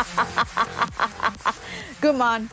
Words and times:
Gumman, 2.00 2.48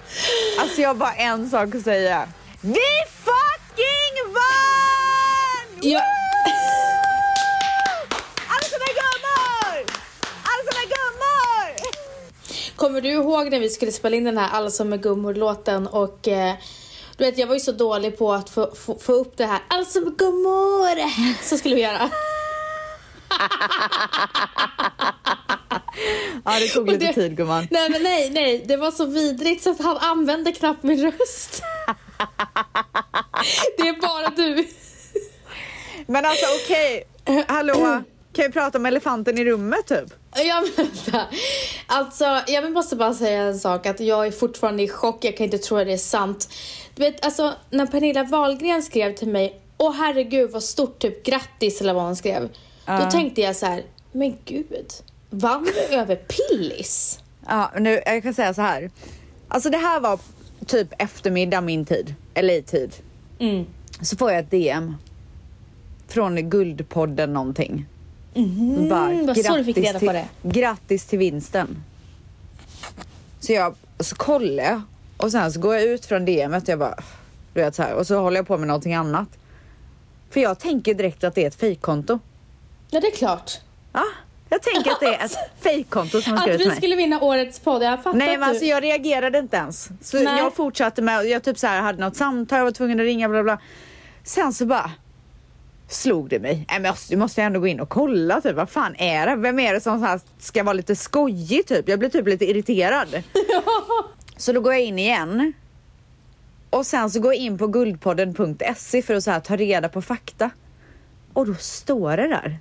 alltså 0.60 0.82
jag 0.82 0.90
har 0.90 0.96
bara 0.96 1.14
en 1.14 1.50
sak 1.50 1.76
att 1.76 1.84
säga. 1.84 2.28
Vi 2.62 2.80
fucking 3.24 4.34
vann! 4.34 5.80
Ja. 5.82 6.02
Alla 8.48 8.68
som 8.70 8.82
är 8.82 8.94
gummor! 8.94 9.86
Alla 10.44 10.72
som 10.72 10.82
är 10.82 10.88
gummor! 10.88 11.78
Kommer 12.76 13.02
du 13.02 13.10
ihåg 13.10 13.52
när 13.52 13.60
vi 13.60 13.70
skulle 13.70 13.92
spela 13.92 14.16
in 14.16 14.24
den 14.24 14.38
här 14.38 14.50
Alla 14.50 14.70
som 14.70 14.94
är 14.94 14.98
gummor-låten 14.98 15.88
och 15.88 16.28
eh, 16.28 16.56
du 17.18 17.26
vet 17.26 17.38
jag 17.38 17.48
var 17.48 17.54
ju 17.54 17.60
så 17.60 17.72
dålig 17.72 18.18
på 18.18 18.34
att 18.34 18.50
få, 18.50 18.76
få, 18.76 19.00
få 19.00 19.14
upp 19.14 19.38
det 19.38 19.46
här 19.46 19.60
Alla 19.68 19.86
som 19.86 20.08
är 20.08 20.12
gummor! 20.12 20.98
Så 21.44 21.58
skulle 21.58 21.76
vi 21.76 21.82
göra. 21.82 22.10
Ja, 26.46 26.60
det 26.60 26.68
tog 26.68 26.92
lite 26.92 27.06
det- 27.06 27.14
tid 27.14 27.38
gumman. 27.38 27.68
Nej 27.72 27.90
men 27.90 28.04
nej, 28.04 28.30
nej, 28.30 28.64
det 28.66 28.78
var 28.78 28.92
så 28.92 29.06
vidrigt 29.06 29.64
så 29.64 29.72
att 29.72 29.82
han 29.82 29.98
använde 29.98 30.52
knappt 30.52 30.84
min 30.84 31.02
röst. 31.12 31.62
Det 33.78 33.88
är 33.88 34.02
bara 34.02 34.30
du. 34.30 34.68
Men 36.08 36.26
alltså 36.26 36.46
okej, 36.66 37.04
hallå, 37.48 37.74
kan 38.34 38.46
vi 38.46 38.52
prata 38.52 38.78
om 38.78 38.86
elefanten 38.86 39.38
i 39.38 39.46
rummet 39.46 39.88
typ? 39.88 40.14
Ja, 40.36 40.62
men 40.62 40.72
vänta. 40.86 41.26
Alltså, 41.88 42.42
jag 42.48 42.72
måste 42.72 42.96
bara 42.96 43.14
säga 43.14 43.42
en 43.44 43.60
sak. 43.60 43.86
Att 43.86 44.00
jag 44.00 44.28
är 44.28 44.32
fortfarande 44.32 44.84
i 44.84 44.88
chock. 44.88 45.26
Jag 45.26 45.38
kan 45.38 45.44
inte 45.44 45.58
tro 45.58 45.78
att 45.78 45.88
det 45.88 45.94
är 45.94 45.98
sant. 45.98 46.50
Du 46.96 47.02
vet, 47.04 47.26
alltså 47.26 47.54
när 47.70 47.86
Pernilla 47.86 48.24
Wahlgren 48.24 48.84
skrev 48.84 49.16
till 49.16 49.28
mig. 49.28 49.62
Åh 49.78 49.94
herregud 49.94 50.52
vad 50.52 50.64
stort, 50.64 51.00
typ 51.00 51.24
grattis 51.24 51.82
eller 51.82 51.94
vad 51.94 52.04
hon 52.04 52.16
skrev. 52.16 52.50
Ja. 52.86 53.00
Då 53.04 53.12
tänkte 53.12 53.42
jag 53.42 53.56
så 53.56 53.66
här, 53.66 53.84
men 54.12 54.38
gud. 54.46 54.92
Vann 55.30 55.64
du 55.64 55.96
över 55.96 56.16
Pillis? 56.16 57.20
Ja, 57.48 57.72
nu, 57.80 58.02
jag 58.06 58.24
kan 58.24 58.34
säga 58.34 58.54
så 58.54 58.62
här. 58.62 58.92
Alltså 59.48 59.70
det 59.70 59.78
här 59.78 60.00
var 60.00 60.20
typ 60.66 60.88
eftermiddag 60.98 61.62
min 61.62 61.86
tid, 61.86 62.16
LA-tid. 62.36 62.94
Mm. 63.40 63.66
Så 64.02 64.18
får 64.18 64.32
jag 64.32 64.40
ett 64.40 64.52
DM. 64.52 64.96
Från 66.08 66.50
Guldpodden 66.50 67.34
någonting. 67.34 67.86
Mm, 68.36 68.90
Bara, 68.90 69.24
vad 69.24 69.38
så 69.38 69.58
du 69.58 69.64
fick 69.64 69.78
reda 69.78 69.94
på 69.94 70.00
till, 70.00 70.08
det. 70.08 70.28
Grattis 70.44 71.06
till 71.06 71.20
vinsten. 71.20 71.84
Så 73.40 73.54
jag 73.54 73.76
så 74.00 74.16
kollar 74.16 74.64
jag 74.64 74.82
och 75.18 75.32
sen 75.32 75.54
så 75.54 75.60
går 75.60 75.76
jag 75.76 75.84
ut 75.84 76.06
från 76.06 76.26
DMet 76.26 76.64
och 76.64 76.70
jag 76.70 76.80
bara, 76.80 77.04
du 77.54 77.62
vet 77.62 77.76
så 77.76 77.84
här, 77.84 77.94
och 77.94 78.08
så 78.08 78.20
håller 78.20 78.38
jag 78.38 78.48
på 78.48 78.58
med 78.58 78.68
någonting 78.68 78.94
annat. 78.94 79.28
För 80.30 80.40
jag 80.40 80.60
tänker 80.60 80.94
direkt 80.94 81.24
att 81.24 81.36
det 81.36 81.44
är 81.44 81.48
ett 81.48 81.56
fejkkonto. 81.56 82.20
Ja, 82.90 83.00
det 83.00 83.08
är 83.08 83.12
klart. 83.16 83.52
Ja, 83.94 84.04
jag 84.50 84.62
tänker 84.62 84.92
att 84.92 85.00
det 85.00 85.06
är 85.16 85.26
ett 85.26 85.38
fejkkonto 85.62 86.22
som 86.22 86.32
har 86.32 86.38
Att 86.38 86.44
skrivit 86.44 86.62
till 86.62 86.70
vi 86.70 86.76
skulle 86.76 86.96
vinna 86.96 87.22
årets 87.22 87.60
podd, 87.60 87.84
jag 87.84 88.04
fattar 88.04 88.18
Nej 88.18 88.34
att 88.34 88.40
men 88.40 88.50
alltså 88.50 88.66
jag 88.66 88.84
reagerade 88.84 89.40
inte 89.40 89.58
ens. 89.58 89.90
Så 90.02 90.18
Nej. 90.24 90.38
jag 90.38 90.56
fortsatte 90.56 91.02
med, 91.02 91.26
jag 91.26 91.44
typ 91.44 91.58
så 91.60 91.68
här 91.68 91.82
hade 91.82 92.00
något 92.00 92.16
samtal, 92.16 92.58
jag 92.58 92.66
var 92.66 92.72
tvungen 92.72 93.00
att 93.00 93.04
ringa 93.04 93.30
bla 93.30 93.44
bla. 93.44 93.60
Sen 94.24 94.54
så 94.54 94.66
bara 94.66 94.92
slog 95.90 96.30
det 96.30 96.40
mig. 96.40 96.66
Nej 96.70 96.80
men 96.80 96.90
måste- 96.92 97.14
du 97.14 97.18
måste 97.18 97.42
ändå 97.42 97.60
gå 97.60 97.68
in 97.68 97.80
och 97.80 97.90
kolla 97.90 98.42
typ, 98.42 98.56
vad 98.56 98.70
fan 98.70 98.96
är 98.96 99.28
det? 99.28 99.36
Vem 99.36 99.60
är 99.60 99.74
det 99.74 99.82
som 99.82 100.00
så 100.00 100.06
här 100.06 100.20
ska 100.40 100.64
vara 100.64 100.74
lite 100.74 100.96
skojig 100.96 101.68
typ? 101.68 101.90
Jag 101.90 102.00
blir 102.00 102.10
typ 102.10 102.28
lite 102.28 102.46
irriterad. 102.46 103.08
Så 104.38 104.52
då 104.54 104.62
går 104.62 104.74
jag 104.74 104.82
in 104.84 105.00
igen. 105.00 105.54
Och 106.70 106.86
sen 106.86 107.10
så 107.10 107.20
går 107.20 107.34
jag 107.34 107.42
in 107.42 107.58
på 107.58 107.68
guldpodden.se 107.68 109.02
för 109.02 109.14
att 109.16 109.24
så 109.24 109.32
här 109.32 109.40
ta 109.40 109.56
reda 109.56 109.90
på 109.90 110.02
fakta. 110.02 110.50
Och 111.34 111.48
då 111.48 111.54
står 111.56 112.18
det 112.18 112.28
där. 112.28 112.60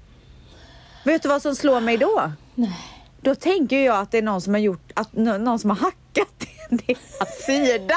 Vet 1.06 1.22
du 1.22 1.28
vad 1.28 1.42
som 1.42 1.54
slår 1.56 1.80
mig 1.80 1.96
då? 1.96 2.32
Nej. 2.54 2.72
Då 3.20 3.34
tänker 3.34 3.80
jag 3.84 3.96
att 3.96 4.10
det 4.10 4.18
är 4.18 4.22
någon 4.22 4.40
som 4.40 4.54
har 4.54 4.60
gjort, 4.60 4.90
att 4.94 5.12
nå- 5.12 5.38
någon 5.38 5.58
som 5.58 5.70
har 5.70 5.76
hackat 5.76 6.46
deras 6.70 7.44
sida. 7.46 7.94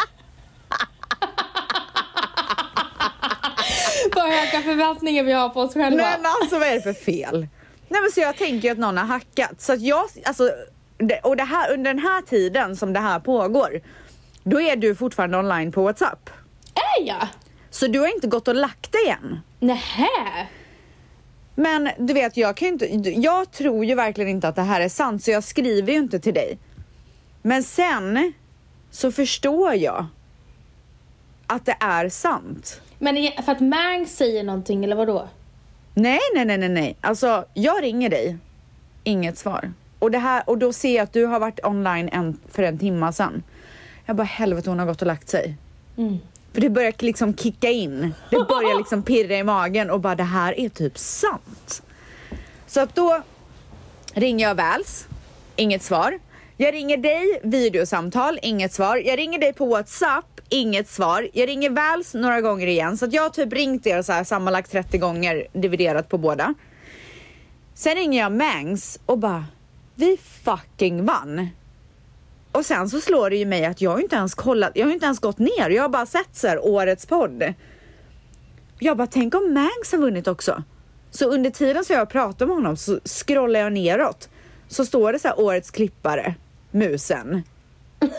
Vad 4.15 4.25
höga 4.29 4.61
förväntningar 4.63 5.23
vi 5.23 5.31
har 5.33 5.49
på 5.49 5.61
oss 5.61 5.73
själva. 5.73 6.03
Nej 6.03 6.17
men 6.21 6.31
alltså 6.41 6.59
vad 6.59 6.67
är 6.67 6.73
det 6.75 6.81
för 6.81 6.93
fel? 6.93 7.47
Nej 7.89 8.01
men 8.01 8.11
så 8.11 8.19
jag 8.19 8.37
tänker 8.37 8.67
ju 8.67 8.71
att 8.71 8.77
någon 8.77 8.97
har 8.97 9.05
hackat. 9.05 9.61
Så 9.61 9.73
att 9.73 9.81
jag, 9.81 10.05
alltså, 10.25 10.51
och 11.23 11.37
det 11.37 11.43
här, 11.43 11.73
under 11.73 11.93
den 11.93 12.03
här 12.03 12.21
tiden 12.21 12.75
som 12.75 12.93
det 12.93 12.99
här 12.99 13.19
pågår, 13.19 13.81
då 14.43 14.61
är 14.61 14.75
du 14.75 14.95
fortfarande 14.95 15.37
online 15.37 15.71
på 15.71 15.83
WhatsApp. 15.83 16.29
Är 16.97 17.07
jag? 17.07 17.27
Så 17.69 17.87
du 17.87 17.99
har 17.99 18.07
inte 18.15 18.27
gått 18.27 18.47
och 18.47 18.55
lagt 18.55 18.91
dig 18.91 19.07
än. 19.21 19.39
Nähä? 19.59 20.07
Men 21.59 21.89
du 21.97 22.13
vet, 22.13 22.37
jag 22.37 22.57
kan 22.57 22.67
inte, 22.67 22.85
jag 23.09 23.51
tror 23.51 23.85
ju 23.85 23.95
verkligen 23.95 24.31
inte 24.31 24.47
att 24.47 24.55
det 24.55 24.61
här 24.61 24.81
är 24.81 24.89
sant 24.89 25.23
så 25.23 25.31
jag 25.31 25.43
skriver 25.43 25.93
ju 25.93 25.99
inte 25.99 26.19
till 26.19 26.33
dig. 26.33 26.57
Men 27.41 27.63
sen 27.63 28.33
så 28.91 29.11
förstår 29.11 29.75
jag 29.75 30.05
att 31.47 31.65
det 31.65 31.75
är 31.79 32.09
sant. 32.09 32.81
Men 32.99 33.31
för 33.45 33.51
att 33.51 33.59
Mang 33.59 34.05
säger 34.07 34.43
någonting 34.43 34.83
eller 34.83 34.95
vadå? 34.95 35.27
Nej, 35.93 36.19
nej, 36.35 36.45
nej, 36.45 36.57
nej, 36.57 36.69
nej. 36.69 36.97
Alltså, 37.01 37.45
jag 37.53 37.83
ringer 37.83 38.09
dig. 38.09 38.37
Inget 39.03 39.37
svar. 39.37 39.73
Och, 39.99 40.11
det 40.11 40.19
här, 40.19 40.43
och 40.45 40.57
då 40.57 40.73
ser 40.73 40.95
jag 40.95 41.03
att 41.03 41.13
du 41.13 41.25
har 41.25 41.39
varit 41.39 41.59
online 41.63 42.09
en, 42.09 42.39
för 42.51 42.63
en 42.63 42.77
timma 42.77 43.11
sedan. 43.11 43.43
Jag 44.05 44.15
bara, 44.15 44.23
helvete 44.23 44.69
hon 44.69 44.79
har 44.79 44.85
gått 44.85 45.01
och 45.01 45.07
lagt 45.07 45.29
sig. 45.29 45.57
Mm. 45.97 46.17
För 46.53 46.61
det 46.61 46.69
börjar 46.69 46.93
liksom 46.99 47.35
kicka 47.35 47.69
in. 47.69 48.13
Det 48.29 48.37
börjar 48.37 48.77
liksom 48.77 49.03
pirra 49.03 49.37
i 49.37 49.43
magen 49.43 49.89
och 49.89 49.99
bara, 49.99 50.15
det 50.15 50.23
här 50.23 50.59
är 50.59 50.69
typ 50.69 50.97
sant. 50.97 51.81
Så 52.67 52.79
att 52.79 52.95
då 52.95 53.21
ringer 54.13 54.47
jag 54.47 54.55
Väls. 54.55 55.07
Inget 55.55 55.83
svar. 55.83 56.19
Jag 56.57 56.73
ringer 56.73 56.97
dig, 56.97 57.39
videosamtal, 57.43 58.39
inget 58.41 58.73
svar. 58.73 58.97
Jag 58.97 59.19
ringer 59.19 59.39
dig 59.39 59.53
på 59.53 59.65
WhatsApp, 59.65 60.41
inget 60.49 60.89
svar. 60.89 61.29
Jag 61.33 61.49
ringer 61.49 61.69
Väls 61.69 62.13
några 62.13 62.41
gånger 62.41 62.67
igen. 62.67 62.97
Så 62.97 63.05
att 63.05 63.13
jag 63.13 63.23
har 63.23 63.29
typ 63.29 63.53
ringt 63.53 63.87
er 63.87 64.01
så 64.01 64.11
här 64.13 64.23
sammanlagt 64.23 64.71
30 64.71 64.97
gånger 64.97 65.47
dividerat 65.53 66.09
på 66.09 66.17
båda. 66.17 66.53
Sen 67.73 67.95
ringer 67.95 68.21
jag 68.21 68.31
Mangs 68.31 68.99
och 69.05 69.17
bara, 69.17 69.45
vi 69.95 70.17
fucking 70.43 71.05
vann. 71.05 71.49
Och 72.51 72.65
sen 72.65 72.89
så 72.89 73.01
slår 73.01 73.29
det 73.29 73.35
ju 73.35 73.45
mig 73.45 73.65
att 73.65 73.81
jag 73.81 73.91
har 73.91 73.99
inte 73.99 74.15
ens 74.15 74.35
kollat, 74.35 74.71
jag 74.75 74.85
har 74.85 74.93
inte 74.93 75.05
ens 75.05 75.19
gått 75.19 75.39
ner. 75.39 75.69
Jag 75.69 75.83
har 75.83 75.89
bara 75.89 76.05
sett 76.05 76.35
så 76.35 76.47
här 76.47 76.65
årets 76.65 77.05
podd. 77.05 77.53
Jag 78.79 78.97
bara, 78.97 79.07
tänk 79.07 79.35
om 79.35 79.53
Mangs 79.53 79.91
har 79.91 79.97
vunnit 79.99 80.27
också. 80.27 80.63
Så 81.11 81.25
under 81.25 81.49
tiden 81.49 81.85
som 81.85 81.95
jag 81.95 82.09
pratar 82.09 82.45
med 82.45 82.55
honom 82.55 82.77
så 82.77 82.99
scrollar 83.05 83.59
jag 83.59 83.73
neråt. 83.73 84.29
Så 84.67 84.85
står 84.85 85.13
det 85.13 85.19
så 85.19 85.27
här 85.27 85.39
årets 85.39 85.71
klippare, 85.71 86.35
musen. 86.71 87.43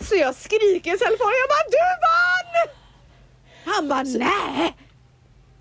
så 0.00 0.14
jag 0.16 0.34
skriker 0.34 0.94
i 0.94 0.98
telefonen, 0.98 1.34
jag 1.40 1.48
bara 1.48 1.68
du 1.70 1.78
vann! 2.00 2.68
Han 3.64 3.88
bara 3.88 4.02
nej! 4.02 4.76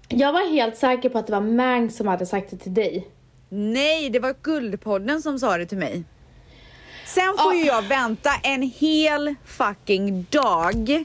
Jag 0.08 0.34
var 0.34 0.50
helt 0.50 0.78
säker 0.78 1.10
på 1.10 1.18
att 1.18 1.28
det 1.28 1.34
var 1.34 1.42
Mang 1.42 1.92
som 1.92 2.08
hade 2.08 2.26
sagt 2.26 2.50
det 2.50 2.58
till 2.58 2.74
dig. 2.74 3.08
Nej, 3.56 4.10
det 4.10 4.20
var 4.20 4.36
Guldpodden 4.44 5.22
som 5.22 5.40
sa 5.40 5.58
det 5.58 5.66
till 5.66 5.78
mig. 5.78 6.04
Sen 7.06 7.34
får 7.38 7.54
Ja. 7.54 7.60
ju 7.60 7.66
jag 7.66 7.82
vänta 7.82 8.30
en 8.44 8.62
hel 8.62 9.36
fucking 9.46 10.26
dag 10.30 11.04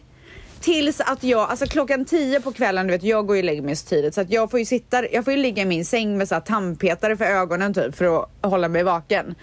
tills 0.60 1.00
att 1.00 1.24
jag, 1.24 1.50
alltså 1.50 1.66
klockan 1.66 2.04
10 2.04 2.40
på 2.40 2.52
kvällen, 2.52 2.86
du 2.86 2.92
vet 2.92 3.02
jag 3.02 3.26
går 3.26 3.36
ju 3.36 3.42
och 3.42 3.44
lägger 3.46 3.62
mig 3.62 3.76
så 3.76 3.86
tidigt 3.86 4.14
så 4.14 4.20
att 4.20 4.30
jag 4.30 4.50
får 4.50 4.58
ju 4.60 4.64
sitta, 4.66 5.08
jag 5.08 5.24
får 5.24 5.32
ju 5.34 5.38
ligga 5.38 5.62
i 5.62 5.66
min 5.66 5.84
säng 5.84 6.18
med 6.18 6.28
så 6.28 6.34
här 6.34 6.42
tandpetare 6.42 7.16
för 7.16 7.24
ögonen 7.24 7.74
typ 7.74 7.96
för 7.96 8.18
att 8.22 8.28
hålla 8.42 8.68
mig 8.68 8.82
vaken. 8.82 9.34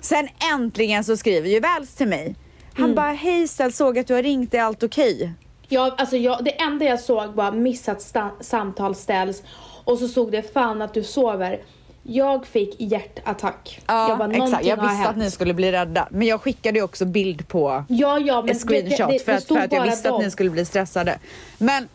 Sen 0.00 0.28
äntligen 0.54 1.04
så 1.04 1.16
skriver 1.16 1.48
ju 1.48 1.60
Väls 1.60 1.94
till 1.94 2.08
mig. 2.08 2.34
Han 2.74 2.94
bara, 2.94 3.12
hej 3.12 3.48
Stel, 3.48 3.72
såg 3.72 3.98
att 3.98 4.06
du 4.06 4.14
har 4.14 4.22
ringt, 4.22 4.54
är 4.54 4.60
allt 4.62 4.82
okej? 4.82 5.32
Jag, 5.68 6.00
alltså 6.00 6.16
jag, 6.16 6.44
det 6.44 6.50
enda 6.60 6.84
jag 6.84 7.00
såg 7.00 7.28
var 7.34 7.52
missat 7.52 8.14
samtal 8.40 8.94
ställs 8.94 9.42
och 9.84 9.98
så 9.98 10.08
såg 10.08 10.32
det 10.32 10.52
fan 10.52 10.82
att 10.82 10.94
du 10.94 11.02
sover. 11.04 11.60
Jag 12.02 12.46
fick 12.46 12.74
hjärtattack. 12.78 13.80
Ja, 13.86 14.08
jag 14.08 14.18
bara, 14.18 14.28
exakt. 14.30 14.38
"Någonting 14.38 14.68
Jag 14.68 14.76
visste 14.76 14.90
att 15.00 15.06
hänt." 15.06 15.16
ni 15.18 15.30
skulle 15.30 15.54
bli 15.54 15.72
rädda. 15.72 16.08
Men 16.10 16.26
jag 16.28 16.40
skickade 16.40 16.82
också 16.82 17.04
bild 17.04 17.48
på 17.48 17.84
Ja, 17.88 18.18
ja, 18.18 18.40
men 18.42 18.50
en 18.50 18.58
screenshot 18.60 18.98
det, 18.98 19.06
det, 19.06 19.12
det, 19.12 19.24
för, 19.24 19.32
att, 19.32 19.44
för 19.44 19.56
att 19.58 19.72
jag 19.72 19.82
visste 19.84 20.08
att 20.08 20.14
dem. 20.14 20.22
ni 20.24 20.30
skulle 20.30 20.50
bli 20.50 20.64
stressade. 20.64 21.18
Men 21.58 21.88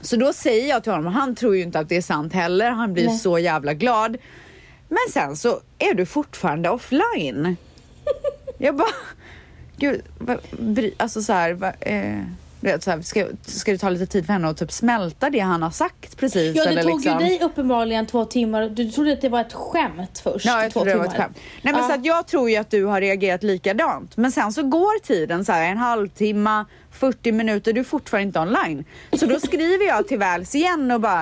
så 0.00 0.16
då 0.16 0.32
säger 0.32 0.68
jag 0.68 0.82
till 0.82 0.92
honom, 0.92 1.12
han 1.14 1.34
tror 1.34 1.56
ju 1.56 1.62
inte 1.62 1.78
att 1.78 1.88
det 1.88 1.96
är 1.96 2.02
sant 2.02 2.32
heller. 2.32 2.70
Han 2.70 2.92
blir 2.92 3.06
Nej. 3.06 3.18
så 3.18 3.38
jävla 3.38 3.74
glad. 3.74 4.16
Men 4.88 4.98
sen 5.12 5.36
så 5.36 5.60
är 5.78 5.94
du 5.94 6.06
fortfarande 6.06 6.70
offline. 6.70 7.56
jag 8.58 8.76
bara, 8.76 8.88
gud, 9.76 10.02
alltså 10.96 11.22
så 11.22 11.32
här, 11.32 11.74
eh, 11.80 12.18
du 12.64 12.70
vet, 12.70 12.82
så 12.82 12.90
här 12.90 13.00
ska, 13.00 13.26
ska 13.42 13.72
det 13.72 13.78
ta 13.78 13.88
lite 13.88 14.06
tid 14.06 14.26
för 14.26 14.32
henne 14.32 14.48
att 14.48 14.56
typ 14.56 14.72
smälta 14.72 15.30
det 15.30 15.38
han 15.38 15.62
har 15.62 15.70
sagt 15.70 16.16
precis? 16.16 16.56
Ja, 16.56 16.64
det 16.64 16.70
eller 16.70 16.82
tog 16.82 17.00
liksom? 17.00 17.20
ju 17.20 17.26
dig 17.26 17.40
uppenbarligen 17.42 18.06
två 18.06 18.24
timmar. 18.24 18.68
Du 18.68 18.90
trodde 18.90 19.12
att 19.12 19.20
det 19.20 19.28
var 19.28 19.40
ett 19.40 19.52
skämt 19.52 20.18
först. 20.24 20.46
Ja, 20.46 20.62
jag 20.62 20.72
trodde 20.72 20.90
det 20.90 20.96
var 20.96 21.04
ett 21.04 21.16
skämt. 21.16 21.36
Nej, 21.62 21.72
men 21.74 21.82
Ja. 21.82 21.88
så 21.88 21.94
att 21.94 22.04
jag 22.04 22.26
tror 22.26 22.50
ju 22.50 22.56
att 22.56 22.70
du 22.70 22.84
har 22.84 23.00
reagerat 23.00 23.42
likadant. 23.42 24.16
Men 24.16 24.32
sen 24.32 24.52
så 24.52 24.62
går 24.62 25.00
tiden 25.02 25.44
så 25.44 25.52
här 25.52 25.70
en 25.70 25.78
halvtimme, 25.78 26.64
40 26.90 27.32
minuter, 27.32 27.72
du 27.72 27.80
är 27.80 27.84
fortfarande 27.84 28.26
inte 28.26 28.40
online. 28.40 28.84
Så 29.12 29.26
då 29.26 29.40
skriver 29.40 29.86
jag 29.86 30.08
till 30.08 30.18
Väls 30.18 30.54
igen 30.54 30.90
och 30.90 31.00
bara 31.00 31.20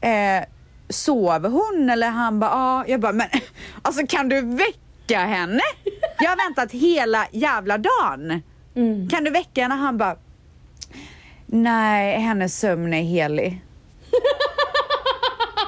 eh, 0.00 0.44
sover 0.88 1.50
hon? 1.50 1.90
Eller 1.90 2.08
han 2.08 2.40
bara, 2.40 2.50
ja. 2.50 2.84
Jag 2.88 3.00
bara, 3.00 3.12
men 3.12 3.28
alltså 3.82 4.06
kan 4.06 4.28
du 4.28 4.40
väcka 4.40 5.18
henne? 5.18 5.62
Jag 6.20 6.30
har 6.30 6.48
väntat 6.48 6.72
hela 6.72 7.26
jävla 7.32 7.78
dagen. 7.78 8.42
Mm. 8.76 9.08
Kan 9.08 9.24
du 9.24 9.30
väcka 9.30 9.62
henne? 9.62 9.74
Han 9.74 9.98
bara, 9.98 10.16
nej, 11.50 12.20
hennes 12.20 12.58
sömn 12.58 12.94
är 12.94 13.02
helig. 13.02 13.64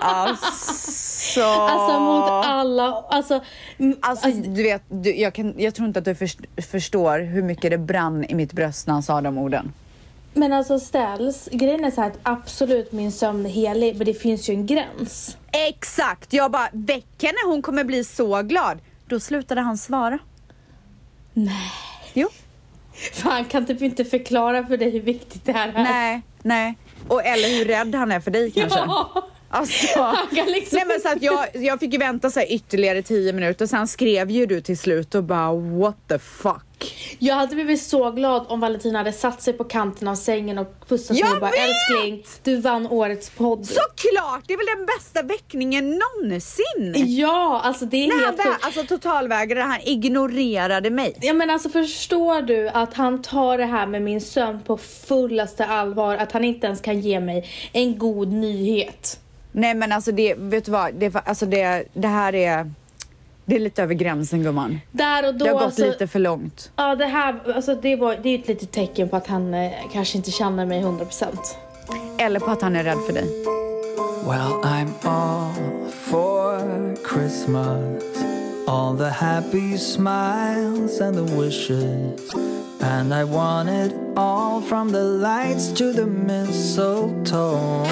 alltså... 0.01 1.41
Alltså 1.43 2.01
mot 2.01 2.31
alla, 2.47 3.05
alltså, 3.11 3.41
m- 3.79 3.97
Alltså, 4.01 4.29
du 4.31 4.63
vet, 4.63 4.83
du, 4.89 5.15
jag, 5.17 5.35
kan, 5.35 5.55
jag 5.57 5.75
tror 5.75 5.89
inte 5.89 5.99
att 5.99 6.05
du 6.05 6.15
först, 6.15 6.39
förstår 6.71 7.19
hur 7.19 7.43
mycket 7.43 7.71
det 7.71 7.79
brann 7.79 8.25
i 8.25 8.35
mitt 8.35 8.53
bröst 8.53 8.87
när 8.87 8.95
han 8.95 9.03
sa 9.03 9.21
de 9.21 9.39
orden. 9.39 9.73
men 10.35 10.53
alltså 10.53 10.81
ställs, 10.81 11.49
grejen 11.53 11.85
är 11.85 11.91
så 11.91 12.03
att 12.03 12.19
absolut 12.23 12.93
min 12.93 13.13
sömn 13.13 13.47
är 13.47 13.51
helig, 13.51 13.97
men 13.97 14.07
det 14.07 14.15
finns 14.15 14.49
ju 14.51 14.55
en 14.55 14.67
gräns. 14.67 15.37
Exakt! 15.53 16.33
Jag 16.33 16.51
bara, 16.51 16.69
väck 16.73 17.23
henne, 17.23 17.39
hon 17.47 17.63
kommer 17.63 17.85
bli 17.85 18.05
så 18.05 18.43
glad. 18.43 18.79
Då 19.07 19.21
slutade 19.21 19.61
han 19.61 19.79
svara. 19.79 20.19
Nej. 21.33 21.71
Jo. 22.13 22.29
Fan 23.13 23.45
kan 23.45 23.67
typ 23.67 23.83
inte 23.83 24.05
förklara 24.05 24.67
för 24.67 24.77
dig 24.77 24.91
hur 24.91 25.01
viktigt 25.01 25.45
det 25.45 25.53
här 25.53 25.69
är. 25.69 25.83
Nej, 25.83 26.23
nej. 26.43 26.79
Och, 27.09 27.25
eller 27.25 27.49
hur 27.49 27.65
rädd 27.65 27.95
han 27.95 28.13
är 28.13 28.21
för 28.21 28.31
dig 28.31 28.51
kanske. 28.51 28.79
Ja. 28.79 29.27
Alltså, 29.53 30.17
liksom 30.47 30.77
nej 30.77 30.85
men 30.87 31.01
så 31.01 31.09
att 31.09 31.23
jag, 31.23 31.47
jag 31.55 31.81
fick 31.81 31.93
ju 31.93 31.99
vänta 31.99 32.31
så 32.31 32.41
ytterligare 32.41 33.03
tio 33.03 33.33
minuter, 33.33 33.67
sen 33.67 33.89
skrev 33.89 34.31
ju 34.31 34.47
du 34.47 34.61
till 34.61 34.79
slut 34.79 35.15
och 35.15 35.25
bara 35.25 35.55
what 35.55 35.97
the 36.09 36.19
fuck. 36.19 36.65
Jag 37.19 37.35
hade 37.35 37.55
blivit 37.55 37.83
så 37.83 38.11
glad 38.11 38.47
om 38.49 38.61
Valentina 38.61 38.99
hade 38.99 39.13
satt 39.13 39.43
sig 39.43 39.53
på 39.53 39.65
kanten 39.65 40.09
av 40.09 40.15
sängen 40.15 40.59
och 40.59 40.75
pussat 40.89 41.21
mig 41.21 41.33
och 41.33 41.41
bara 41.41 41.51
vet! 41.51 41.61
älskling, 41.61 42.25
du 42.43 42.57
vann 42.57 42.87
årets 42.87 43.31
podd. 43.31 43.67
Såklart! 43.67 44.45
Det 44.47 44.53
är 44.55 44.57
väl 44.57 44.79
den 44.79 44.87
bästa 44.87 45.23
väckningen 45.23 45.91
någonsin! 45.91 46.95
Ja, 47.07 47.61
alltså 47.65 47.85
det 47.85 47.97
är 47.97 48.11
han 48.11 48.21
helt 48.21 48.43
sjukt. 48.43 48.65
alltså 48.65 48.83
totalvägrade, 48.85 49.65
han 49.65 49.81
ignorerade 49.85 50.91
mig. 50.91 51.17
Ja 51.21 51.33
men 51.33 51.51
alltså 51.51 51.69
förstår 51.69 52.43
du 52.43 52.69
att 52.69 52.95
han 52.95 53.23
tar 53.23 53.59
det 53.59 53.67
här 53.67 53.87
med 53.87 54.03
min 54.03 54.21
sömn 54.21 54.61
på 54.61 54.77
fullaste 54.77 55.67
allvar, 55.67 56.17
att 56.17 56.33
han 56.33 56.45
inte 56.45 56.67
ens 56.67 56.81
kan 56.81 57.01
ge 57.01 57.21
mig 57.21 57.49
en 57.73 57.99
god 57.99 58.33
nyhet. 58.33 59.21
Nej 59.53 59.75
men 59.75 59.93
alltså 59.93 60.13
det, 60.13 60.35
vet 60.35 60.65
du 60.65 60.71
vad, 60.71 60.95
det, 60.95 61.17
alltså 61.25 61.47
det, 61.47 61.85
det 61.93 62.09
här 62.09 62.35
är, 62.35 62.71
det 63.45 63.57
är 63.57 63.61
lite 63.61 63.83
över 63.83 63.95
gränsen 63.95 64.43
gumman. 64.43 64.81
Där 64.93 65.29
och 65.29 65.35
då 65.35 65.45
Det 65.45 65.51
har 65.51 65.55
gått 65.55 65.63
alltså, 65.63 65.87
lite 65.87 66.07
för 66.07 66.19
långt. 66.19 66.71
Ja 66.77 66.95
det 66.95 67.07
här, 67.07 67.41
alltså 67.55 67.75
det 67.75 67.97
var, 67.97 68.17
det 68.23 68.29
är 68.29 68.39
ett 68.39 68.49
litet 68.49 68.73
tecken 68.73 69.09
på 69.09 69.17
att 69.17 69.27
han 69.27 69.55
eh, 69.55 69.73
kanske 69.93 70.17
inte 70.19 70.31
känner 70.31 70.67
mig 70.67 70.83
100%. 70.83 71.27
Eller 72.19 72.41
på 72.41 72.51
att 72.51 72.63
han 72.63 72.77
är 72.77 72.85
rädd 72.85 72.99
för 73.07 73.13
dig. 73.13 73.25
Well, 74.27 74.63
I'm 74.63 74.89
all 75.03 75.53
for 75.91 76.61
Christmas. 77.09 78.03
All 78.69 78.97
the 78.97 79.09
happy 79.11 79.79
smiles 79.79 81.01
and 81.01 81.17
the 81.17 81.37
wishes. 81.37 82.35
And 82.81 83.13
I 83.13 83.25
want 83.25 83.69
it 83.69 83.93
all 84.17 84.61
from 84.63 84.93
the 84.93 85.03
lights 85.03 85.73
to 85.73 85.93
the 85.93 86.07
mistletoe. 86.07 87.87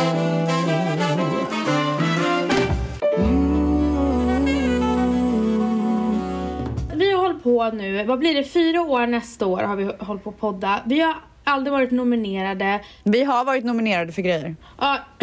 På 7.48 7.70
nu, 7.70 8.04
vad 8.04 8.18
blir 8.18 8.34
det, 8.34 8.44
fyra 8.44 8.82
år 8.82 9.06
nästa 9.06 9.46
år 9.46 9.62
har 9.62 9.76
vi 9.76 9.90
hållit 9.98 10.24
på 10.24 10.30
att 10.30 10.40
podda. 10.40 10.82
Vi 10.86 11.00
har 11.00 11.14
aldrig 11.44 11.72
varit 11.72 11.90
nominerade. 11.90 12.80
Vi 13.02 13.24
har 13.24 13.44
varit 13.44 13.64
nominerade 13.64 14.12
för 14.12 14.22
grejer. 14.22 14.56
Ja, 14.80 14.98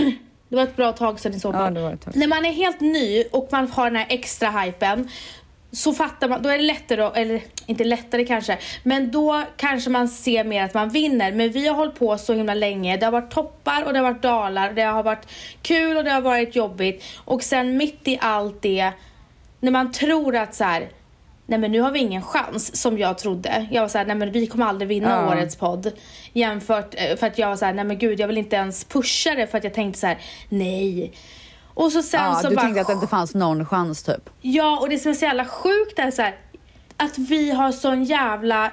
det 0.50 0.56
var 0.56 0.64
ett 0.64 0.76
bra 0.76 0.92
tag 0.92 1.20
sedan 1.20 1.34
i 1.34 1.40
så 1.40 1.52
fall. 1.54 1.76
Ja. 1.76 2.12
När 2.14 2.28
man 2.28 2.46
är 2.46 2.52
helt 2.52 2.80
ny 2.80 3.24
och 3.32 3.50
man 3.52 3.68
har 3.68 3.86
den 3.86 3.96
här 3.96 4.06
extra 4.10 4.50
hypen 4.50 5.10
så 5.72 5.94
fattar 5.94 6.30
man, 6.30 6.42
då 6.42 6.50
är 6.50 6.58
det 6.58 6.64
lättare, 6.64 7.22
eller 7.22 7.42
inte 7.66 7.84
lättare 7.84 8.26
kanske, 8.26 8.58
men 8.84 9.12
då 9.12 9.44
kanske 9.58 9.90
man 9.90 10.08
ser 10.08 10.44
mer 10.44 10.64
att 10.64 10.74
man 10.74 10.90
vinner. 10.90 11.32
Men 11.32 11.52
vi 11.52 11.68
har 11.68 11.76
hållit 11.76 12.00
på 12.00 12.18
så 12.18 12.34
himla 12.34 12.54
länge. 12.54 12.98
Det 12.98 13.06
har 13.06 13.12
varit 13.12 13.32
toppar 13.32 13.84
och 13.84 13.94
det 13.94 14.00
har 14.00 14.12
varit 14.12 14.22
dalar. 14.22 14.74
Det 14.74 14.82
har 14.82 15.04
varit 15.04 15.28
kul 15.62 15.98
och 15.98 16.04
det 16.04 16.12
har 16.12 16.22
varit 16.22 16.56
jobbigt. 16.56 17.04
Och 17.26 17.44
sen 17.44 17.78
mitt 17.78 18.08
i 18.08 18.18
allt 18.22 18.62
det, 18.62 18.92
när 19.60 19.72
man 19.72 19.92
tror 19.92 20.36
att 20.36 20.56
så 20.56 20.64
här, 20.64 20.90
nej 21.48 21.60
men 21.60 21.72
nu 21.72 21.82
har 21.82 21.92
vi 21.92 22.00
ingen 22.00 22.22
chans 22.22 22.82
som 22.82 22.98
jag 22.98 23.18
trodde. 23.18 23.68
Jag 23.72 23.82
var 23.82 23.90
så 23.90 23.98
här, 23.98 24.06
nej 24.06 24.16
men 24.16 24.32
vi 24.32 24.48
kommer 24.48 24.66
aldrig 24.66 24.88
vinna 24.88 25.10
Ja. 25.10 25.28
årets 25.36 25.56
podd. 25.56 25.92
Jämfört, 26.34 26.96
eh, 26.98 27.16
för 27.18 27.28
att 27.28 27.38
jag 27.38 27.48
var 27.50 27.56
så 27.56 27.66
här, 27.66 27.74
nej 27.74 27.86
men 27.86 27.98
gud 27.98 28.20
jag 28.20 28.28
vill 28.28 28.38
inte 28.38 28.56
ens 28.56 28.84
pusha 28.84 29.36
det 29.36 29.48
för 29.48 29.58
att 29.58 29.64
jag 29.64 29.74
tänkte 29.74 30.00
så 30.00 30.08
här, 30.08 30.18
nej. 30.50 31.14
Och 31.74 31.92
så 31.92 32.02
sen 32.04 32.24
Ja, 32.24 32.36
så 32.36 32.50
du 32.50 32.56
bara, 32.56 32.62
tänkte 32.62 32.82
att 32.82 32.88
det 32.88 32.94
inte 32.94 33.08
fanns 33.08 33.36
någon 33.36 33.66
chans 33.66 34.04
typ. 34.04 34.30
Ja, 34.42 34.80
och 34.80 34.90
det 34.90 35.00
som 35.00 35.12
är 35.12 35.16
så 35.16 35.26
jävla 35.26 35.46
sjukt 35.46 36.00
är 36.00 36.12
så 36.12 36.22
här, 36.22 36.36
att 36.98 37.18
vi 37.18 37.52
har 37.52 37.72
sån 37.72 38.04
jävla 38.04 38.72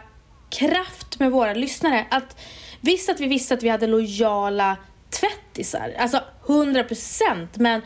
kraft 0.51 1.19
med 1.19 1.31
våra 1.31 1.55
lyssnare. 1.55 2.07
Att, 2.11 2.37
visst 2.81 3.09
att 3.11 3.21
vi 3.21 3.27
visste 3.27 3.55
att 3.55 3.63
vi 3.63 3.69
hade 3.69 3.87
lojala 3.87 4.77
tvättisar, 5.11 5.93
alltså 5.99 6.21
100% 6.47 7.47
men 7.55 7.81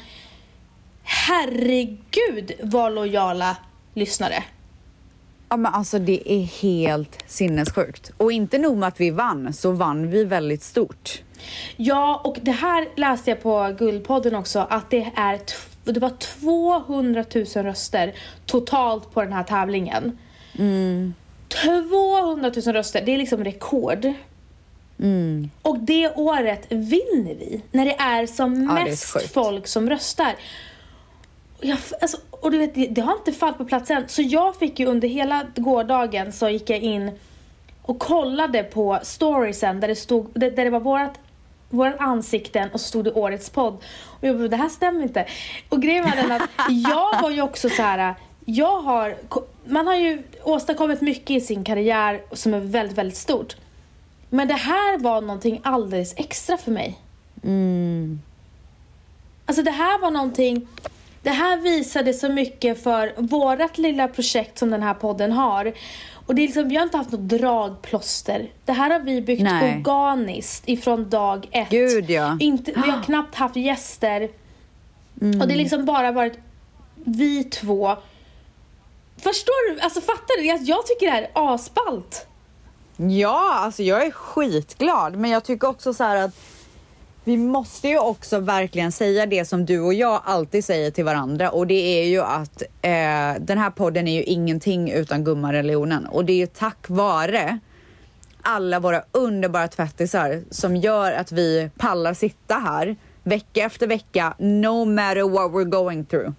herregud 1.03 2.53
vad 2.63 2.95
lojala 2.95 3.57
lyssnare. 3.95 4.45
Ja 5.49 5.57
men 5.57 5.75
alltså 5.75 5.99
det 5.99 6.33
är 6.33 6.43
helt 6.43 7.19
sinnessjukt. 7.27 8.13
Och 8.17 8.33
inte 8.33 8.59
nog 8.59 8.77
med 8.77 8.89
att 8.89 9.01
vi 9.01 9.11
vann, 9.11 9.53
så 9.53 9.71
vann 9.71 10.11
vi 10.11 10.25
väldigt 10.25 10.63
stort. 10.63 11.23
Ja, 11.77 12.21
och 12.25 12.39
det 12.43 12.51
här 12.53 12.89
läste 12.97 13.31
jag 13.31 13.43
på 13.43 13.75
Guldpodden 13.79 14.35
också, 14.35 14.67
att 14.71 14.91
det, 14.91 15.13
är 15.17 15.41
det 15.85 16.01
var 16.01 16.13
200 16.41 17.25
000 17.35 17.45
röster 17.47 18.15
totalt 18.47 19.15
på 19.15 19.23
den 19.23 19.33
här 19.33 19.43
tävlingen. 19.43 20.19
200 21.49 22.51
000 22.67 22.75
röster, 22.75 23.03
det 23.07 23.15
är 23.15 23.19
liksom 23.19 23.45
rekord. 23.45 24.13
Och 25.63 25.79
det 25.79 26.13
året 26.17 26.67
vinner 26.69 27.35
vi, 27.35 27.63
när 27.71 27.85
det 27.85 27.95
är 27.99 28.27
som 28.27 28.69
Ja, 28.71 28.79
är 28.79 28.85
mest 28.85 29.13
sjukt. 29.13 29.33
folk 29.35 29.67
som 29.67 29.91
röstar. 29.91 30.35
Jag, 31.61 31.79
alltså, 32.01 32.17
och 32.31 32.51
du 32.51 32.59
vet, 32.59 32.75
det, 32.75 32.87
det 32.87 33.01
har 33.01 33.13
inte 33.13 33.33
fallit 33.33 33.59
på 33.59 33.65
plats 33.65 33.91
än. 33.91 34.09
Så 34.09 34.23
jag 34.23 34.57
fick 34.57 34.79
ju 34.79 34.87
under 34.87 35.09
hela 35.09 35.47
gårdagen 35.57 36.33
så 36.33 36.49
gick 36.49 36.71
jag 36.71 36.79
in 36.79 37.19
och 37.83 37.99
kollade 37.99 38.63
på 38.63 38.99
storiesen 39.03 39.81
där 39.81 39.89
det 39.89 39.97
stod, 39.97 40.31
där, 40.35 40.51
där 40.51 40.65
det 40.65 40.71
var 40.71 40.81
vårat 40.81 41.19
våra 41.71 41.97
ansikten 41.99 42.69
och 42.73 42.81
så 42.81 42.89
stod 42.89 43.05
det 43.05 43.13
årets 43.13 43.51
podd. 43.51 43.77
Och 44.05 44.25
jag 44.29 44.37
bara, 44.39 44.49
det 44.49 44.57
här 44.57 44.69
stämmer 44.69 45.03
inte. 45.03 45.27
Och 45.69 45.83
grejen 45.83 46.05
var 46.05 46.17
den 46.17 46.33
att 46.33 46.51
jag 46.91 47.23
var 47.23 47.31
ju 47.31 47.43
också 47.43 47.69
så 47.69 47.83
här. 47.83 48.15
Jag 48.45 48.83
har, 48.83 49.17
man 49.65 49.87
har 49.87 49.95
ju 49.95 50.23
åstadkommit 50.43 51.01
mycket 51.01 51.31
i 51.31 51.41
sin 51.41 51.65
karriär 51.65 52.23
som 52.33 52.55
är 52.55 52.61
väldigt, 52.61 52.99
väldigt 52.99 53.17
stort. 53.17 53.57
Men 54.31 54.49
det 54.49 54.55
här 54.55 54.99
var 54.99 55.21
någonting 55.21 55.61
alldeles 55.65 56.15
extra 56.17 56.57
för 56.57 56.71
mig. 56.71 56.99
Alltså 59.47 59.63
det 59.63 59.71
här 59.71 59.99
var 59.99 60.11
någonting, 60.11 60.69
det 61.27 61.33
här 61.33 61.57
visade 61.57 62.15
så 62.15 62.29
mycket 62.29 62.83
för 62.83 63.15
vårat 63.17 63.79
lilla 63.79 64.09
projekt 64.09 64.59
som 64.59 64.71
den 64.71 64.83
här 64.83 64.95
podden 64.95 65.33
har. 65.33 65.73
Och 66.27 66.35
det 66.35 66.43
är 66.43 66.47
liksom, 66.47 66.69
vi 66.69 66.77
har 66.77 66.83
inte 66.83 66.97
haft 66.97 67.13
något 67.13 67.29
dragplåster. 67.29 68.51
Det 68.65 68.73
här 68.73 68.91
har 68.91 69.01
vi 69.01 69.21
byggt 69.23 69.43
Nej. 69.43 69.77
organiskt 69.77 70.69
ifrån 70.69 71.11
dag 71.11 71.49
ett. 71.51 71.71
Gud, 71.71 72.11
ja. 72.11 72.37
Inte, 72.41 72.73
vi 72.73 72.91
har 72.91 73.03
knappt 73.05 73.35
haft 73.35 73.57
gäster. 73.57 74.23
Och 74.23 74.29
det 75.21 75.39
har 75.39 75.57
liksom 75.57 75.85
bara 75.85 76.13
varit 76.13 76.39
vi 76.95 77.45
två. 77.45 77.97
Förstår 79.17 79.75
du? 79.75 79.81
Alltså 79.81 80.01
fattar 80.01 80.41
du? 80.41 80.47
Jag, 80.47 80.63
jag 80.63 80.87
tycker 80.87 81.07
det 81.07 81.13
här 81.13 81.23
är 81.23 81.55
asballt. 81.55 82.27
Ja, 82.97 83.55
alltså 83.55 83.83
jag 83.83 84.07
är 84.07 84.11
skitglad. 84.11 85.17
Men 85.17 85.31
jag 85.31 85.45
tycker 85.45 85.69
också 85.69 85.95
så 85.95 86.05
här 86.05 86.17
att 86.17 86.35
vi 87.27 87.37
måste 87.37 87.89
ju 87.89 87.99
också 87.99 88.41
verkligen 88.41 88.93
säga 88.93 89.27
det 89.27 89.45
som 89.45 89.67
du 89.67 89.81
och 89.81 89.95
jag 89.95 90.23
alltid 90.25 90.65
säger 90.65 90.91
till 90.91 91.05
varandra. 91.05 91.51
Och 91.51 91.67
det 91.67 91.75
är 91.75 92.05
ju 92.05 92.21
att 92.21 92.63
eh, 92.63 93.43
den 93.45 93.59
här 93.59 93.71
podden 93.71 94.09
är 94.09 94.13
ju 94.13 94.23
ingenting 94.23 94.91
utan 94.91 95.25
gummareligionen. 95.25 96.07
Och 96.07 96.25
det 96.25 96.33
är 96.33 96.37
ju 96.37 96.47
tack 96.47 96.89
vare 96.89 97.59
alla 98.43 98.81
våra 98.81 99.03
underbara 99.13 99.69
tvättisar 99.69 100.43
som 100.51 100.77
gör 100.77 101.13
att 101.13 101.33
vi 101.33 101.71
pallar 101.77 102.15
sitta 102.15 102.55
här 102.55 102.97
vecka 103.23 103.65
efter 103.65 103.87
vecka 103.87 104.35
no 104.39 104.85
matter 104.85 105.29
what 105.29 105.53
we're 105.53 105.71
going 105.71 106.05
through. 106.05 106.31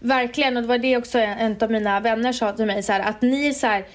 Verkligen, 0.00 0.56
och 0.56 0.62
det 0.62 0.68
var 0.68 0.78
det 0.78 0.96
också 0.96 1.18
en, 1.18 1.38
en 1.38 1.56
av 1.60 1.70
mina 1.70 2.00
vänner 2.00 2.32
sa 2.32 2.52
till 2.52 2.66
mig, 2.66 2.82
så 2.82 2.92
här, 2.92 3.00
att 3.00 3.22
ni 3.22 3.54
så 3.54 3.66
här, 3.66 3.86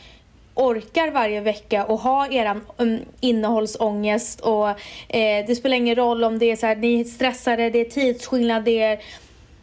orkar 0.59 1.11
varje 1.11 1.41
vecka 1.41 1.85
och 1.85 1.99
ha 1.99 2.27
eran 2.27 2.61
um, 2.77 2.99
innehållsångest 3.19 4.39
och 4.39 4.69
eh, 4.69 5.45
det 5.47 5.55
spelar 5.57 5.77
ingen 5.77 5.95
roll 5.95 6.23
om 6.23 6.39
det 6.39 6.51
är 6.51 6.55
så 6.55 6.65
här, 6.65 6.75
ni 6.75 6.99
är 6.99 7.03
stressade, 7.03 7.69
det 7.69 7.79
är 7.79 7.85
tidsskillnad, 7.85 8.63
det 8.63 8.81
är, 8.81 8.99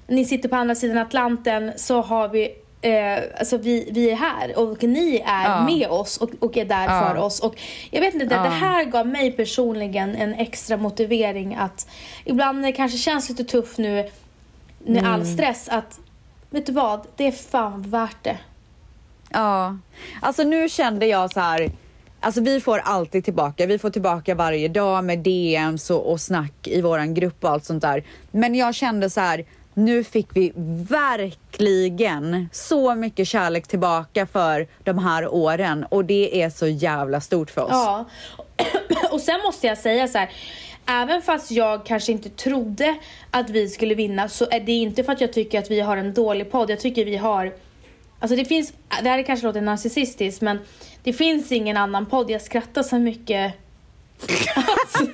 ni 0.07 0.25
sitter 0.25 0.49
på 0.49 0.57
andra 0.57 0.75
sidan 0.75 0.99
Atlanten 0.99 1.73
så 1.77 2.01
har 2.03 2.29
vi 2.29 2.55
Eh, 2.81 3.19
alltså 3.39 3.57
vi, 3.57 3.89
vi 3.93 4.11
är 4.11 4.17
här 4.17 4.59
och 4.59 4.83
ni 4.83 5.23
är 5.27 5.45
Ja. 5.45 5.65
med 5.65 5.89
oss 5.89 6.17
och, 6.17 6.31
och 6.41 6.57
är 6.57 6.65
där 6.65 6.85
Ja. 6.85 7.01
för 7.15 7.17
oss. 7.23 7.41
Och 7.41 7.61
jag 7.91 8.01
vet 8.01 8.15
inte, 8.15 8.27
det, 8.27 8.35
Ja. 8.35 8.43
det 8.43 8.49
här 8.49 8.85
gav 8.85 9.07
mig 9.07 9.33
personligen 9.33 10.17
en 10.17 10.35
extra 10.35 10.77
motivering 10.77 11.55
att 11.55 11.89
ibland 12.25 12.61
när 12.61 12.69
det 12.69 12.73
kanske 12.77 12.99
känns 12.99 13.29
lite 13.29 13.45
tufft 13.45 13.79
nu 13.79 14.11
med 14.79 15.07
all 15.07 15.21
Mm. 15.21 15.25
stress 15.35 15.69
att, 15.69 15.99
vet 16.51 16.67
du 16.67 16.73
vad, 16.73 17.07
det 17.17 17.27
är 17.27 17.33
fan 17.33 17.83
värt 17.83 18.23
det. 18.25 18.39
Ja, 19.31 19.77
alltså 20.23 20.43
nu 20.43 20.69
kände 20.69 21.07
jag 21.07 21.31
så 21.31 21.41
här. 21.41 21.71
Alltså 22.21 22.41
vi 22.41 22.61
får 22.61 22.79
alltid 22.79 23.25
tillbaka. 23.25 23.67
Vi 23.67 23.79
får 23.79 23.91
tillbaka 23.91 24.35
varje 24.35 24.69
dag 24.69 25.05
med 25.05 25.19
DMs 25.19 25.91
och, 25.91 26.11
och 26.11 26.21
snack 26.21 26.67
i 26.67 26.81
våran 26.81 27.15
grupp 27.15 27.45
och 27.45 27.51
allt 27.51 27.65
sånt 27.65 27.83
där. 27.83 28.05
Men 28.31 28.55
jag 28.55 28.75
kände 28.75 29.11
så 29.11 29.21
här. 29.21 29.45
Nu 29.75 30.05
fick 30.05 30.37
vi 30.37 30.53
verkligen 30.89 32.49
så 32.53 32.95
mycket 32.95 33.29
kärlek 33.29 33.67
tillbaka 33.67 34.27
för 34.27 34.67
de 34.85 34.99
här 34.99 35.35
åren 35.35 35.85
och 35.85 36.05
det 36.05 36.43
är 36.43 36.51
så 36.51 36.67
jävla 36.67 37.21
stort 37.21 37.51
för 37.51 37.63
oss. 37.63 37.71
Ja. 37.71 38.05
Och 39.11 39.21
sen 39.21 39.41
måste 39.45 39.67
jag 39.67 39.79
säga 39.79 40.09
så 40.09 40.19
här. 40.19 40.31
Även 40.89 41.23
fast 41.23 41.51
jag 41.51 41.87
kanske 41.87 42.13
inte 42.13 42.29
trodde 42.29 42.97
att 43.31 43.51
vi 43.51 43.69
skulle 43.69 43.95
vinna 43.95 44.29
så 44.29 44.47
är 44.51 44.61
det 44.61 44.73
inte 44.73 45.05
för 45.05 45.13
att 45.13 45.21
jag 45.21 45.33
tycker 45.33 45.59
att 45.59 45.71
vi 45.71 45.81
har 45.81 45.97
en 45.97 46.15
dålig 46.15 46.53
podd. 46.53 46.71
Jag 46.71 46.81
tycker 46.81 47.05
vi 47.05 47.17
har 47.17 47.53
Alltså 48.19 48.37
det 48.37 48.45
finns, 48.45 48.73
det 49.03 49.09
här 49.09 49.23
kanske 49.23 49.47
låter 49.47 49.61
narcissistiskt 49.61 50.41
men 50.43 50.59
det 51.03 51.13
finns 51.13 51.53
ingen 51.53 51.77
annan 51.77 52.07
podd 52.07 52.31
jag 52.31 52.43
skrattar 52.43 52.83
så 52.83 52.99
mycket 52.99 53.55
Alltså, 54.57 55.07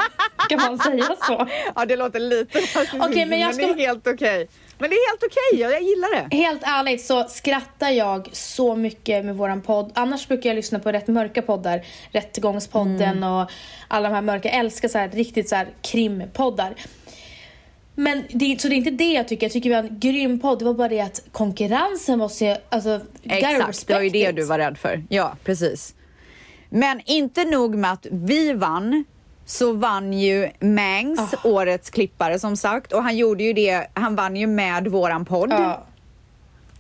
Kan 0.49 0.59
man 0.61 0.79
säga 0.79 1.17
så? 1.27 1.49
Ja, 1.75 1.85
det 1.87 1.97
låter 1.97 2.21
lite 2.21 2.59
Okej, 3.01 3.27
men 3.27 3.41
jag 3.41 3.51
det 3.51 3.55
ska- 3.55 3.67
är 3.67 3.75
helt 3.75 4.07
okej. 4.07 4.49
Men 4.79 4.91
det 4.91 4.97
är 4.97 5.11
helt 5.11 5.23
okej, 5.23 5.61
jag, 5.61 5.73
jag 5.73 5.83
gillar 5.83 6.29
det. 6.29 6.37
Helt 6.37 6.63
ärligt 6.65 7.05
så 7.05 7.25
skrattar 7.29 7.91
jag 7.91 8.29
så 8.33 8.77
mycket 8.77 9.25
med 9.25 9.37
våran 9.37 9.61
podd. 9.63 9.93
Annars 9.95 10.29
brukar 10.29 10.51
jag 10.51 10.55
lyssna 10.57 10.79
på 10.79 10.93
rätt 10.93 11.07
mörka 11.09 11.43
poddar. 11.43 11.83
Rättegångspodden 12.13 13.25
och 13.25 13.51
alla 13.89 14.09
de 14.09 14.15
här 14.15 14.23
mörka. 14.23 14.49
Jag 14.49 14.59
älskar 14.59 14.89
så 14.89 14.99
här 14.99 15.09
riktigt 15.09 15.49
så 15.49 15.57
här 15.57 15.69
krimpoddar. 15.83 16.75
Men 17.95 18.25
det, 18.31 18.61
så 18.61 18.69
det 18.69 18.75
är 18.75 18.77
inte 18.77 18.91
det 18.91 19.13
jag 19.13 19.29
tycker. 19.29 19.47
Jag 19.47 19.53
tycker 19.53 19.71
vi 19.71 19.77
har 19.77 19.83
en 19.83 19.99
grym 19.99 20.41
podd. 20.41 20.59
Det 20.59 20.65
var 20.65 20.75
bara 20.75 20.89
det 20.89 21.01
att 21.01 21.23
konkurrensen 21.33 22.19
måste 22.19 22.45
ju, 22.45 22.57
alltså, 22.69 23.01
Exakt, 23.23 23.87
det 23.87 23.95
var 23.95 24.01
ju 24.01 24.09
det 24.11 24.33
du 24.33 24.45
var 24.45 24.59
rädd 24.59 24.79
för. 24.79 25.03
Ja, 25.09 25.37
precis. 25.45 25.95
Men 26.71 27.01
inte 27.07 27.45
nog 27.45 27.75
med 27.75 27.93
att 27.93 28.07
vi 28.11 28.53
vann, 28.53 29.05
så 29.47 29.73
vann 29.73 30.13
ju 30.13 30.51
Mangs 30.61 31.35
Ah. 31.35 31.49
årets 31.49 31.91
klippare 31.91 32.39
som 32.39 32.57
sagt 32.57 32.93
och 32.93 33.03
han 33.03 33.17
gjorde 33.17 33.45
ju 33.45 33.53
det, 33.53 33.87
han 33.95 34.17
vann 34.17 34.37
ju 34.37 34.47
med 34.47 34.89
våran 34.89 35.25
podd. 35.25 35.51
Ja. 35.51 35.85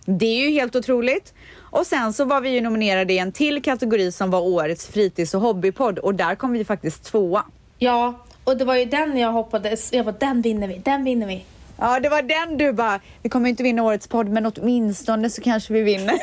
Det 0.06 0.26
är 0.26 0.44
ju 0.48 0.50
helt 0.50 0.76
otroligt. 0.76 1.34
Och 1.58 1.86
sen 1.86 2.12
så 2.12 2.24
var 2.24 2.40
vi 2.40 2.48
ju 2.50 2.60
nominerade 2.60 3.12
i 3.12 3.18
en 3.18 3.32
till 3.32 3.62
kategori 3.62 4.12
som 4.12 4.30
var 4.30 4.40
årets 4.40 4.86
fritids 4.86 5.34
och 5.34 5.40
hobbypodd 5.40 5.98
och 5.98 6.14
där 6.14 6.34
kom 6.34 6.52
vi 6.52 6.64
faktiskt 6.64 7.04
tvåa. 7.04 7.44
ja, 7.78 8.24
och 8.44 8.56
det 8.56 8.64
var 8.64 8.76
ju 8.76 8.84
den 8.84 9.16
jag 9.18 9.32
hoppades, 9.32 9.92
jag 9.92 10.04
bara 10.04 10.16
den 10.18 10.42
vinner 10.42 10.68
vi, 10.68 10.78
den 10.78 11.04
vinner 11.04 11.26
vi. 11.26 11.44
Ja, 11.78 12.00
det 12.00 12.08
var 12.08 12.22
den 12.22 12.58
du 12.58 12.72
bara, 12.72 13.00
vi 13.22 13.28
kommer 13.28 13.50
inte 13.50 13.62
vinna 13.62 13.82
årets 13.82 14.08
podd 14.08 14.28
men 14.28 14.46
åtminstone 14.46 15.30
så 15.30 15.42
kanske 15.42 15.72
vi 15.72 15.82
vinner. 15.82 16.14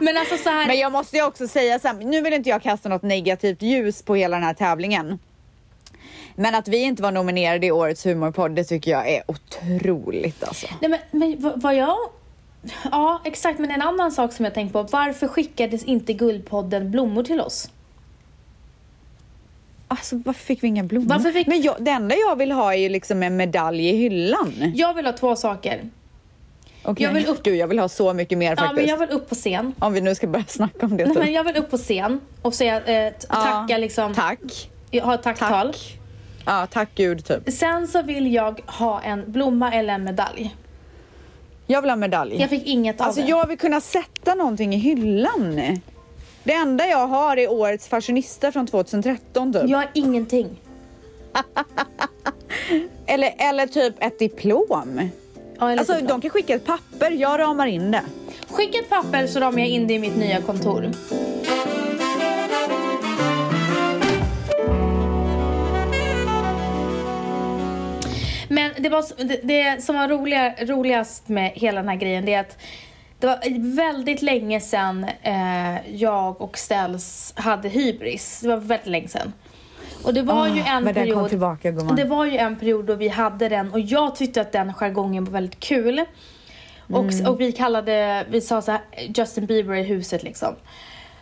Men 0.00 0.16
alltså 0.16 0.36
så 0.36 0.50
här, 0.50 0.66
Men 0.66 0.78
jag 0.78 0.92
måste 0.92 1.16
ju 1.16 1.22
också 1.22 1.48
säga 1.48 1.78
så 1.78 1.88
här, 1.88 1.94
nu 1.94 2.20
vill 2.22 2.32
inte 2.32 2.48
jag 2.48 2.62
kasta 2.62 2.88
något 2.88 3.02
negativt 3.02 3.62
ljus 3.62 4.02
på 4.02 4.14
hela 4.14 4.36
den 4.36 4.44
här 4.44 4.54
tävlingen. 4.54 5.18
Men 6.34 6.54
att 6.54 6.68
vi 6.68 6.76
inte 6.76 7.02
var 7.02 7.12
nominerade 7.12 7.66
i 7.66 7.70
årets 7.70 8.06
humorpodd, 8.06 8.50
det 8.50 8.64
tycker 8.64 8.90
jag 8.90 9.08
är 9.08 9.22
otroligt 9.26 10.44
alltså. 10.44 10.66
Nej 10.80 10.90
men, 10.90 11.00
men 11.10 11.52
vad, 11.60 11.74
jag... 11.74 11.96
Ja, 12.90 13.20
exakt. 13.24 13.58
Men 13.58 13.70
en 13.70 13.82
annan 13.82 14.12
sak 14.12 14.32
som 14.32 14.44
jag 14.44 14.54
tänkt 14.54 14.72
på. 14.72 14.82
Varför 14.82 15.28
skickades 15.28 15.84
inte 15.84 16.12
Guldpodden 16.12 16.90
blommor 16.90 17.22
till 17.22 17.40
oss? 17.40 17.70
Alltså 19.92 20.16
varför 20.24 20.44
fick 20.44 20.62
vi 20.62 20.68
inga 20.68 20.82
blommor? 20.84 21.08
Varför 21.08 21.32
fick- 21.32 21.46
Men 21.46 21.62
jag, 21.62 21.76
det 21.78 21.90
enda 21.90 22.14
jag 22.16 22.36
vill 22.36 22.52
ha 22.52 22.74
är 22.74 22.78
ju 22.78 22.88
liksom 22.88 23.22
en 23.22 23.36
medalj 23.36 23.88
i 23.88 23.96
hyllan. 23.96 24.72
Jag 24.74 24.94
vill 24.94 25.06
ha 25.06 25.12
två 25.12 25.36
saker. 25.36 25.80
Okej. 26.82 27.06
Jag 27.06 27.12
vill 27.12 27.26
upp- 27.26 27.44
Du, 27.44 27.56
jag 27.56 27.66
vill 27.68 27.78
ha 27.78 27.88
så 27.88 28.12
mycket 28.12 28.38
mer 28.38 28.50
Ja, 28.50 28.56
faktiskt. 28.56 28.76
men 28.76 28.86
jag 28.88 28.98
vill 28.98 29.10
upp 29.10 29.28
på 29.28 29.34
scen. 29.34 29.74
Om 29.78 29.92
vi 29.92 30.00
nu 30.00 30.14
ska 30.14 30.26
börja 30.26 30.44
snacka 30.48 30.86
om 30.86 30.96
det. 30.96 31.04
Nej, 31.04 31.14
typ. 31.14 31.24
men 31.24 31.32
jag 31.32 31.44
vill 31.44 31.56
upp 31.56 31.70
på 31.70 31.76
scen 31.76 32.20
och 32.42 32.54
säga, 32.54 32.80
eh, 32.84 32.94
Ja, 33.28 33.34
tacka 33.34 33.78
liksom. 33.78 34.14
Tack. 34.14 34.70
Ha 35.02 35.14
ett 35.14 35.22
tacktal. 35.22 35.66
Tack. 35.72 35.98
Ja, 36.46 36.66
tack 36.70 36.88
gud 36.94 37.24
typ. 37.24 37.52
Sen 37.52 37.88
så 37.88 38.02
vill 38.02 38.34
jag 38.34 38.60
ha 38.66 39.00
en 39.00 39.32
blomma 39.32 39.72
eller 39.72 39.94
en 39.94 40.04
medalj. 40.04 40.56
Jag 41.66 41.80
vill 41.82 41.90
ha 41.90 41.96
medalj. 41.96 42.36
Jag 42.40 42.50
fick 42.50 42.66
inget 42.66 43.00
Alltså 43.00 43.20
av 43.20 43.26
det. 43.26 43.30
jag 43.30 43.46
vill 43.48 43.58
kunna 43.58 43.80
sätta 43.80 44.34
någonting 44.34 44.74
i 44.74 44.78
hyllan. 44.78 45.60
Det 46.44 46.52
enda 46.52 46.86
jag 46.86 47.06
har 47.06 47.36
är 47.36 47.50
årets 47.50 47.88
fashionista 47.88 48.52
från 48.52 48.66
2013 48.66 49.52
typ. 49.52 49.62
Jag 49.68 49.78
har 49.78 49.90
ingenting. 49.94 50.60
Eller, 53.06 53.34
eller 53.38 53.66
typ 53.66 53.94
ett 53.98 54.18
diplom. 54.18 55.10
Ja, 55.58 55.78
Alltså 55.78 55.94
typ 55.94 56.08
de 56.08 56.20
kan 56.20 56.30
skicka 56.30 56.54
ett 56.54 56.66
papper, 56.66 57.10
jag 57.10 57.40
ramar 57.40 57.66
in 57.66 57.90
det. 57.90 58.02
Skicka 58.48 58.78
ett 58.78 58.88
papper 58.88 59.26
så 59.26 59.40
ramar 59.40 59.58
jag 59.58 59.68
in 59.68 59.86
det 59.86 59.94
i 59.94 59.98
mitt 59.98 60.16
nya 60.16 60.40
kontor. 60.40 60.90
Men 68.48 68.70
det, 68.78 68.88
var, 68.88 69.24
det, 69.24 69.40
det 69.42 69.84
som 69.84 69.96
var 69.96 70.08
roliga, 70.08 70.54
roligast 70.60 71.28
med 71.28 71.50
hela 71.54 71.80
den 71.80 71.88
här 71.88 71.96
grejen 71.96 72.24
det 72.24 72.34
är 72.34 72.40
att 72.40 72.58
det 73.20 73.26
var 73.26 73.74
väldigt 73.76 74.22
länge 74.22 74.60
sedan 74.60 75.06
eh, 75.22 75.94
jag 75.94 76.40
och 76.40 76.58
Ställs 76.58 77.32
hade 77.36 77.68
hybris. 77.68 78.40
Det 78.42 78.48
var 78.48 78.56
väldigt 78.56 78.86
länge 78.86 79.08
sedan. 79.08 79.32
Och 80.04 80.14
det 80.14 80.22
var 80.22 80.46
ju 80.48 80.62
Ah, 80.62 80.76
en 80.76 80.84
men 80.84 80.94
den 80.94 81.04
kom 81.06 81.14
period 81.14 81.28
tillbaka, 81.28 81.70
gumman. 81.70 81.96
Det 81.96 82.04
var 82.04 82.24
ju 82.24 82.36
en 82.38 82.56
period 82.56 82.84
då 82.84 82.94
vi 82.94 83.08
hade 83.08 83.48
den 83.48 83.72
och 83.72 83.80
jag 83.80 84.16
tyckte 84.16 84.40
att 84.40 84.52
den 84.52 84.74
jargongen 84.74 85.24
var 85.24 85.32
väldigt 85.32 85.60
kul. 85.60 86.04
Och, 86.92 87.12
Mm. 87.12 87.26
och 87.26 87.40
vi 87.40 87.52
kallade, 87.52 88.26
vi 88.30 88.40
sa 88.40 88.62
så 88.62 88.70
här, 88.72 88.80
Justin 89.16 89.46
Bieber 89.46 89.74
i 89.74 89.82
huset 89.82 90.22
liksom. 90.22 90.54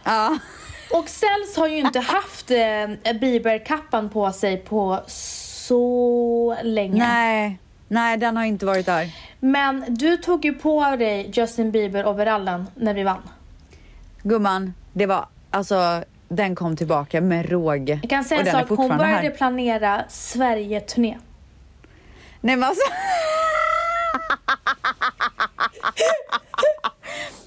Ja. 0.05 0.38
Och 0.95 1.09
Sells 1.09 1.57
har 1.57 1.69
ju 1.69 1.78
inte 1.78 2.00
haft 2.00 2.50
eh, 2.50 3.12
Bieber-kappan 3.21 4.09
på 4.11 4.33
sig 4.33 4.57
på 4.57 5.00
så 5.07 6.57
länge. 6.62 6.99
Nej, 7.09 7.59
nej 7.88 8.16
den 8.16 8.37
har 8.37 8.45
inte 8.45 8.66
varit 8.66 8.87
där. 8.87 9.11
Men 9.40 9.85
du 9.88 10.16
tog 10.16 10.45
ju 10.45 10.54
på 10.54 10.97
dig 10.97 11.30
Justin 11.35 11.73
Bieber-overallen 11.73 12.66
när 12.75 12.95
vi 12.95 13.02
vann. 13.02 13.23
Gumman, 14.23 14.75
det 14.92 15.07
var 15.07 15.26
alltså 15.50 16.04
den 16.28 16.54
kom 16.54 16.76
tillbaka 16.76 17.21
med 17.21 17.50
råge. 17.50 17.99
Jag 18.02 18.11
kan 18.11 18.25
säga 18.25 18.40
en 18.40 18.47
sak, 18.47 18.68
hon 18.68 18.88
började 18.88 19.04
här. 19.04 19.30
planera 19.30 20.04
Sverige-turné. 20.09 21.18
Nej 22.40 22.57
men 22.57 22.68
alltså. 22.68 22.92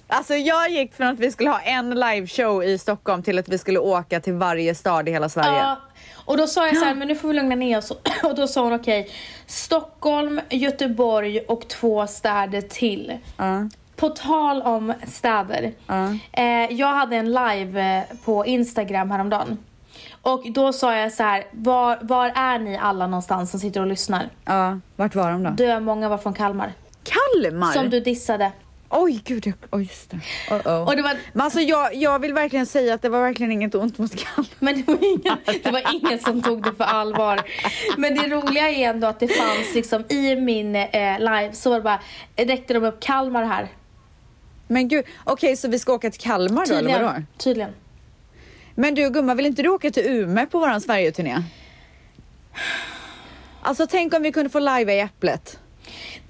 Alltså 0.07 0.33
jag 0.35 0.69
gick 0.69 0.93
från 0.93 1.07
att 1.07 1.19
vi 1.19 1.31
skulle 1.31 1.49
ha 1.49 1.59
en 1.59 1.99
liveshow 1.99 2.63
i 2.63 2.77
Stockholm 2.77 3.23
till 3.23 3.39
att 3.39 3.49
vi 3.49 3.57
skulle 3.57 3.79
åka 3.79 4.19
till 4.19 4.33
varje 4.33 4.75
stad 4.75 5.09
i 5.09 5.11
hela 5.11 5.29
Sverige. 5.29 5.57
Ja, 5.57 5.81
och 6.25 6.37
då 6.37 6.47
sa 6.47 6.67
jag 6.67 6.77
så 6.77 6.85
här, 6.85 6.95
men 6.95 7.07
nu 7.07 7.15
får 7.15 7.27
vi 7.27 7.33
lugna 7.33 7.55
ner 7.55 7.77
oss. 7.77 7.91
Och 8.23 8.35
då 8.35 8.47
sa 8.47 8.63
hon 8.63 8.73
okej, 8.73 9.09
Stockholm, 9.45 10.41
Göteborg 10.49 11.39
och 11.39 11.67
två 11.67 12.07
städer 12.07 12.61
till. 12.61 13.17
Ja. 13.37 13.69
På 13.95 14.09
tal 14.09 14.61
om 14.61 14.93
städer. 15.07 15.73
Ja. 15.87 16.09
Eh, 16.31 16.71
jag 16.71 16.87
hade 16.87 17.15
en 17.15 17.25
live 17.31 17.97
eh, 17.97 18.17
på 18.25 18.45
Instagram 18.45 19.11
häromdagen. 19.11 19.57
Och 20.21 20.43
då 20.51 20.73
sa 20.73 20.95
jag 20.95 21.11
så 21.11 21.23
här, 21.23 21.43
var, 21.51 21.97
var 22.01 22.31
är 22.35 22.59
ni 22.59 22.77
alla 22.77 23.07
någonstans 23.07 23.51
som 23.51 23.59
sitter 23.59 23.81
och 23.81 23.87
lyssnar? 23.87 24.29
ja, 24.45 24.79
vart 24.95 25.15
var 25.15 25.31
de 25.31 25.43
då? 25.43 25.49
Dö 25.49 25.79
många 25.79 26.09
var 26.09 26.17
från 26.17 26.33
Kalmar. 26.33 26.73
Kalmar? 27.03 27.71
Som 27.71 27.89
du 27.89 27.99
dissade. 27.99 28.51
Oj 28.91 29.21
gud, 29.25 29.47
jag... 29.47 29.55
oj 29.71 29.83
just 29.83 30.11
det. 30.11 30.19
Uh-oh. 30.49 30.85
Och 30.87 30.95
det 30.95 31.01
var, 31.01 31.17
Men 31.33 31.41
alltså 31.41 31.59
jag, 31.59 31.95
jag 31.95 32.19
vill 32.19 32.33
verkligen 32.33 32.65
säga 32.65 32.93
att 32.93 33.01
det 33.01 33.09
var 33.09 33.21
verkligen 33.21 33.51
inget 33.51 33.75
ont 33.75 33.97
mot 33.97 34.15
Kalmar. 34.15 34.49
men 34.59 34.75
det 34.75 34.87
var, 34.87 35.05
ingen, 35.05 35.37
det 35.63 35.71
var 35.71 35.95
ingen 35.95 36.19
som 36.19 36.41
tog 36.41 36.63
det 36.63 36.73
för 36.73 36.83
allvar. 36.83 37.41
Men 37.97 38.15
det 38.15 38.27
roliga 38.27 38.69
är 38.69 38.89
ändå 38.89 39.07
att 39.07 39.19
det 39.19 39.27
fanns 39.27 39.75
liksom 39.75 40.05
i 40.09 40.35
min 40.35 40.75
eh, 40.75 41.19
live 41.19 41.49
så 41.53 41.69
var 41.69 41.77
det 41.77 41.83
bara, 41.83 42.01
räckte 42.35 42.73
de 42.73 42.83
upp 42.83 42.99
Kalmar 42.99 43.43
här. 43.43 43.67
Men 44.67 44.87
gud, 44.87 45.05
okej 45.23 45.55
så 45.55 45.67
vi 45.67 45.79
ska 45.79 45.93
åka 45.93 46.11
till 46.11 46.21
Kalmar 46.21 46.65
då 46.65 46.73
eller 46.73 46.93
vadå? 46.93 47.07
Tydligen. 47.07 47.27
Tydligen. 47.37 47.71
Men 48.75 48.95
du 48.95 49.09
gumman, 49.09 49.37
vill 49.37 49.45
inte 49.45 49.61
du 49.61 49.69
åka 49.69 49.91
till 49.91 50.05
Umeå 50.05 50.45
på 50.45 50.59
våran 50.59 50.81
Sverigeturné? 50.81 51.43
Alltså 53.61 53.87
tänk 53.87 54.13
om 54.13 54.23
vi 54.23 54.31
kunde 54.31 54.49
få 54.49 54.59
live 54.59 54.93
i 54.93 54.99
Äpplet. 54.99 55.59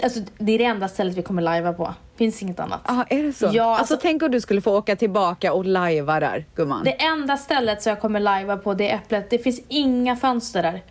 Alltså 0.04 0.20
det 0.38 0.52
är 0.52 0.58
det 0.58 0.64
enda 0.66 0.88
stället 0.88 1.18
vi 1.18 1.22
kommer 1.22 1.42
lajva 1.42 1.74
på. 1.74 1.94
Finns 2.16 2.42
inget 2.42 2.60
annat. 2.60 2.82
Ja, 2.88 3.06
är 3.10 3.24
det 3.24 3.34
så? 3.34 3.46
Ja, 3.54 3.64
alltså, 3.64 3.94
alltså- 3.94 3.98
tänk 4.02 4.24
om 4.24 4.32
du 4.32 4.42
skulle 4.42 4.62
få 4.62 4.78
åka 4.78 4.96
tillbaka 4.96 5.54
och 5.54 5.66
lajva 5.66 6.20
där, 6.20 6.46
gumman. 6.56 6.84
Det 6.84 7.02
enda 7.04 7.38
stället 7.38 7.82
som 7.82 7.90
jag 7.90 8.02
kommer 8.02 8.20
lajva 8.20 8.58
på 8.58 8.74
det 8.74 8.92
är 8.92 8.96
Äpplet. 8.96 9.30
Det 9.30 9.38
finns 9.40 9.62
inga 9.68 10.16
fönster 10.16 10.64
där. 10.64 10.82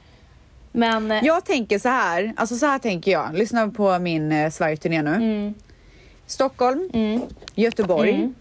Men 0.73 1.11
eh, 1.11 1.25
Jag 1.25 1.45
tänker 1.45 1.79
så 1.79 1.89
här, 1.89 2.33
alltså 2.37 2.57
så 2.57 2.67
här 2.67 2.79
tänker 2.79 3.11
jag. 3.11 3.35
Lyssna 3.35 3.69
på 3.69 3.99
min 3.99 4.33
eh, 4.33 4.51
Sverigeturné 4.51 5.03
nu. 5.03 5.15
mm, 5.15 5.55
Stockholm, 6.27 6.91
mm. 6.93 7.21
Göteborg, 7.55 8.11
Mm. 8.15 8.35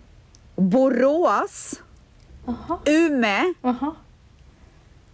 Borås, 0.55 1.73
Jaha. 2.45 2.77
Umeå 2.85 3.53
Jaha. 3.61 3.91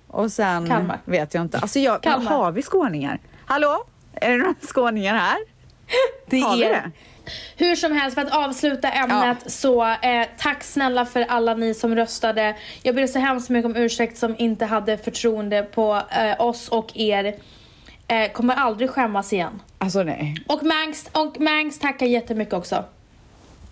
och 0.07 0.31
sen 0.31 0.67
Kalmar. 0.67 0.99
vet 1.05 1.33
jag 1.33 1.41
inte. 1.41 1.57
Alltså 1.57 1.79
jag, 1.79 2.01
Kalmar. 2.01 2.31
har 2.31 2.51
vi 2.51 2.61
skåningar? 2.61 3.19
Hallå? 3.45 3.83
Är 4.21 4.31
det 4.31 4.37
några 4.37 4.55
skåningar 4.61 5.15
här? 5.15 5.37
Det 6.25 6.39
Har 6.39 6.63
är 6.63 6.69
det? 6.69 6.91
Hur 7.57 7.75
som 7.75 7.91
helst, 7.91 8.15
för 8.15 8.21
att 8.21 8.31
avsluta 8.35 8.91
ämnet 8.91 9.51
så 9.51 9.85
eh, 9.85 10.27
tack 10.37 10.63
snälla 10.63 11.05
för 11.05 11.21
alla 11.21 11.53
ni 11.53 11.73
som 11.73 11.95
röstade. 11.95 12.55
Jag 12.83 12.95
ber 12.95 13.07
så 13.07 13.19
hemskt 13.19 13.49
mycket 13.49 13.65
om 13.65 13.75
ursäkt 13.75 14.17
som 14.17 14.35
inte 14.37 14.65
hade 14.65 14.97
förtroende 14.97 15.63
på 15.63 16.01
eh, 16.11 16.41
oss 16.41 16.69
och 16.69 16.97
er. 16.97 17.35
Eh, 18.07 18.31
kommer 18.31 18.55
aldrig 18.55 18.89
skämmas 18.89 19.33
igen. 19.33 19.61
Alltså 19.77 20.03
nej. 20.03 20.35
Och 20.47 20.63
Mangs, 20.63 21.09
och 21.11 21.39
Mangs 21.39 21.79
tackar 21.79 22.05
jättemycket 22.05 22.53
också. 22.53 22.83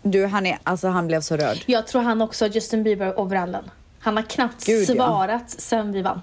Du, 0.02 0.26
han 0.26 0.46
är, 0.46 0.58
alltså 0.64 0.88
han 0.88 1.08
blev 1.08 1.22
så 1.22 1.38
röd. 1.38 1.64
Jag 1.66 1.88
tror 1.88 2.02
han 2.02 2.22
också 2.22 2.48
Justin 2.48 2.84
Bieber-overallen. 2.84 3.64
Han 4.00 4.18
har 4.18 4.24
knappt 4.24 4.66
Gud, 4.66 4.90
ja. 4.90 4.96
svarat 4.96 5.50
sen 5.50 5.92
vi 5.92 6.02
vann. 6.02 6.22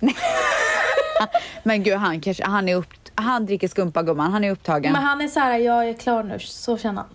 Men 1.62 1.82
gud, 1.82 1.94
han 1.94 2.20
kanske, 2.20 2.44
han 2.44 2.68
är 2.68 2.76
upp, 2.76 2.88
han 3.14 3.46
dricker 3.46 3.68
skumpa 3.68 4.02
gumman, 4.02 4.32
han 4.32 4.44
är 4.44 4.50
upptagen. 4.50 4.92
Men 4.92 5.02
han 5.02 5.20
är 5.20 5.28
så 5.28 5.40
här, 5.40 5.58
jag 5.58 5.88
är 5.88 5.94
klar 5.94 6.22
nu, 6.22 6.38
så 6.38 6.78
känner 6.78 7.00
han. 7.02 7.10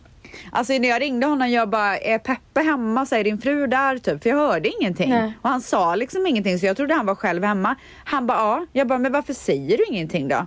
Alltså 0.51 0.73
när 0.73 0.89
jag 0.89 1.01
ringde 1.01 1.27
honom, 1.27 1.49
jag 1.49 1.69
bara, 1.69 1.97
är 1.97 2.19
Peppe 2.19 2.61
hemma? 2.61 3.05
Säger 3.05 3.23
din 3.23 3.37
fru 3.37 3.67
där? 3.67 3.97
Typ. 3.97 4.23
För 4.23 4.29
jag 4.29 4.37
hörde 4.37 4.69
ingenting. 4.69 5.09
Nej. 5.09 5.33
Och 5.41 5.49
han 5.49 5.61
sa 5.61 5.95
liksom 5.95 6.27
ingenting 6.27 6.59
så 6.59 6.65
jag 6.65 6.77
trodde 6.77 6.93
han 6.93 7.05
var 7.05 7.15
själv 7.15 7.43
hemma. 7.43 7.75
Han 8.05 8.27
bara, 8.27 8.37
ja. 8.37 8.65
Jag 8.71 8.87
bara, 8.87 8.99
men 8.99 9.11
varför 9.11 9.33
säger 9.33 9.77
du 9.77 9.83
ingenting 9.89 10.27
då? 10.27 10.45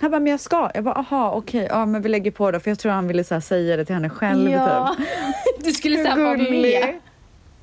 Han 0.00 0.10
bara, 0.10 0.20
men 0.20 0.30
jag 0.30 0.40
ska. 0.40 0.70
Jag 0.74 0.84
bara, 0.84 0.94
aha 0.94 1.30
okej, 1.30 1.66
ja 1.70 1.86
men 1.86 2.02
vi 2.02 2.08
lägger 2.08 2.30
på 2.30 2.50
då. 2.50 2.60
För 2.60 2.70
jag 2.70 2.78
tror 2.78 2.92
han 2.92 3.08
ville 3.08 3.24
så 3.24 3.34
här, 3.34 3.40
säga 3.40 3.76
det 3.76 3.84
till 3.84 3.94
henne 3.94 4.10
själv. 4.10 4.50
Ja, 4.50 4.96
Typ. 4.98 5.06
du 5.64 5.72
skulle 5.72 5.96
säga 5.96 6.16
vara 6.16 6.36
med. 6.36 7.00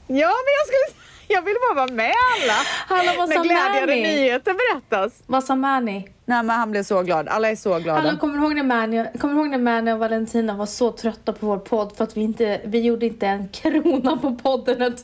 Ja 0.08 0.32
men 0.32 0.51
jag 0.60 0.68
skulle, 0.68 1.00
jag 1.34 1.42
ville 1.42 1.60
bara 1.70 1.86
vara 1.86 1.96
med 1.96 2.14
alla. 2.42 2.54
Hallå, 2.88 3.12
vad 3.18 3.30
När 3.30 3.44
glädjande 3.44 3.96
nyheter 3.96 4.54
berättas. 4.54 5.14
Vad 5.26 5.44
sa 5.44 5.56
Manny? 5.56 6.04
Nej 6.26 6.44
men 6.44 6.50
han 6.50 6.72
blev 6.72 6.84
så 6.84 7.02
glad. 7.02 7.28
Alla 7.28 7.50
är 7.50 7.56
så 7.56 7.80
glada. 7.80 8.02
Hallå, 8.02 8.18
kommer 8.18 8.38
du 8.38 8.44
ihåg 8.44 8.56
när 8.56 8.64
Manny, 8.64 9.06
kommer 9.20 9.34
du 9.34 9.40
ihåg 9.40 9.50
när 9.50 9.58
Manny 9.58 9.92
och 9.92 10.00
Valentina 10.00 10.54
var 10.56 10.66
så 10.66 10.92
trötta 10.92 11.34
på 11.34 11.46
vår 11.46 11.58
podd 11.58 11.94
för 11.98 12.04
att 12.04 12.18
vi 12.18 12.22
inte, 12.22 12.62
vi 12.66 12.80
gjorde 12.82 13.06
inte 13.06 13.28
en 13.28 13.50
krona 13.50 14.18
på 14.18 14.36
podden 14.36 14.98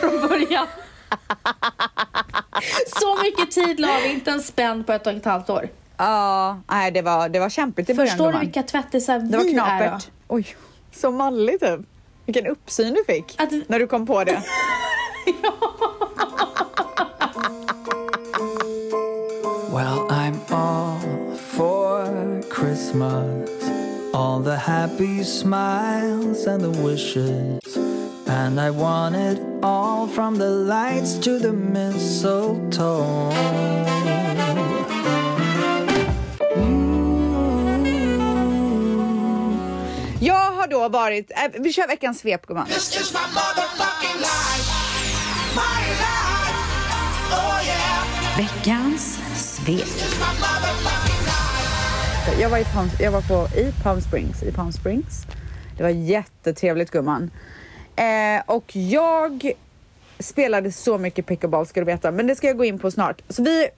från 0.00 0.28
början. 0.28 0.66
så 3.00 3.18
mycket 3.22 3.50
tid 3.50 3.80
la 3.80 3.88
vi 4.02 4.12
inte 4.12 4.30
en 4.30 4.42
spänn 4.42 4.84
på 4.84 4.92
ett 4.92 5.06
och 5.06 5.12
ett 5.12 5.24
halvt 5.24 5.50
år. 5.50 5.68
Ja, 5.96 6.58
nej 6.70 6.90
det 6.90 7.02
var, 7.02 7.28
det 7.28 7.40
var 7.40 7.50
kämpigt 7.50 7.90
i 7.90 7.94
början. 7.94 8.10
Förstår 8.10 8.32
du 8.32 8.38
vilka 8.38 8.62
tvättisar 8.62 9.18
Det 9.18 9.36
var 9.36 9.44
vi 9.44 9.50
är 9.50 9.54
då? 9.58 9.64
knapert. 9.64 10.08
Oj, 10.28 10.56
så 10.92 11.10
mallig 11.10 11.60
typ. 11.60 11.80
Vilken 12.26 12.46
uppsyn 12.46 12.94
du 12.94 13.04
fick 13.14 13.40
Att- 13.40 13.68
när 13.68 13.78
du 13.78 13.86
kom 13.86 14.06
på 14.06 14.24
det. 14.24 14.32
Well, 19.70 20.06
I'm 20.08 20.40
all 20.52 21.00
for 21.36 22.40
Christmas. 22.48 23.50
All 24.14 24.38
the 24.38 24.56
happy 24.56 25.24
smiles 25.24 26.46
and 26.46 26.62
the 26.62 26.70
wishes. 26.70 27.76
And 28.28 28.60
I 28.60 28.70
want 28.70 29.16
it 29.16 29.40
all 29.64 30.06
from 30.06 30.36
the 30.36 30.48
lights 30.50 31.18
to 31.24 31.40
the 31.40 31.52
mistletoe. 31.52 33.32
Jag 40.20 40.52
har 40.52 40.66
då 40.66 40.88
varit, 40.88 41.30
äh, 41.30 41.60
vi 41.60 41.72
kör 41.72 41.86
veckans 41.86 42.18
svep 42.18 42.46
gumman. 42.46 42.66
Veckans 48.36 49.20
svep. 49.34 50.10
Jag 52.40 52.50
var, 52.50 52.58
i 52.58 52.64
Palm, 52.64 52.88
jag 53.00 53.12
var 53.12 53.20
på, 53.20 53.58
i 53.58 53.72
Palm 53.82 54.00
Springs, 54.00 54.42
i 54.42 54.52
Palm 54.52 54.72
Springs. 54.72 55.26
Det 55.76 55.82
var 55.82 55.90
jättetrevligt 55.90 56.90
gumman. 56.90 57.30
Eh, 57.96 58.42
och 58.46 58.76
jag 58.76 59.52
spelade 60.18 60.72
så 60.72 60.98
mycket 60.98 61.26
pickleball 61.26 61.66
ska 61.66 61.80
du 61.80 61.86
veta, 61.86 62.10
men 62.10 62.26
det 62.26 62.36
ska 62.36 62.46
jag 62.46 62.56
gå 62.56 62.64
in 62.64 62.78
på 62.78 62.90
snart. 62.90 63.22
Så 63.28 63.42
vi 63.42 63.68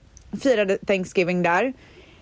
firade 0.41 0.77
Thanksgiving 0.77 1.43
där. 1.43 1.73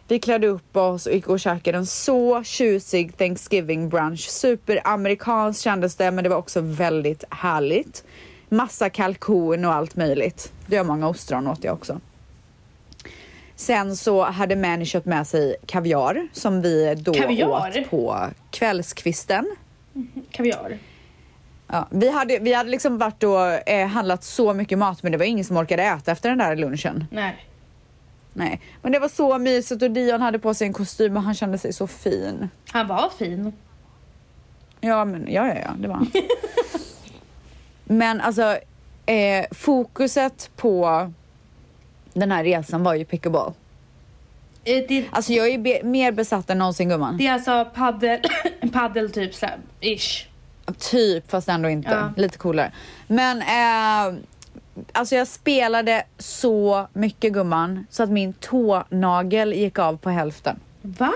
Vi 0.07 0.19
klädde 0.19 0.47
upp 0.47 0.77
oss 0.77 1.05
och 1.05 1.13
gick 1.13 1.27
och 1.27 1.39
käkade 1.39 1.77
en 1.77 1.85
så 1.85 2.43
tjusig 2.43 3.17
Thanksgiving 3.17 3.89
brunch. 3.89 4.29
Superamerikanskt 4.29 5.63
kändes 5.63 5.95
det, 5.95 6.11
men 6.11 6.23
det 6.23 6.29
var 6.29 6.37
också 6.37 6.61
väldigt 6.61 7.23
härligt. 7.29 8.03
Massa 8.49 8.89
kalkon 8.89 9.65
och 9.65 9.73
allt 9.73 9.95
möjligt. 9.95 10.51
Det 10.67 10.77
var 10.77 10.85
många 10.85 11.07
ostron 11.07 11.47
åt 11.47 11.63
jag 11.63 11.73
också. 11.73 11.99
Sen 13.55 13.95
så 13.95 14.23
hade 14.23 14.55
Manny 14.55 14.85
köpt 14.85 15.05
med 15.05 15.27
sig 15.27 15.55
kaviar 15.65 16.27
som 16.33 16.61
vi 16.61 16.95
då 16.95 17.13
Kaviar? 17.13 17.77
åt 17.79 17.89
på 17.89 18.29
kvällskvisten. 18.51 19.55
Kaviar. 20.31 20.77
Ja, 21.67 21.87
vi, 21.91 22.09
hade, 22.09 22.39
vi 22.39 22.53
hade 22.53 22.69
liksom 22.69 22.97
varit 22.97 23.23
och 23.23 23.69
eh, 23.69 23.87
handlat 23.87 24.23
så 24.23 24.53
mycket 24.53 24.77
mat 24.77 25.03
men 25.03 25.11
det 25.11 25.17
var 25.17 25.25
ingen 25.25 25.45
som 25.45 25.57
orkade 25.57 25.83
äta 25.83 26.11
efter 26.11 26.29
den 26.29 26.37
där 26.37 26.55
lunchen. 26.55 27.05
Nej. 27.11 27.45
Nej, 28.33 28.61
men 28.81 28.91
det 28.91 28.99
var 28.99 29.09
så 29.09 29.37
mysigt 29.37 29.81
och 29.81 29.91
Dion 29.91 30.21
hade 30.21 30.39
på 30.39 30.53
sig 30.53 30.67
en 30.67 30.73
kostym 30.73 31.17
och 31.17 31.23
han 31.23 31.33
kände 31.33 31.57
sig 31.57 31.73
så 31.73 31.87
fin. 31.87 32.49
Han 32.71 32.87
var 32.87 33.11
fin. 33.17 33.53
Ja, 34.81 35.05
men 35.05 35.31
ja, 35.31 35.47
ja, 35.47 35.55
ja, 35.55 35.71
det 35.77 35.87
var 35.87 35.95
han. 35.95 36.11
men 37.97 38.21
alltså, 38.21 38.57
eh, 39.05 39.45
fokuset 39.51 40.49
på 40.55 41.11
den 42.15 42.31
här 42.31 42.43
resan 42.43 42.83
var 42.83 42.93
ju 42.93 43.05
pickleball. 43.05 43.53
Eh, 44.63 44.83
Det, 44.87 45.05
Alltså 45.11 45.33
jag 45.33 45.47
är 45.49 45.57
be- 45.57 45.83
mer 45.83 46.11
besatt 46.11 46.49
än 46.49 46.57
någonsin 46.57 46.89
gumman. 46.89 47.17
det 47.17 47.27
är 47.27 47.33
alltså 47.33 47.65
paddel, 47.75 48.19
paddel 48.73 49.11
typ 49.11 49.31
ish. 49.79 50.25
Typ, 50.91 51.31
fast 51.31 51.49
ändå 51.49 51.69
inte. 51.69 51.89
Ja. 51.89 52.13
Lite 52.21 52.37
coolare. 52.37 52.71
Men 53.07 53.41
eh, 53.41 54.19
alltså 54.91 55.15
jag 55.15 55.27
spelade 55.27 56.03
så 56.17 56.87
mycket 56.93 57.33
gumman 57.33 57.85
så 57.89 58.03
att 58.03 58.09
min 58.09 58.33
tånagel 58.33 59.53
gick 59.53 59.79
av 59.79 59.97
på 59.97 60.09
hälften. 60.09 60.59
Va? 60.81 61.13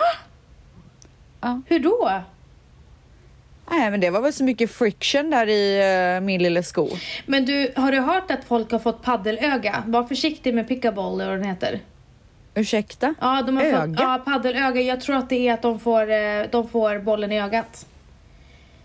Ja. 1.42 1.62
Hur 1.68 1.80
då? 1.80 2.22
Nej, 3.70 3.92
men 3.92 4.00
det 4.00 4.10
var 4.10 4.22
väl 4.22 4.34
så 4.34 4.44
mycket 4.44 4.72
friction 4.72 5.30
där 5.30 5.48
i 5.50 5.80
eh, 6.16 6.22
min 6.22 6.44
lilla 6.44 6.64
sko. 6.64 6.90
Men 7.26 7.46
du, 7.46 7.74
har 7.76 7.92
du 7.92 8.00
hört 8.00 8.32
att 8.32 8.44
folk 8.48 8.72
har 8.72 8.80
fått 8.80 9.02
paddelöga? 9.02 9.84
Var 9.88 10.04
försiktig 10.04 10.54
med 10.54 10.68
pickleball 10.68 11.22
eller 11.22 11.32
vad 11.32 11.40
den 11.40 11.50
heter. 11.50 11.80
Ursäkta? 12.56 13.14
Ja, 13.22 13.42
de 13.42 13.58
har 13.58 13.64
Öga? 13.64 13.88
fått 13.88 14.00
ja, 14.00 14.22
paddelöga. 14.26 14.82
Jag 14.82 15.02
tror 15.02 15.16
att 15.16 15.30
det 15.30 15.48
är 15.48 15.54
att 15.54 15.62
de 15.62 15.80
får, 15.80 16.12
eh, 16.12 16.44
de 16.52 16.70
får 16.70 17.00
bollen 17.00 17.32
i 17.32 17.42
ögat. 17.42 17.86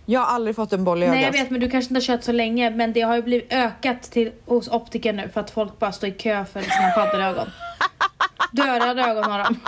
Jag 0.07 0.21
har 0.21 0.35
aldrig 0.35 0.57
fått 0.57 0.73
en 0.73 0.85
boll 0.85 1.03
i 1.03 1.07
ögat. 1.07 1.15
Nej 1.15 1.25
jag 1.25 1.33
vet 1.33 1.51
men 1.51 1.61
du 1.61 1.71
kanske 1.71 1.95
inte 1.95 2.13
har 2.13 2.17
kört 2.17 2.25
så 2.25 2.33
länge 2.33 2.71
men 2.71 2.93
det 2.93 3.01
har 3.01 3.17
ju 3.17 3.23
blivit 3.23 3.53
ökat 3.53 4.03
till, 4.03 4.33
hos 4.47 4.69
optiker 4.69 5.13
nu 5.13 5.29
för 5.29 5.41
att 5.41 5.51
folk 5.51 5.79
bara 5.79 5.93
står 5.93 6.09
i 6.09 6.13
kö 6.13 6.45
för 6.45 6.61
sina 6.61 6.91
paddelögon. 6.95 7.47
Dödade 8.53 9.03
ögon 9.03 9.25
har 9.25 9.39
de. 9.45 9.61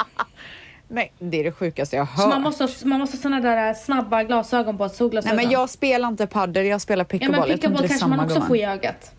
Nej, 0.88 1.12
det 1.18 1.40
är 1.40 1.44
det 1.44 1.53
sjukaste 1.53 1.96
jag 1.96 2.05
har 2.05 2.16
Så 2.16 2.22
hört. 2.22 2.31
man 2.35 2.42
måste, 2.42 2.68
man 2.88 2.99
måste 3.01 3.16
ha 3.16 3.22
såna 3.22 3.40
där 3.40 3.75
snabba 3.75 4.22
glasögon 4.22 4.79
på, 4.79 4.85
Nej 4.85 4.94
solglasögon. 4.96 5.37
men 5.37 5.51
jag 5.51 5.70
spelar 5.70 6.09
inte 6.09 6.27
paddel, 6.27 6.66
jag 6.66 6.81
spelar 6.81 7.05
Ja 7.05 7.09
pickleball. 7.09 7.49
men 7.49 7.49
tror 7.49 7.53
inte 7.53 7.61
pickleball 7.68 7.88
kanske 7.88 8.07
man 8.07 8.20
också 8.20 8.35
gumman. 8.35 8.49
får 8.49 8.57
i 8.57 8.64
ögat. 8.64 9.12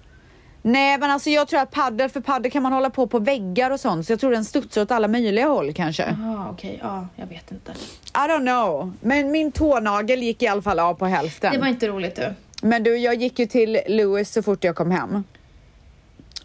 Nej 0.62 0.98
men 0.98 1.12
alltså 1.12 1.30
jag 1.30 1.48
tror 1.48 1.60
att 1.60 1.72
paddel, 1.72 2.10
för 2.10 2.20
paddel 2.22 2.52
kan 2.52 2.64
man 2.64 2.74
hålla 2.74 2.90
på 2.90 3.08
på 3.08 3.20
väggar 3.20 3.72
och 3.72 3.80
sånt 3.80 4.06
så 4.06 4.12
jag 4.12 4.20
tror 4.20 4.32
den 4.32 4.46
studsar 4.46 4.82
åt 4.82 4.92
alla 4.92 5.08
möjliga 5.08 5.48
håll 5.48 5.74
kanske. 5.74 6.16
Jaha 6.20 6.48
okej, 6.52 6.80
ja 6.84 7.08
jag 7.16 7.28
vet 7.28 7.52
inte. 7.52 7.72
I 7.72 8.18
don't 8.30 8.40
know. 8.46 8.94
Men 9.02 9.32
min 9.32 9.52
tånagel 9.52 10.20
gick 10.24 10.44
i 10.44 10.48
alla 10.48 10.62
fall 10.62 10.80
av 10.80 10.94
på 10.94 11.06
hälften. 11.06 11.54
Det 11.54 11.60
var 11.60 11.68
inte 11.68 11.88
roligt 11.88 12.16
du. 12.16 12.34
Men 12.62 12.84
du, 12.84 12.98
jag 12.98 13.16
gick 13.16 13.40
ju 13.40 13.46
till 13.46 13.80
Louis 13.88 14.32
så 14.32 14.44
fort 14.44 14.64
jag 14.64 14.76
kom 14.76 14.92
hem. 14.92 15.24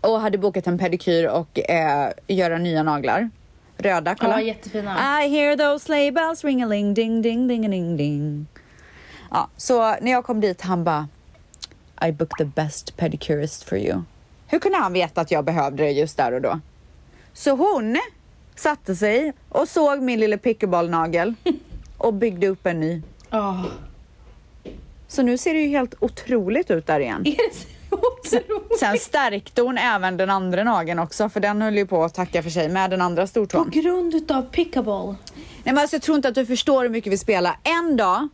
Och 0.00 0.20
hade 0.20 0.38
bokat 0.38 0.66
en 0.66 0.78
pedikyr 0.78 1.24
och 1.26 1.70
eh, 1.70 2.08
göra 2.26 2.58
nya 2.58 2.82
naglar. 2.82 3.30
Röda, 3.82 4.14
kolla. 4.14 4.40
Ja, 4.40 4.46
jättefina. 4.46 5.22
I 5.24 5.28
hear 5.28 5.56
those 5.56 5.84
sleigh 5.84 6.14
bells 6.14 6.44
ring-a-ling 6.44 6.94
ding 6.94 7.22
ding 7.22 7.48
ding 7.48 7.70
ding 7.70 7.96
ding. 7.96 8.46
Ja, 9.30 9.48
så 9.56 9.94
när 10.00 10.10
jag 10.10 10.24
kom 10.24 10.40
dit 10.40 10.60
han 10.60 10.84
bara 10.84 11.08
I 12.08 12.12
booked 12.12 12.38
the 12.38 12.44
best 12.62 12.96
pedicurist 12.96 13.64
for 13.64 13.78
you. 13.78 14.02
Hur 14.46 14.58
kunde 14.58 14.78
han 14.78 14.92
veta 14.92 15.20
att 15.20 15.30
jag 15.30 15.44
behövde 15.44 15.82
det 15.82 15.90
just 15.90 16.16
där 16.16 16.32
och 16.32 16.40
då? 16.40 16.60
Så 17.32 17.50
hon 17.50 17.98
satte 18.54 18.96
sig 18.96 19.32
och 19.48 19.68
såg 19.68 20.02
min 20.02 20.20
lilla 20.20 20.38
pickleballnagel 20.38 21.34
och 21.98 22.14
byggde 22.14 22.48
upp 22.48 22.66
en 22.66 22.80
ny. 22.80 23.02
Ja. 23.30 23.64
Så 25.08 25.22
nu 25.22 25.38
ser 25.38 25.54
det 25.54 25.60
ju 25.60 25.68
helt 25.68 25.94
otroligt 26.00 26.70
ut 26.70 26.86
där 26.86 27.00
igen. 27.00 27.24
Sen 28.80 28.98
stärkte 28.98 29.62
hon 29.62 29.78
även 29.78 30.16
den 30.16 30.30
andra 30.30 30.64
nageln 30.64 30.98
också 30.98 31.28
för 31.28 31.40
den 31.40 31.62
höll 31.62 31.76
ju 31.76 31.86
på 31.86 32.04
att 32.04 32.14
tacka 32.14 32.42
för 32.42 32.50
sig 32.50 32.68
med 32.68 32.90
den 32.90 33.00
andra 33.00 33.22
På 33.22 33.26
stortån. 33.26 33.70
grund 33.70 34.14
utav 34.14 34.42
pickleball. 34.42 35.14
Nej 35.34 35.44
men 35.64 35.78
alltså 35.78 35.96
jag 35.96 36.02
tror 36.02 36.16
inte 36.16 36.28
att 36.28 36.34
du 36.34 36.46
förstår 36.46 36.82
hur 36.82 36.90
mycket 36.90 37.12
vi 37.12 37.18
spelar. 37.18 37.56
En 37.62 37.96
dag 37.96 38.28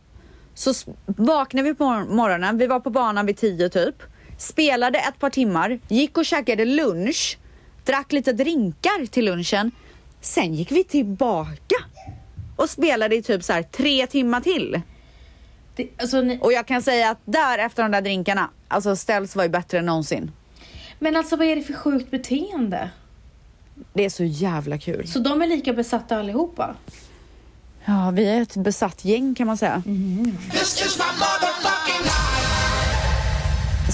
så 0.53 0.73
vaknade 1.05 1.69
vi 1.69 1.75
på 1.75 1.83
mor- 1.83 2.15
morgonen, 2.15 2.57
vi 2.57 2.67
var 2.67 2.79
på 2.79 2.89
banan 2.89 3.25
vid 3.25 3.37
tio 3.37 3.69
typ. 3.69 3.95
Spelade 4.37 4.99
ett 4.99 5.19
par 5.19 5.29
timmar, 5.29 5.79
gick 5.87 6.17
och 6.17 6.25
käkade 6.25 6.65
lunch, 6.65 7.37
drack 7.85 8.11
lite 8.11 8.33
drinkar 8.33 9.05
till 9.05 9.25
lunchen. 9.25 9.71
Sen 10.21 10.53
gick 10.53 10.71
vi 10.71 10.83
tillbaka 10.83 11.75
och 12.55 12.69
spelade 12.69 13.15
i 13.15 13.21
typ 13.21 13.43
så 13.43 13.53
här 13.53 13.63
tre 13.63 14.07
timmar 14.07 14.41
till. 14.41 14.81
Det, 15.75 15.87
alltså, 15.97 16.21
ni, 16.21 16.39
Och 16.41 16.53
jag 16.53 16.65
kan 16.65 16.81
säga 16.81 17.09
att 17.09 17.17
där 17.25 17.57
efter 17.57 17.83
de 17.83 17.91
där 17.91 18.01
drinkarna, 18.01 18.49
alltså 18.69 18.95
Ställs 18.95 19.35
var 19.35 19.43
ju 19.43 19.49
bättre 19.49 19.79
än 19.79 19.85
någonsin. 19.85 20.31
men 20.99 21.15
alltså 21.15 21.35
vad 21.35 21.47
är 21.47 21.55
det 21.55 21.61
för 21.61 21.73
sjukt 21.73 22.11
beteende? 22.11 22.89
Det 23.93 24.05
är 24.05 24.09
så 24.09 24.23
jävla 24.23 24.77
kul. 24.77 25.07
Så 25.07 25.19
de 25.19 25.41
är 25.41 25.47
lika 25.47 25.73
besatta 25.73 26.17
allihopa? 26.19 26.75
Ja, 27.85 28.11
vi 28.13 28.25
är 28.29 28.41
ett 28.41 28.55
besatt 28.55 29.05
gäng 29.05 29.35
kan 29.35 29.47
man 29.47 29.57
säga. 29.57 29.83
Life. 29.85 30.79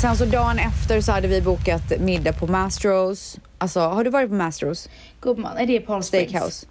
Sen 0.01 0.17
så 0.17 0.25
dagen 0.25 0.59
efter 0.59 1.01
så 1.01 1.11
hade 1.11 1.27
vi 1.27 1.41
bokat 1.41 1.99
middag 1.99 2.33
på 2.33 2.47
Mastros. 2.47 3.37
Alltså, 3.57 3.79
har 3.79 4.03
du 4.03 4.09
varit 4.09 4.29
på 4.29 4.35
Mastros 4.35 4.89
Gumman, 5.21 5.57
är 5.57 5.65
det 5.65 5.79
Palm 5.79 6.03
Springs? 6.03 6.29
Steakhouse? 6.29 6.65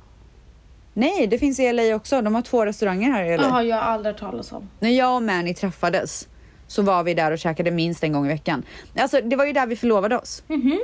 Nej, 0.93 1.27
det 1.27 1.39
finns 1.39 1.61
i 1.61 1.73
LA 1.73 1.95
också. 1.95 2.23
De 2.23 2.35
har 2.35 2.43
två 2.43 2.67
restauranger 2.67 3.11
här 3.11 3.25
i 3.25 3.37
LA. 3.37 3.43
Jaha, 3.43 3.63
jag 3.63 3.77
har 3.77 3.83
aldrig 3.83 4.15
hört 4.15 4.21
talas 4.21 4.53
om. 4.53 4.69
När 4.81 4.91
jag 4.91 5.17
och 5.17 5.23
Manny 5.23 5.55
träffades 5.55 6.29
så 6.67 6.83
var 6.83 7.03
vi 7.03 7.15
där 7.15 7.31
och 7.31 7.39
käkade 7.39 7.71
minst 7.71 8.05
en 8.05 8.13
gång 8.13 8.25
i 8.27 8.29
veckan. 8.29 8.63
Alltså 8.99 9.21
det 9.21 9.37
var 9.37 9.45
ju 9.45 9.53
där 9.53 9.67
vi 9.67 9.77
förlovade 9.77 10.19
oss. 10.19 10.43
Mhm. 10.47 10.79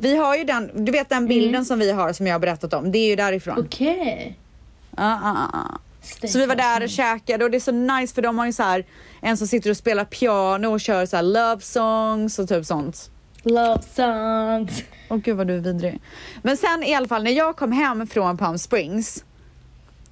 Vi 0.00 0.16
har 0.16 0.36
ju 0.36 0.44
den, 0.44 0.70
du 0.84 0.92
vet 0.92 1.08
den 1.08 1.26
bilden 1.26 1.48
Mm. 1.54 1.64
som 1.64 1.78
vi 1.78 1.90
har 1.92 2.12
som 2.12 2.26
jag 2.26 2.34
har 2.34 2.38
berättat 2.40 2.74
om. 2.74 2.92
Det 2.92 2.98
är 2.98 3.06
ju 3.08 3.16
därifrån. 3.16 3.58
Okej. 3.66 4.38
Ja, 4.96 5.20
ja, 5.22 5.50
ja. 5.52 5.78
Så 6.28 6.38
vi 6.38 6.46
var 6.46 6.56
där 6.56 6.82
och 6.82 6.88
käkade 6.88 7.44
och 7.44 7.50
det 7.50 7.56
är 7.56 7.60
så 7.60 7.72
nice 7.72 8.14
för 8.14 8.22
de 8.22 8.38
har 8.38 8.46
ju 8.46 8.52
så 8.52 8.62
här 8.62 8.84
en 9.20 9.36
som 9.36 9.46
sitter 9.46 9.70
och 9.70 9.76
spelar 9.76 10.04
piano 10.04 10.66
och 10.72 10.80
kör 10.80 11.06
så 11.06 11.16
här 11.16 11.22
love 11.22 11.60
songs 11.60 12.38
och 12.38 12.48
typ 12.48 12.66
sånt. 12.66 13.10
Love 13.42 13.82
songs. 13.94 14.82
Åh 15.08 15.16
gud 15.16 15.36
vad 15.36 15.46
du 15.46 15.54
är 15.54 15.60
vidrig. 15.60 16.00
Men 16.42 16.56
sen 16.56 16.82
i 16.82 16.94
alla 16.94 17.08
fall 17.08 17.24
när 17.24 17.30
jag 17.30 17.56
kom 17.56 17.72
hem 17.72 18.06
från 18.06 18.36
Palm 18.38 18.58
Springs 18.58 19.24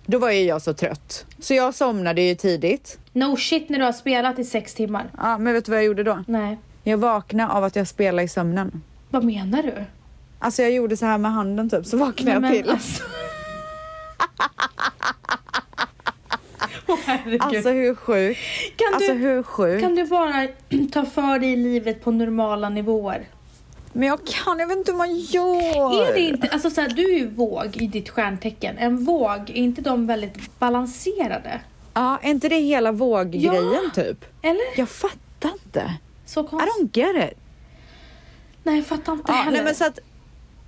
då 0.07 0.18
var 0.18 0.31
ju 0.31 0.40
jag 0.42 0.62
så 0.62 0.74
trött. 0.74 1.24
Så 1.38 1.55
jag 1.55 1.74
somnade 1.74 2.22
ju 2.22 2.35
tidigt. 2.35 2.98
No 3.16 3.37
shit 3.37 3.68
när 3.68 3.79
du 3.79 3.85
har 3.85 3.92
spelat 3.92 4.38
i 4.38 4.44
sex 4.44 4.74
timmar. 4.74 5.11
Ja, 5.16 5.38
men 5.38 5.52
vet 5.52 5.64
du 5.64 5.70
vad 5.70 5.79
jag 5.79 5.85
gjorde 5.85 6.02
då? 6.02 6.24
Nej. 6.26 6.59
Jag 6.83 6.98
vaknade 6.98 7.52
av 7.52 7.64
att 7.64 7.76
jag 7.76 7.88
spelade 7.88 8.22
i 8.22 8.29
sömnen. 8.29 8.83
Vad 9.11 9.24
menar 9.24 9.62
du? 9.62 9.74
Alltså 10.38 10.62
jag 10.62 10.72
gjorde 10.72 10.96
så 10.96 11.07
här 11.07 11.18
med 11.18 11.33
handen 11.33 11.70
typ, 11.70 11.87
så 11.87 11.96
vaknade 11.96 12.33
jag 12.33 12.42
Men 12.42 12.52
till. 12.52 12.70
Alltså. 12.70 13.02
Herregud. 17.07 17.42
Alltså 17.42 17.70
hur 17.70 17.94
sjukt? 17.94 18.40
kan, 18.76 18.94
Alltså 18.94 19.12
du, 19.12 19.18
hur 19.18 19.42
sjukt? 19.42 19.83
kan 19.83 19.94
du 19.94 20.07
bara 20.07 20.48
ta 20.92 21.05
för 21.05 21.38
dig 21.38 21.52
i 21.52 21.57
livet 21.57 22.05
på 22.05 22.11
normala 22.11 22.68
nivåer? 22.68 23.24
Men 23.92 24.09
jag 24.09 24.18
kan, 24.26 24.59
jag 24.59 24.66
vet 24.66 24.79
inte 24.79 24.92
hur 24.92 24.98
man 24.98 25.16
gör. 25.16 26.09
Är 26.09 26.14
det 26.14 26.20
inte, 26.20 26.48
alltså 26.48 26.70
så 26.70 26.81
här, 26.81 26.88
du 26.88 27.14
är 27.14 27.18
ju 27.18 27.29
våg 27.29 27.76
i 27.76 27.87
ditt 27.87 28.09
stjärntecken. 28.09 28.79
En 28.79 29.05
våg, 29.05 29.50
är 29.50 29.55
inte 29.55 29.81
de 29.83 30.07
väldigt 30.07 30.59
balanserade? 30.59 31.61
Ja, 31.96 32.18
är 32.22 32.30
inte 32.30 32.48
det 32.48 32.56
hela 32.61 32.92
våggrejen 32.92 33.54
Ja. 33.54 33.90
typ? 33.94 34.24
Eller? 34.42 34.62
Jag 34.76 34.88
fattar 34.88 35.50
inte. 35.64 35.94
Så 36.26 36.40
I 36.44 36.46
konstigt. 36.46 36.72
don't 36.82 36.98
get 37.16 37.32
it. 37.32 37.38
Nej, 38.62 38.76
jag 38.76 38.87
fattar 38.87 39.12
inte 39.12 39.24
Ja, 39.28 39.35
heller. 39.35 39.52
nej, 39.56 39.64
men 39.64 39.74
så 39.74 39.87
att 39.87 39.98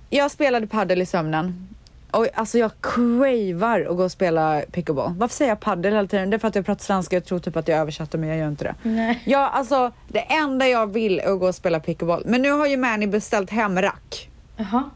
jag 0.09 0.31
spelade 0.31 0.67
paddel 0.67 1.01
i 1.01 1.05
sömnen. 1.05 1.67
Och 2.11 2.27
alltså 2.33 2.57
jag 2.57 2.71
cravar 2.81 3.81
att 3.81 3.97
gå 3.97 4.03
och 4.03 4.11
spela 4.11 4.61
pickleball. 4.71 5.13
Varför 5.17 5.35
säger 5.35 5.51
jag 5.51 5.59
paddel 5.59 5.93
hela 5.93 6.07
tiden? 6.07 6.29
Det 6.29 6.35
är 6.35 6.39
för 6.39 6.47
att 6.47 6.55
jag 6.55 6.65
pratar 6.65 6.83
svenska 6.83 7.15
jag 7.15 7.25
tror 7.25 7.39
typ 7.39 7.55
att 7.57 7.67
jag 7.67 7.79
översätter 7.79 8.17
men 8.17 8.29
jag 8.29 8.37
gör 8.37 8.47
inte 8.47 8.63
det. 8.63 8.75
Nej. 8.83 9.21
Ja, 9.25 9.47
alltså 9.49 9.91
det 10.07 10.19
enda 10.19 10.67
jag 10.67 10.87
vill 10.93 11.19
är 11.19 11.33
att 11.33 11.39
gå 11.39 11.47
och 11.47 11.55
spela 11.55 11.79
pickleball. 11.79 12.23
Men 12.25 12.41
nu 12.41 12.51
har 12.51 12.67
ju 12.67 12.77
Manny 12.77 13.07
beställt 13.07 13.49
hem 13.49 13.81
rack. 13.81 14.29
Jaha. 14.57 14.89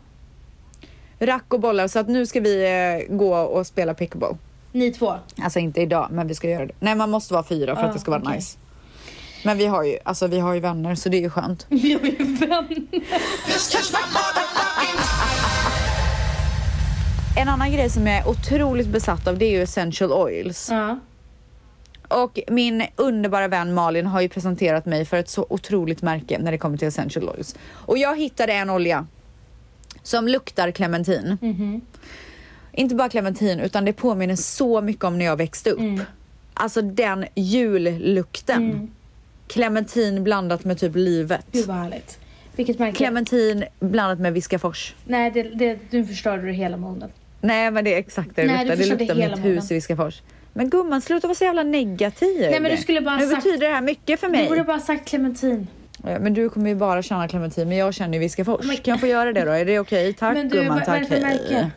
Rack 1.20 1.54
och 1.54 1.60
bollar 1.60 1.88
så 1.88 2.00
att 2.00 2.08
nu 2.08 2.26
ska 2.26 2.40
vi 2.40 2.64
eh, 3.10 3.16
gå 3.16 3.36
och 3.36 3.68
spela 3.68 3.94
pickleball. 3.94 4.38
Ni 4.76 4.92
två? 4.92 5.14
Alltså 5.44 5.60
inte 5.60 5.82
idag, 5.82 6.08
men 6.12 6.28
vi 6.28 6.36
ska 6.36 6.50
göra 6.50 6.66
det. 6.66 6.74
Nej, 6.80 6.96
man 6.96 7.10
måste 7.12 7.34
vara 7.34 7.44
fyra 7.44 7.76
för 7.76 7.84
Ah, 7.84 7.86
att 7.86 7.94
det 7.94 8.00
ska 8.00 8.12
vara 8.12 8.22
okej. 8.22 8.36
nice. 8.36 8.58
Men 9.46 9.58
vi 9.58 9.66
har 9.66 9.84
ju, 9.84 9.98
alltså 10.06 10.28
vi 10.28 10.40
har 10.40 10.54
ju 10.54 10.60
vänner 10.60 10.96
så 10.96 11.10
det 11.10 11.18
är 11.18 11.22
ju 11.22 11.30
skönt. 11.30 11.66
Vi 11.70 11.94
har 11.94 12.02
ju 12.06 12.36
vänner. 12.36 12.82
En 17.38 17.50
annan 17.50 17.72
grej 17.72 17.90
som 17.90 18.08
jag 18.08 18.18
är 18.18 18.28
otroligt 18.28 18.88
besatt 18.88 19.28
av 19.28 19.38
det 19.38 19.46
är 19.46 19.52
ju 19.52 19.62
essential 19.62 20.12
oils. 20.12 20.68
Ja. 20.72 21.00
Och 22.08 22.40
min 22.48 22.84
underbara 22.96 23.48
vän 23.48 23.74
Malin 23.74 24.06
har 24.06 24.22
ju 24.22 24.30
presenterat 24.30 24.86
mig 24.86 25.06
för 25.06 25.18
ett 25.18 25.30
så 25.30 25.46
otroligt 25.50 26.02
märke 26.02 26.40
när 26.40 26.52
det 26.52 26.58
kommer 26.58 26.78
till 26.78 26.88
essential 26.88 27.30
oils. 27.30 27.56
Och 27.72 27.98
jag 27.98 28.18
hittade 28.20 28.54
en 28.54 28.70
olja 28.70 29.08
som 30.04 30.28
luktar 30.28 30.72
clementin. 30.72 31.38
Inte 32.74 32.96
bara 32.96 33.10
clementin 33.10 33.60
utan 33.60 33.86
det 33.86 33.94
påminner 33.94 34.36
så 34.36 34.82
mycket 34.82 35.04
om 35.04 35.18
när 35.18 35.26
jag 35.26 35.38
växte 35.38 35.70
upp. 35.72 36.00
Alltså 36.54 36.82
den 36.82 37.26
jullukten. 37.36 38.92
Clementin 39.48 40.24
blandat 40.24 40.66
med 40.66 40.80
typ 40.80 40.96
livet. 40.96 41.46
Gud 41.52 41.66
vad 41.68 41.76
härligt. 41.78 42.20
Vilket 42.56 42.80
märke? 42.80 42.96
Clementin 42.98 43.64
blandat 43.80 44.20
med 44.20 44.34
Viskafors. 44.34 44.96
Nej, 45.06 45.32
det, 45.32 45.44
det, 45.44 45.78
nu 45.90 46.06
förstörde 46.06 46.42
du 46.46 46.52
hela 46.52 46.78
munnen. 46.78 47.10
Nej 47.42 47.72
men 47.72 47.84
det 47.84 47.94
är 47.94 47.98
exakt 47.98 48.30
det 48.36 48.42
det 48.42 48.48
Nej, 48.48 48.66
du 48.66 48.72
luktar. 48.76 48.96
Det 48.96 49.00
luktar 49.04 49.16
hela 49.16 49.36
mitt 49.36 49.46
hus 49.46 49.72
i 49.72 49.74
Viskafors. 49.74 50.22
Men 50.54 50.70
gumman 50.70 51.02
sluta 51.02 51.28
vara 51.28 51.36
så 51.36 51.44
jävla 51.44 51.64
negativ. 51.64 52.42
Nej, 52.52 52.60
men 52.60 52.72
du 52.72 52.78
skulle 52.78 53.02
bara 53.02 53.18
Nu 53.18 53.28
sagt- 53.30 53.44
betyder 53.44 53.68
det 53.68 53.74
här 53.74 53.82
mycket 53.82 54.20
för 54.20 54.28
Du 54.28 54.32
mig. 54.34 54.48
borde 54.50 54.64
bara 54.64 54.80
sagt 54.80 55.08
clementin. 55.08 55.68
Men 55.98 56.34
du 56.34 56.50
kommer 56.50 56.70
ju 56.70 56.76
bara 56.76 57.02
känna 57.04 57.28
clementin, 57.28 57.70
men 57.70 57.78
jag 57.78 57.94
känner 57.94 58.14
ju 58.14 58.20
Viskafors. 58.20 58.66
Men- 58.66 58.78
Kan 58.78 58.92
jag 58.92 59.00
få 59.00 59.08
göra 59.08 59.34
det 59.34 59.46
då? 59.46 59.52
Är 59.52 59.66
det 59.66 59.80
okej? 59.80 60.14
Tack 60.14 60.34
Men 60.34 60.50
du, 60.50 60.58
gumman, 60.58 60.80
vad- 60.80 60.88
vad 60.88 60.96
är 60.96 61.00
tack. 61.00 61.10
det 61.10 61.16
för 61.16 61.22
märke? 61.22 61.72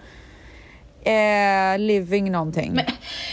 Eh, 1.07 1.79
living 1.79 2.33
någonting. 2.33 2.73
Men, 2.73 2.85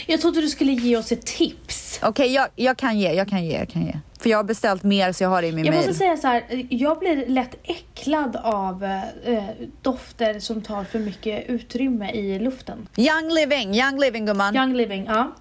jag 0.07 0.21
trodde 0.21 0.41
du 0.41 0.49
skulle 0.49 0.71
ge 0.71 0.97
oss 0.97 1.11
ett 1.11 1.25
tips. 1.25 1.99
Okej, 2.03 2.33
jag, 2.33 2.47
jag 2.55 2.77
kan 2.77 2.99
ge, 2.99 3.11
jag 3.13 3.27
kan 3.29 3.45
ge, 3.45 3.57
jag 3.57 3.69
kan 3.69 3.85
ge. 3.85 3.93
För 4.19 4.29
jag 4.29 4.37
har 4.37 4.43
beställt 4.43 4.83
mer 4.83 5.11
så 5.11 5.23
jag 5.23 5.29
har 5.29 5.41
det 5.41 5.47
i 5.47 5.51
min 5.51 5.65
Jag 5.65 5.75
mail. 5.75 5.87
måste 5.87 5.99
säga 5.99 6.17
så 6.17 6.27
här, 6.27 6.43
jag 6.69 6.99
blir 6.99 7.27
lätt 7.27 7.55
äcklad 7.63 8.35
av 8.43 8.83
eh, 8.83 9.43
dofter 9.81 10.39
som 10.39 10.61
tar 10.61 10.83
för 10.83 10.99
mycket 10.99 11.49
utrymme 11.49 12.11
i 12.11 12.39
luften. 12.39 12.87
Young 12.97 13.29
living, 13.33 13.75
young 13.75 13.99
living 13.99 14.25
gumman. 14.25 14.55
Young 14.55 14.73
living, 14.73 15.05
ja. 15.05 15.35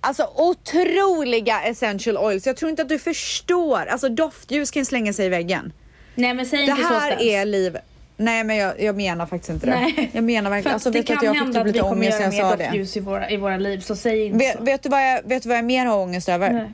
Alltså 0.00 0.28
otroliga 0.36 1.62
essential 1.62 2.16
oils. 2.18 2.46
Jag 2.46 2.56
tror 2.56 2.70
inte 2.70 2.82
att 2.82 2.88
du 2.88 2.98
förstår. 2.98 3.86
Alltså 3.86 4.08
doftljus 4.08 4.70
kan 4.70 4.84
slänga 4.84 5.12
sig 5.12 5.26
i 5.26 5.28
väggen. 5.28 5.72
Nej 6.14 6.34
men 6.34 6.46
säg 6.46 6.58
Det 6.66 6.70
inte 6.70 6.82
så 6.82 6.88
här 6.94 7.10
Stens. 7.16 7.22
är 7.22 7.44
liv. 7.44 7.76
Nej 8.24 8.44
men 8.44 8.56
jag, 8.56 8.80
jag 8.80 8.96
menar 8.96 9.26
faktiskt 9.26 9.50
inte 9.50 9.66
det. 9.66 9.72
Nej. 9.72 10.10
Jag 10.12 10.24
menar 10.24 10.50
verkligen. 10.50 10.74
Alltså 10.74 10.90
det 10.90 10.98
vet 10.98 11.06
kan 11.06 11.16
att 11.16 11.22
jag 11.22 11.34
fick 11.34 11.42
hända 11.42 11.52
typ 11.52 11.60
att 11.60 11.66
vi 11.66 11.72
lite 11.72 11.84
ångest 11.84 12.18
när 12.18 12.26
jag 12.26 12.34
sa 12.34 12.56
det. 12.56 12.64
doftljus 12.64 12.96
i 12.96 13.00
våra, 13.00 13.30
i 13.30 13.36
våra 13.36 13.56
liv, 13.56 13.80
så 13.80 13.96
säg 13.96 14.26
inte 14.26 14.38
Vet, 14.38 14.56
så. 14.56 14.64
vet, 14.64 14.82
du 14.82 14.88
vad 14.88 15.02
jag, 15.02 15.22
vet 15.24 15.42
du 15.42 15.48
vad 15.48 15.58
jag 15.58 15.64
mer 15.64 15.86
har 15.86 15.98
ångest 15.98 16.28
över? 16.28 16.52
Nej. 16.52 16.72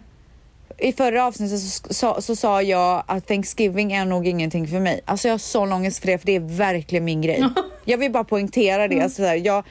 I 0.79 0.93
förra 0.93 1.27
avsnittet 1.27 1.61
så, 1.61 1.95
så, 1.95 2.23
så 2.23 2.37
sa 2.37 2.63
jag 2.63 3.03
att 3.07 3.27
Thanksgiving 3.27 3.93
är 3.93 4.05
nog 4.05 4.27
ingenting 4.27 4.69
för 4.69 4.81
mig. 4.81 5.01
Alltså 5.05 5.29
jag 5.29 5.33
har 5.33 5.39
sån 5.39 5.73
ångest 5.73 5.99
för 5.99 6.07
det, 6.07 6.19
för 6.19 6.27
det 6.27 6.37
är 6.37 6.41
verkligen 6.41 7.05
min 7.05 7.23
grej. 7.23 7.45
jag 7.89 7.99
vill 7.99 8.13
bara 8.13 8.25
poängtera 8.25 8.89
det. 8.89 8.95
Mm. 8.95 9.11
Så, 9.11 9.23
här, 9.23 9.35
jag, 9.35 9.65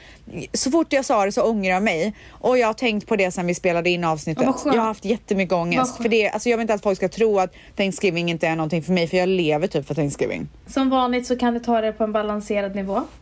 så 0.52 0.70
fort 0.70 0.92
jag 0.92 1.04
sa 1.04 1.24
det 1.24 1.32
så 1.32 1.42
ångrar 1.42 1.70
jag 1.70 1.82
mig. 1.82 2.14
Och 2.30 2.58
jag 2.58 2.66
har 2.66 2.74
tänkt 2.74 3.08
på 3.08 3.16
det 3.16 3.30
sen 3.30 3.46
vi 3.46 3.54
spelade 3.54 3.90
in 3.90 4.04
avsnittet. 4.04 4.44
Jag 4.64 4.72
har 4.72 4.86
haft 4.86 5.04
jättemycket 5.04 5.52
ångest. 5.52 5.96
För 5.96 6.08
det, 6.08 6.30
alltså 6.30 6.48
jag 6.48 6.56
vill 6.56 6.62
inte 6.62 6.74
att 6.74 6.82
folk 6.82 6.96
ska 6.96 7.08
tro 7.08 7.38
att 7.38 7.54
Thanksgiving 7.76 8.30
inte 8.30 8.46
är 8.48 8.56
någonting 8.56 8.82
för 8.82 8.92
mig, 8.92 9.06
för 9.06 9.16
jag 9.16 9.28
lever 9.28 9.66
typ 9.66 9.86
för 9.86 9.94
Thanksgiving. 9.94 10.48
Som 10.66 10.90
vanligt 10.90 11.26
så 11.26 11.38
kan 11.38 11.54
du 11.54 11.60
ta 11.60 11.80
det 11.80 11.92
på 11.92 12.04
en 12.04 12.12
balanserad 12.12 12.76
nivå. 12.76 13.02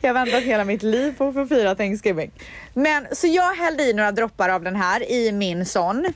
Jag 0.00 0.08
har 0.08 0.14
väntat 0.14 0.42
hela 0.42 0.64
mitt 0.64 0.82
liv 0.82 1.14
på 1.18 1.28
att 1.28 1.34
få 1.34 1.46
fira 1.46 1.74
Thanksgiving. 1.74 2.30
Men 2.74 3.06
så 3.12 3.26
jag 3.26 3.54
hällde 3.54 3.82
i 3.82 3.92
några 3.92 4.12
droppar 4.12 4.48
av 4.48 4.62
den 4.62 4.76
här 4.76 5.10
i 5.10 5.32
min 5.32 5.66
sån. 5.66 6.06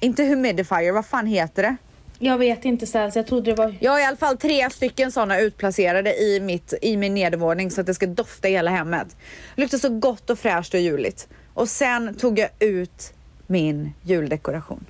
Inte 0.00 0.24
humidifier, 0.24 0.92
vad 0.92 1.06
fan 1.06 1.26
heter 1.26 1.62
det? 1.62 1.76
Jag 2.24 2.38
vet 2.38 2.64
inte 2.64 2.86
Stens, 2.86 3.16
jag 3.16 3.26
trodde 3.26 3.50
det 3.50 3.54
var... 3.54 3.74
Jag 3.80 3.92
har 3.92 4.00
i 4.00 4.04
alla 4.04 4.16
fall 4.16 4.36
tre 4.36 4.70
stycken 4.70 5.12
såna 5.12 5.40
utplacerade 5.40 6.14
i, 6.14 6.40
mitt, 6.40 6.74
i 6.82 6.96
min 6.96 7.14
nedervåning 7.14 7.70
så 7.70 7.80
att 7.80 7.86
det 7.86 7.94
ska 7.94 8.06
dofta 8.06 8.48
i 8.48 8.52
hela 8.52 8.70
hemmet. 8.70 9.16
Luktar 9.54 9.78
så 9.78 9.88
gott 9.88 10.30
och 10.30 10.38
fräscht 10.38 10.74
och 10.74 10.80
juligt. 10.80 11.28
Och 11.54 11.68
sen 11.68 12.14
tog 12.14 12.38
jag 12.38 12.48
ut 12.58 13.12
min 13.46 13.92
juldekoration. 14.02 14.84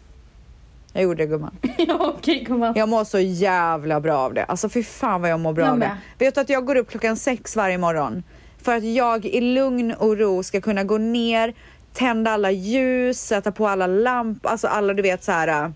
Jag 0.93 1.03
gjorde 1.03 1.23
det 1.23 1.27
gumman. 1.27 1.59
ja 1.79 2.15
okej 2.19 2.45
gumman. 2.45 2.73
Jag 2.77 2.89
mår 2.89 3.05
så 3.05 3.19
jävla 3.19 4.01
bra 4.01 4.19
av 4.19 4.35
det. 4.35 4.45
Alltså 4.45 4.69
fy 4.69 4.83
fan 4.83 5.21
vad 5.21 5.31
jag 5.31 5.41
mår 5.41 5.53
bra 5.53 5.65
Jag 5.65 5.73
av 5.73 5.79
det. 5.79 5.97
Vet 6.19 6.35
du 6.35 6.41
att 6.41 6.49
jag 6.49 6.65
går 6.65 6.77
upp 6.77 6.91
klockan 6.91 7.17
sex 7.17 7.57
varje 7.57 7.79
morgon 7.79 8.23
för 8.63 8.77
att 8.77 8.85
jag 8.85 9.25
i 9.25 9.41
lugn 9.41 9.93
och 9.93 10.19
ro 10.19 10.43
ska 10.43 10.61
kunna 10.61 10.85
gå 10.85 10.99
ner, 10.99 11.55
tända 11.93 12.31
alla 12.31 12.51
ljus, 12.51 13.21
sätta 13.21 13.53
på 13.53 13.69
alla 13.69 13.87
lampor, 13.87 14.51
alltså 14.51 14.67
alla 14.67 14.95
du 14.95 15.03
vet 15.03 15.25
så 15.25 15.33
här 15.33 15.49
äh, 15.49 15.71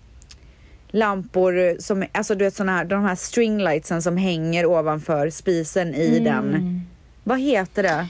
lampor 0.88 1.76
som, 1.80 2.04
alltså 2.12 2.34
du 2.34 2.44
vet 2.44 2.54
såna 2.54 2.72
här, 2.76 2.84
de 2.84 3.04
här 3.04 3.14
stringlightsen 3.14 4.02
som 4.02 4.16
hänger 4.16 4.66
ovanför 4.66 5.30
spisen 5.30 5.94
i 5.94 6.18
Mm. 6.18 6.24
den. 6.24 6.80
Vad 7.24 7.40
heter 7.40 7.82
det? 7.82 8.08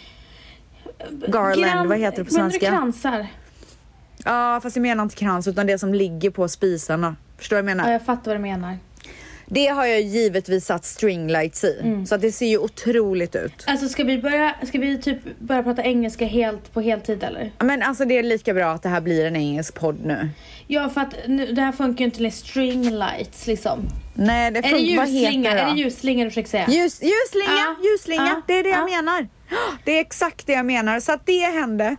Garland, 1.29 1.65
Gran- 1.65 1.89
vad 1.89 1.99
heter 1.99 2.19
det 2.19 2.25
på 2.25 2.35
Menar 2.35 2.51
svenska? 2.51 2.71
du 2.71 2.77
kransar? 2.77 3.27
Ja, 4.25 4.61
fast 4.63 4.77
jag 4.77 4.83
menar 4.83 5.03
inte 5.03 5.17
krans 5.17 5.49
utan 5.49 5.67
det 5.67 5.79
som 5.79 5.95
ligger 5.95 6.31
på 6.31 6.49
spisarna. 6.49 7.17
Förstår 7.37 7.57
du 7.57 7.63
vad 7.63 7.71
jag 7.71 7.77
menar? 7.77 7.89
Ja, 7.91 7.93
jag 7.93 8.03
fattar 8.07 8.25
vad 8.31 8.37
du 8.37 8.43
menar. 8.43 8.79
Det 9.51 9.67
har 9.67 9.87
jag 9.87 10.01
givetvis 10.01 10.67
satt 10.67 10.85
stringlights 10.85 11.65
i. 11.65 11.79
Mm. 11.83 12.07
Så 12.07 12.15
att 12.15 12.21
det 12.21 12.33
ser 12.33 12.47
ju 12.47 12.59
otroligt 12.59 13.37
ut. 13.37 13.65
Alltså 13.67 13.89
ska 13.89 14.05
vi 14.05 14.19
börja, 14.19 14.55
ska 14.67 14.79
vi 14.79 14.99
typ 14.99 15.39
börja 15.39 15.63
prata 15.63 15.83
engelska 15.83 16.27
helt 16.27 16.73
på 16.73 16.81
heltid 16.81 17.23
eller? 17.23 17.53
Men 17.59 17.83
alltså 17.83 18.05
det 18.05 18.19
är 18.19 18.23
lika 18.23 18.55
bra 18.55 18.71
att 18.71 18.83
det 18.83 18.89
här 18.89 19.01
blir 19.01 19.25
en 19.27 19.37
engelsk 19.37 19.75
podd 19.75 20.05
nu. 20.05 20.29
Ja 20.67 20.89
för 20.89 21.01
att 21.01 21.15
nu, 21.27 21.53
det 21.53 21.63
här 21.63 21.73
funkar 21.73 21.99
ju 21.99 22.05
inte 22.05 22.23
med 22.23 22.35
string 22.35 22.91
lights 22.91 23.47
liksom. 23.47 23.89
Nej, 24.15 24.51
det 24.51 24.63
funkar 24.63 24.97
vad 24.97 25.09
heter 25.09 25.43
det 25.43 25.49
Är 25.49 25.75
det 25.75 25.81
ljusslinga 25.81 26.25
du 26.25 26.31
försöker 26.31 26.49
säga? 26.49 26.67
Ljus, 26.69 27.03
ljusslinga, 27.03 27.59
Ja, 27.59 27.77
ljusslinga. 27.85 28.27
ja, 28.27 28.43
det 28.47 28.59
är 28.59 28.63
det 28.63 28.69
jag 28.69 28.91
ja. 28.91 28.97
menar. 28.97 29.29
Det 29.85 29.93
är 29.93 30.01
exakt 30.01 30.47
det 30.47 30.53
jag 30.53 30.67
menar. 30.67 31.01
Så 31.01 31.13
att 31.13 31.27
det 31.27 31.41
hände. 31.41 31.97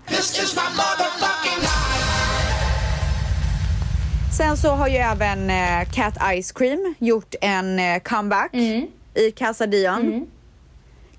Sen 4.40 4.58
så 4.58 4.70
har 4.70 4.88
ju 4.88 4.96
även 4.96 5.50
eh, 5.50 5.90
Cat 5.92 6.18
Ice 6.42 6.52
Cream 6.52 6.96
gjort 7.00 7.36
en 7.42 7.80
eh, 7.80 8.00
comeback 8.00 8.54
Mm. 8.54 8.88
i 9.14 9.32
Casa 9.32 9.68
Dion. 9.68 10.28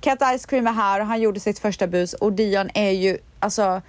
Cat 0.00 0.18
Ice 0.38 0.46
Cream 0.46 0.66
är 0.66 0.72
här 0.72 1.00
och 1.00 1.06
han 1.06 1.20
gjorde 1.20 1.40
sitt 1.40 1.58
första 1.58 1.86
bus 1.86 2.12
och 2.14 2.32
Dion 2.32 2.70
är 2.74 2.90
ju, 2.90 3.18
alltså, 3.38 3.82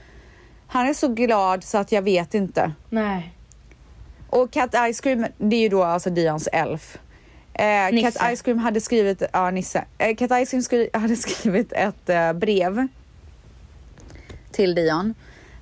han 0.67 0.87
är 0.87 0.93
så 0.93 1.07
glad 1.07 1.63
så 1.63 1.77
att 1.77 1.91
jag 1.91 2.01
vet 2.01 2.33
inte. 2.33 2.71
Nej. 2.89 3.33
Och 4.29 4.51
Cat 4.51 4.75
Ice 4.93 5.01
Cream, 5.01 5.25
det 5.37 5.55
är 5.55 5.61
ju 5.61 5.69
då 5.69 5.83
alltså 5.83 6.09
Dions 6.09 6.47
elf. 6.53 6.97
Eh, 7.53 7.65
Nisse. 7.91 8.11
Cat 8.19 8.37
Ice 8.37 8.41
Cream 8.41 8.57
hade 8.57 8.81
skrivit, 8.81 9.23
ja 9.33 9.51
Nisse. 9.51 9.85
Eh, 9.97 10.15
Cat 10.15 10.31
Ice 10.45 10.49
Cream 10.51 10.63
skri, 10.63 10.89
hade 10.93 11.15
skrivit 11.15 11.73
ett 11.73 12.09
eh, 12.09 12.33
brev 12.33 12.87
till 14.51 14.75
Dion. 14.75 15.13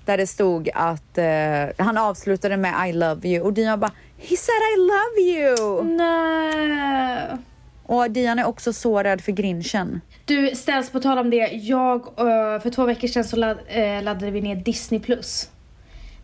Där 0.09 0.17
det 0.17 0.27
stod 0.27 0.69
att 0.73 1.17
eh, 1.17 1.85
han 1.85 1.97
avslutade 1.97 2.57
med 2.57 2.89
I 2.89 2.93
love 2.93 3.29
you 3.29 3.45
och 3.45 3.53
Dion 3.53 3.79
bara 3.79 3.91
He 4.17 4.35
said 4.35 4.61
I 4.75 4.77
love 4.77 5.39
you! 5.39 5.83
Nej. 5.83 7.37
Och 7.85 8.11
Dion 8.11 8.39
är 8.39 8.45
också 8.45 8.73
så 8.73 9.03
rädd 9.03 9.21
för 9.21 9.31
grinchen. 9.31 10.01
Du, 10.25 10.55
ställs 10.55 10.89
på 10.89 10.99
tal 10.99 11.17
om 11.17 11.29
det. 11.29 11.49
Jag, 11.53 11.95
eh, 11.99 12.61
för 12.61 12.69
två 12.69 12.85
veckor 12.85 13.07
sedan 13.07 13.23
så 13.23 13.35
ladd, 13.35 13.57
eh, 13.67 14.03
laddade 14.03 14.31
vi 14.31 14.41
ner 14.41 14.55
Disney+. 14.55 14.99
Plus. 14.99 15.49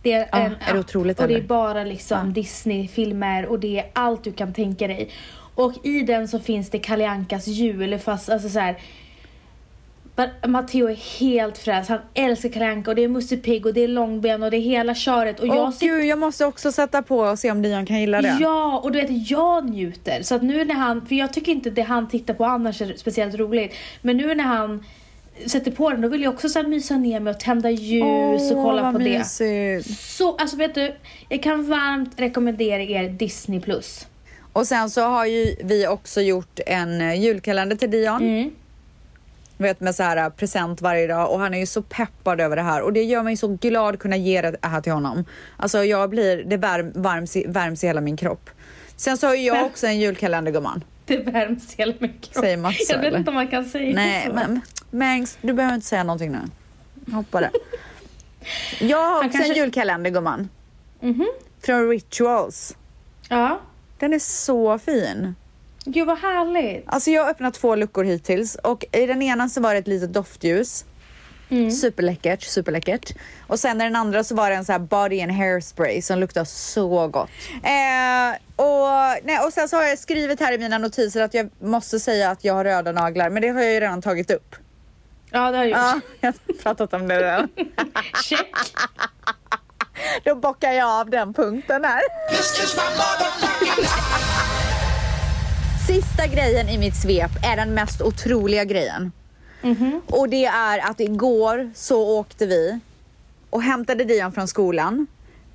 Det 0.01 0.13
är, 0.13 0.29
Ja, 0.31 0.37
en 0.37 0.55
är 0.67 0.73
det 0.73 0.79
otroligt, 0.79 1.19
Och 1.19 1.27
det 1.27 1.33
är 1.33 1.37
eller? 1.37 1.47
bara 1.47 1.83
liksom 1.83 2.33
Disney-filmer 2.33 3.45
och 3.45 3.59
det 3.59 3.79
är 3.79 3.89
allt 3.93 4.23
du 4.23 4.31
kan 4.31 4.53
tänka 4.53 4.87
dig. 4.87 5.09
Och 5.55 5.85
i 5.85 6.01
den 6.01 6.27
så 6.27 6.39
finns 6.39 6.69
det 6.69 6.79
Kalle 6.79 7.07
Ankas 7.09 7.47
jul 7.47 7.99
fast 7.99 8.29
alltså 8.29 8.49
så 8.49 8.59
här. 8.59 8.77
Matteo 10.47 10.89
är 10.89 11.19
helt 11.19 11.57
frälst. 11.57 11.89
Han 11.89 11.99
älskar 12.13 12.49
Kalle 12.49 12.65
Anka 12.65 12.91
och 12.91 12.95
det 12.95 13.03
är 13.03 13.07
Musse 13.07 13.37
Pigg 13.37 13.65
och 13.65 13.73
det 13.73 13.83
är 13.83 13.87
Långben 13.87 14.43
och 14.43 14.51
det 14.51 14.57
är 14.57 14.61
hela 14.61 14.95
köret. 14.95 15.39
Och 15.39 15.47
Åh 15.49 15.55
jag 15.55 15.73
sitter 15.73 15.87
gud, 15.87 16.05
jag 16.05 16.19
måste 16.19 16.45
också 16.45 16.71
sätta 16.71 17.01
på 17.01 17.19
och 17.19 17.39
se 17.39 17.51
om 17.51 17.61
Dion 17.61 17.85
kan 17.85 17.99
gilla 17.99 18.21
det. 18.21 18.37
Ja, 18.41 18.79
och 18.83 18.91
du 18.91 19.01
vet 19.01 19.29
jag 19.29 19.69
njuter. 19.69 20.21
Så 20.21 20.35
att 20.35 20.43
nu 20.43 20.65
när 20.65 20.75
han, 20.75 21.05
för 21.05 21.15
jag 21.15 21.33
tycker 21.33 21.51
inte 21.51 21.69
det 21.69 21.81
han 21.81 22.09
tittar 22.09 22.33
på 22.33 22.45
annars 22.45 22.81
är 22.81 22.93
speciellt 22.97 23.35
roligt. 23.35 23.73
Men 24.01 24.17
nu 24.17 24.35
när 24.35 24.43
han 24.43 24.85
sätter 25.45 25.71
på 25.71 25.89
den 25.89 26.01
då 26.01 26.07
vill 26.07 26.21
jag 26.23 26.33
också 26.33 26.49
så 26.49 26.59
här 26.59 26.67
mysa 26.67 26.97
ner 26.97 27.19
mig 27.19 27.31
och 27.31 27.39
tända 27.39 27.69
ljus 27.69 28.51
och 28.51 28.57
Åh, 28.57 28.63
kolla 28.63 28.91
på 28.91 28.97
det. 28.97 29.17
mysigt. 29.17 29.99
Så, 29.99 30.35
alltså 30.35 30.57
vet 30.57 30.75
du, 30.75 30.95
jag 31.29 31.43
kan 31.43 31.69
varmt 31.69 32.13
rekommendera 32.17 32.81
er 32.81 33.09
Disney+. 33.09 33.61
Plus. 33.61 34.07
Och 34.53 34.67
sen 34.67 34.89
så 34.89 35.01
har 35.01 35.25
ju 35.25 35.55
vi 35.63 35.87
också 35.87 36.21
gjort 36.21 36.59
en 36.65 37.01
eh, 37.01 37.21
julkalender 37.21 37.75
till 37.75 37.91
Dion. 37.91 38.21
Mm. 38.21 38.51
Vet 39.57 39.79
med 39.79 39.95
så 39.95 40.03
här 40.03 40.17
äh, 40.17 40.29
present 40.29 40.81
varje 40.81 41.07
dag 41.07 41.31
och 41.31 41.39
han 41.39 41.53
är 41.53 41.59
ju 41.59 41.65
så 41.65 41.81
peppad 41.81 42.41
över 42.41 42.55
det 42.55 42.61
här 42.61 42.81
och 42.81 42.93
det 42.93 43.03
gör 43.03 43.23
mig 43.23 43.37
så 43.37 43.47
glad 43.47 43.93
att 43.93 43.99
kunna 43.99 44.17
ge 44.17 44.41
det 44.41 44.55
här 44.61 44.81
till 44.81 44.91
honom. 44.91 45.25
Alltså 45.57 45.83
jag 45.83 46.09
blir, 46.09 46.43
det 46.43 46.57
värm, 46.57 46.91
varms, 46.95 47.35
i, 47.35 47.45
värms 47.47 47.83
i 47.83 47.87
hela 47.87 48.01
min 48.01 48.17
kropp. 48.17 48.49
Sen 48.95 49.17
så 49.17 49.27
har 49.27 49.35
ju 49.35 49.41
jag 49.43 49.65
också 49.65 49.87
en 49.87 49.99
julkalender 49.99 50.51
gumman. 50.51 50.83
Det 51.05 51.17
värms 51.17 51.75
hela 51.75 51.93
min 51.99 52.13
kropp. 52.21 52.35
Säger 52.43 52.57
Mats 52.57 52.87
så, 52.87 52.93
Jag 52.93 52.97
vet 52.97 53.07
eller? 53.07 53.17
inte 53.17 53.29
om 53.29 53.35
man 53.35 53.47
kan 53.47 53.65
säga 53.65 53.95
Nej 53.95 54.27
så. 54.27 54.33
men 54.33 54.61
Mangs, 54.91 55.37
du 55.41 55.53
behöver 55.53 55.75
inte 55.75 55.87
säga 55.87 56.03
någonting 56.03 56.31
nu. 56.31 56.39
Hoppa 57.15 57.39
det. 57.41 57.51
Jag 58.85 58.97
har 58.97 59.15
också 59.17 59.23
en 59.37 59.43
kanske- 59.43 59.53
julkalender 59.59 60.09
gumman. 60.09 60.49
Mhm. 60.99 61.27
Från 61.65 61.89
Rituals. 61.89 62.75
Ja. 63.29 63.59
Den 63.99 64.13
är 64.13 64.19
så 64.19 64.79
fin. 64.79 65.35
Gud 65.85 66.07
vad 66.07 66.17
härligt. 66.17 66.83
Alltså 66.87 67.11
jag 67.11 67.23
har 67.23 67.29
öppnat 67.29 67.53
två 67.53 67.75
luckor 67.75 68.03
hittills 68.03 68.55
och 68.55 68.85
i 68.91 69.05
den 69.05 69.21
ena 69.21 69.49
så 69.49 69.61
var 69.61 69.73
det 69.73 69.79
ett 69.79 69.87
litet 69.87 70.13
doftljus. 70.13 70.85
Mm. 71.49 71.71
Superläckert, 71.71 72.43
superläckert. 72.43 73.11
Och 73.47 73.59
sen 73.59 73.81
i 73.81 73.83
den 73.83 73.95
andra 73.95 74.23
så 74.23 74.35
var 74.35 74.49
det 74.49 74.55
en 74.55 74.65
så 74.65 74.71
här 74.71 74.79
body 74.79 75.21
and 75.21 75.31
hairspray 75.31 76.01
som 76.01 76.19
luktar 76.19 76.43
så 76.43 77.07
gott. 77.07 77.29
Eh, 77.53 78.35
och, 78.55 79.17
nej, 79.23 79.39
och 79.45 79.53
sen 79.53 79.69
så 79.69 79.75
har 79.75 79.83
jag 79.83 79.99
skrivit 79.99 80.39
här 80.39 80.53
i 80.53 80.57
mina 80.57 80.77
notiser 80.77 81.21
att 81.21 81.33
jag 81.33 81.49
måste 81.59 81.99
säga 81.99 82.29
att 82.29 82.43
jag 82.43 82.53
har 82.53 82.63
röda 82.63 82.91
naglar, 82.91 83.29
men 83.29 83.41
det 83.41 83.49
har 83.49 83.61
jag 83.61 83.73
ju 83.73 83.79
redan 83.79 84.01
tagit 84.01 84.31
upp. 84.31 84.55
Ja 85.31 85.51
det 85.51 85.57
har 85.57 85.65
jag 85.65 85.67
gjort. 85.67 85.77
Ja, 85.77 86.01
jag 86.21 86.27
har 86.27 86.63
pratat 86.63 86.93
om 86.93 87.07
det 87.07 87.19
redan. 87.19 87.49
Check. 88.23 88.55
Då 90.23 90.35
bockar 90.35 90.71
jag 90.71 90.89
av 90.89 91.09
den 91.09 91.33
punkten 91.33 91.85
här. 91.85 92.01
Sista 95.87 96.27
grejen 96.27 96.69
i 96.69 96.77
mitt 96.77 96.95
svep 96.95 97.31
är 97.43 97.55
den 97.55 97.73
mest 97.73 98.01
otroliga 98.01 98.63
grejen. 98.63 99.11
Och 100.07 100.29
det 100.29 100.45
är 100.45 100.89
att 100.91 100.99
igår 100.99 101.71
så 101.75 102.19
åkte 102.19 102.45
vi 102.45 102.79
och 103.49 103.61
hämtade 103.61 104.03
Dion 104.03 104.31
från 104.31 104.47
skolan. 104.47 105.07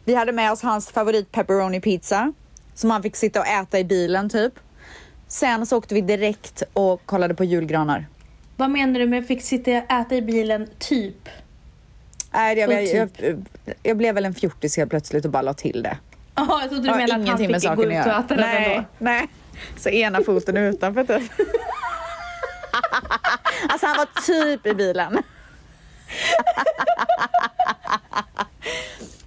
Vi 0.04 0.14
hade 0.14 0.32
med 0.32 0.52
oss 0.52 0.62
hans 0.62 0.88
favorit 0.90 1.32
pepperoni 1.32 1.80
pizza 1.80 2.32
som 2.74 2.90
han 2.90 3.02
fick 3.02 3.16
sitta 3.16 3.40
och 3.40 3.46
äta 3.46 3.78
i 3.78 3.84
bilen 3.84 4.28
typ. 4.30 4.52
Sen 5.28 5.66
så 5.66 5.76
åkte 5.76 5.94
vi 5.94 6.00
direkt 6.00 6.62
och 6.72 7.06
kollade 7.06 7.34
på 7.34 7.44
julgranar. 7.44 8.06
Vad 8.56 8.70
menar 8.70 9.00
du 9.00 9.06
med 9.06 9.26
fick 9.26 9.42
sitta 9.42 9.70
och 9.70 9.92
äta 9.92 10.14
i 10.16 10.22
bilen 10.22 10.68
typ? 10.78 11.28
Nej, 12.32 12.58
jag, 12.58 12.72
jag, 12.72 12.82
Och 12.82 12.88
jag, 12.88 13.12
typ. 13.12 13.36
jag 13.82 13.96
blev 13.96 14.14
väl 14.14 14.24
en 14.24 14.34
fjortis 14.34 14.76
helt 14.76 14.90
plötsligt 14.90 15.24
och 15.24 15.30
bara 15.30 15.42
la 15.42 15.54
till 15.54 15.82
det. 15.82 15.98
Jaha, 16.34 16.60
jag 16.60 16.70
trodde 16.70 16.88
du 16.88 16.94
menade 16.94 17.14
att 17.14 17.28
han 17.28 17.38
fick 17.38 17.76
gå 17.76 17.84
ut 17.84 18.06
och 18.06 18.12
äta 18.12 18.22
den 18.28 18.40
nej, 18.40 18.74
ändå. 18.74 18.84
nej. 18.98 19.28
Så 19.76 19.88
ena 19.88 20.22
foten 20.22 20.56
utanför 20.56 21.04
typ. 21.04 21.32
alltså 23.68 23.86
han 23.86 23.96
var 23.96 24.08
typ 24.26 24.66
i 24.66 24.74
bilen. 24.74 25.22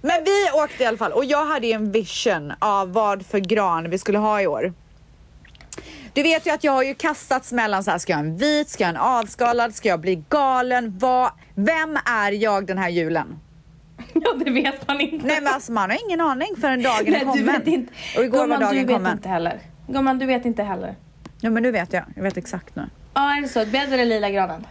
Men 0.00 0.24
vi 0.24 0.50
åkte 0.64 0.82
i 0.82 0.86
alla 0.86 0.96
fall 0.98 1.12
och 1.12 1.24
jag 1.24 1.46
hade 1.46 1.66
ju 1.66 1.72
en 1.72 1.92
vision 1.92 2.52
av 2.58 2.92
vad 2.92 3.26
för 3.26 3.38
gran 3.38 3.90
vi 3.90 3.98
skulle 3.98 4.18
ha 4.18 4.40
i 4.42 4.46
år. 4.46 4.72
Du 6.12 6.22
vet 6.22 6.46
ju 6.46 6.50
att 6.50 6.64
jag 6.64 6.72
har 6.72 6.82
ju 6.82 6.94
kastats 6.94 7.52
mellan 7.52 7.84
så 7.84 7.90
här, 7.90 7.98
ska 7.98 8.12
jag 8.12 8.16
ha 8.18 8.24
en 8.24 8.36
vit, 8.36 8.68
ska 8.68 8.84
jag 8.84 8.88
ha 8.88 8.94
en 8.94 9.00
avskalad, 9.24 9.74
ska 9.74 9.88
jag 9.88 10.00
bli 10.00 10.24
galen? 10.28 10.98
Vad, 10.98 11.30
vem 11.54 11.98
är 12.04 12.32
jag 12.32 12.66
den 12.66 12.78
här 12.78 12.88
julen? 12.88 13.38
Ja, 14.12 14.32
det 14.44 14.50
vet 14.50 14.88
man 14.88 15.00
inte. 15.00 15.26
Nej 15.26 15.40
men 15.40 15.54
alltså 15.54 15.72
man 15.72 15.90
har 15.90 15.98
ingen 16.06 16.20
aning 16.20 16.48
förrän 16.60 16.82
dagen 16.82 17.06
är 17.06 17.10
Nej, 17.10 17.20
du 17.20 17.26
kommen. 17.26 17.46
vet 17.46 17.66
inte. 17.66 17.92
Och 18.16 18.24
igår 18.24 18.38
Gumman, 18.38 18.50
var 18.50 18.66
dagen 18.66 18.74
du 18.76 18.84
vet 18.84 18.96
kommen. 18.96 19.12
inte 19.12 19.28
heller. 19.28 19.60
Gumman, 19.86 20.18
du 20.18 20.26
vet 20.26 20.44
inte 20.44 20.62
heller. 20.62 20.94
Ja 21.40 21.50
men 21.50 21.62
nu 21.62 21.70
vet 21.70 21.92
jag, 21.92 22.04
jag 22.16 22.22
vet 22.22 22.36
exakt 22.36 22.76
nu. 22.76 22.88
Ja, 23.14 23.36
är 23.36 23.42
det 23.42 23.48
så? 23.48 23.66
Bäddar 23.66 23.92
eller 23.92 24.04
lila 24.04 24.30
granen? 24.30 24.66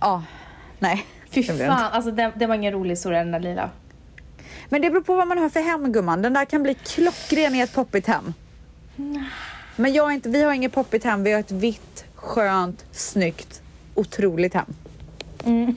Ja, 0.00 0.22
nej. 0.78 1.06
Fy 1.30 1.42
fan, 1.42 1.54
inte. 1.54 1.72
alltså 1.72 2.10
det, 2.10 2.32
det 2.36 2.46
var 2.46 2.54
ingen 2.54 2.72
rolig 2.72 2.90
historia 2.90 3.18
den 3.18 3.32
där 3.32 3.40
lila. 3.40 3.70
Men 4.68 4.82
det 4.82 4.90
beror 4.90 5.02
på 5.02 5.14
vad 5.14 5.28
man 5.28 5.38
har 5.38 5.48
för 5.48 5.60
hem 5.60 5.92
gumman. 5.92 6.22
Den 6.22 6.32
där 6.32 6.44
kan 6.44 6.62
bli 6.62 6.74
klockren 6.74 7.54
i 7.54 7.60
ett 7.60 7.74
poppigt 7.74 8.06
hem. 8.06 8.34
Men 9.76 9.92
jag 9.92 10.12
inte, 10.12 10.28
vi 10.28 10.42
har 10.42 10.52
inget 10.52 10.72
poppigt 10.72 11.04
hem, 11.04 11.24
vi 11.24 11.32
har 11.32 11.40
ett 11.40 11.50
vitt, 11.50 12.04
skönt, 12.14 12.84
snyggt, 12.92 13.62
otroligt 13.94 14.54
hem. 14.54 14.74
Mm. 15.44 15.76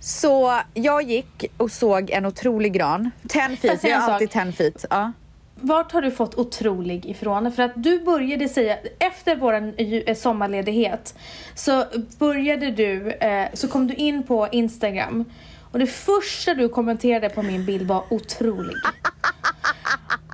Så 0.00 0.60
jag 0.74 1.02
gick 1.02 1.44
och 1.56 1.70
såg 1.70 2.10
en 2.10 2.26
otrolig 2.26 2.72
gran. 2.72 3.10
10 3.28 3.42
jag 3.42 3.58
feet, 3.58 3.84
en 3.84 4.00
har 4.00 4.10
alltid 4.10 4.30
10 4.30 4.52
feet. 4.52 4.84
Ja. 4.90 5.12
Vart 5.60 5.92
har 5.92 6.02
du 6.02 6.10
fått 6.10 6.34
otrolig 6.38 7.06
ifrån? 7.06 7.52
För 7.52 7.62
att 7.62 7.72
du 7.76 8.00
började 8.00 8.48
säga, 8.48 8.76
efter 8.98 9.36
vår 9.36 10.14
sommarledighet 10.14 11.14
så 11.54 11.84
började 12.18 12.70
du, 12.70 13.10
eh, 13.10 13.48
så 13.54 13.68
kom 13.68 13.86
du 13.86 13.94
in 13.94 14.22
på 14.22 14.48
Instagram 14.52 15.24
och 15.72 15.78
det 15.78 15.86
första 15.86 16.54
du 16.54 16.68
kommenterade 16.68 17.28
på 17.28 17.42
min 17.42 17.64
bild 17.66 17.88
var 17.88 18.04
otrolig. 18.10 18.76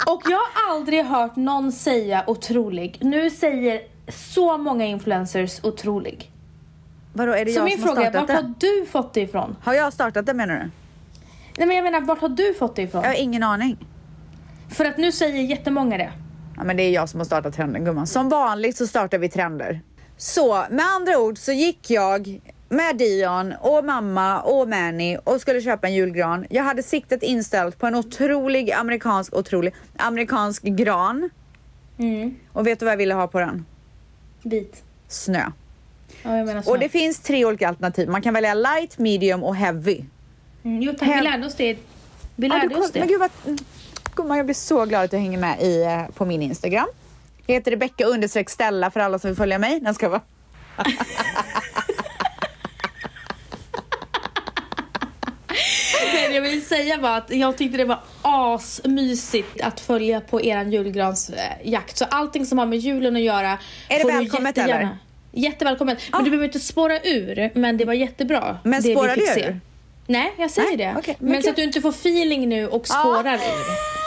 Och 0.06 0.22
jag 0.24 0.38
har 0.38 0.74
aldrig 0.74 1.04
hört 1.04 1.36
någon 1.36 1.72
säga 1.72 2.24
otrolig. 2.26 2.98
Nu 3.00 3.30
säger 3.30 3.80
så 4.08 4.58
många 4.58 4.84
influencers 4.84 5.64
otrolig. 5.64 6.30
Vadå, 7.12 7.32
är 7.32 7.44
det 7.44 7.50
Så 7.52 7.58
jag 7.58 7.64
min 7.64 7.78
som 7.78 7.88
fråga 7.88 8.06
är, 8.06 8.12
vart 8.12 8.26
det? 8.26 8.34
har 8.34 8.54
du 8.58 8.86
fått 8.86 9.14
det 9.14 9.20
ifrån? 9.20 9.56
Har 9.62 9.74
jag 9.74 9.92
startat 9.92 10.26
det 10.26 10.34
menar 10.34 10.54
du? 10.54 10.70
Nej 11.58 11.66
men 11.66 11.76
jag 11.76 11.82
menar, 11.82 12.00
vart 12.00 12.20
har 12.20 12.28
du 12.28 12.54
fått 12.54 12.76
det 12.76 12.82
ifrån? 12.82 13.02
Jag 13.02 13.10
har 13.10 13.16
ingen 13.22 13.42
aning. 13.42 13.76
För 14.72 14.84
att 14.84 14.98
nu 14.98 15.12
säger 15.12 15.42
jättemånga 15.42 15.98
det. 15.98 16.12
Ja, 16.56 16.64
men 16.64 16.76
det 16.76 16.82
är 16.82 16.90
jag 16.90 17.08
som 17.08 17.20
har 17.20 17.24
startat 17.24 17.54
trenden 17.54 17.84
gumman. 17.84 18.06
Som 18.06 18.28
vanligt 18.28 18.76
så 18.76 18.86
startar 18.86 19.18
vi 19.18 19.28
trender. 19.28 19.80
Så 20.16 20.64
med 20.70 20.84
andra 20.86 21.18
ord 21.18 21.38
så 21.38 21.52
gick 21.52 21.90
jag 21.90 22.40
med 22.68 22.96
Dion 22.96 23.54
och 23.60 23.84
mamma 23.84 24.40
och 24.40 24.68
Manny 24.68 25.16
och 25.24 25.40
skulle 25.40 25.60
köpa 25.60 25.86
en 25.88 25.94
julgran. 25.94 26.46
Jag 26.50 26.62
hade 26.64 26.82
siktet 26.82 27.22
inställt 27.22 27.78
på 27.78 27.86
en 27.86 27.94
otrolig 27.94 28.72
amerikansk, 28.72 29.34
otrolig 29.36 29.74
amerikansk 29.96 30.62
gran. 30.62 31.30
Mm. 31.98 32.34
Och 32.52 32.66
vet 32.66 32.78
du 32.78 32.84
vad 32.84 32.92
jag 32.92 32.96
ville 32.98 33.14
ha 33.14 33.26
på 33.26 33.40
den? 33.40 33.66
Vit. 34.42 34.82
Snö. 35.08 35.42
Ja, 36.22 36.36
jag 36.36 36.46
menar 36.46 36.62
så. 36.62 36.70
Och 36.70 36.78
det 36.78 36.88
finns 36.88 37.20
tre 37.20 37.44
olika 37.44 37.68
alternativ. 37.68 38.08
Man 38.08 38.22
kan 38.22 38.34
välja 38.34 38.54
light, 38.54 38.98
medium 38.98 39.42
och 39.42 39.56
heavy. 39.56 40.04
Mm, 40.64 40.82
jo 40.82 40.92
tack, 40.92 41.08
vi 41.08 41.12
Hem- 41.12 41.24
lärde 41.24 41.46
oss 41.46 41.54
det. 41.54 41.76
Vi 42.36 42.46
Ja, 42.48 42.54
lärde 42.56 42.68
du 42.68 42.80
oss 42.80 42.90
det. 42.90 42.98
Men 42.98 43.08
gud 43.08 43.20
vad... 43.20 43.30
mm. 44.12 44.16
Gumman, 44.16 44.36
jag 44.36 44.46
blir 44.46 44.54
så 44.54 44.84
glad 44.86 45.04
att 45.04 45.10
du 45.10 45.16
hänger 45.16 45.38
med 45.38 45.62
i, 45.62 45.82
eh, 45.82 46.14
på 46.14 46.24
min 46.24 46.42
Instagram. 46.42 46.88
Jag 47.46 47.54
heter 47.54 47.70
Rebecca 47.70 48.04
understreck 48.04 48.50
Stella 48.50 48.90
för 48.90 49.00
alla 49.00 49.18
som 49.18 49.30
vill 49.30 49.36
följa 49.36 49.58
mig. 49.58 49.80
Den 49.80 49.94
ska 49.94 50.08
vara... 50.08 50.20
Jag 56.32 56.42
vill 56.42 56.66
säga 56.66 56.98
bara 56.98 57.16
att 57.16 57.30
jag 57.30 57.56
tyckte 57.56 57.78
det 57.78 57.84
var 57.84 58.00
asmysigt 58.22 59.60
att 59.60 59.80
följa 59.80 60.20
på 60.20 60.42
eran 60.42 60.72
julgransjakt. 60.72 61.96
Så 61.96 62.04
allting 62.04 62.46
som 62.46 62.58
har 62.58 62.66
med 62.66 62.78
julen 62.78 63.16
att 63.16 63.22
göra 63.22 63.58
Är 63.88 63.98
det 63.98 64.12
välkommet, 64.12 64.58
eller? 64.58 64.88
Jättevälkommet. 65.32 65.98
Men 66.12 66.24
du 66.24 66.30
behöver 66.30 66.46
inte 66.46 66.60
spåra 66.60 67.00
ur, 67.00 67.50
men 67.54 67.76
det 67.76 67.84
var 67.84 67.92
jättebra. 67.92 68.58
Men 68.62 68.82
spårar 68.82 69.16
du 69.16 69.40
ur? 69.40 69.60
Nej, 70.06 70.34
jag 70.38 70.50
säger 70.50 70.68
Nej, 70.68 70.76
det. 70.76 70.94
okej, 70.98 71.16
men 71.18 71.32
men 71.32 71.42
så 71.42 71.50
att 71.50 71.56
du 71.56 71.62
inte 71.62 71.80
får 71.80 71.90
feeling 71.90 72.48
nu 72.48 72.68
och 72.68 72.86
spårar 72.86 73.34
ur. 73.34 74.01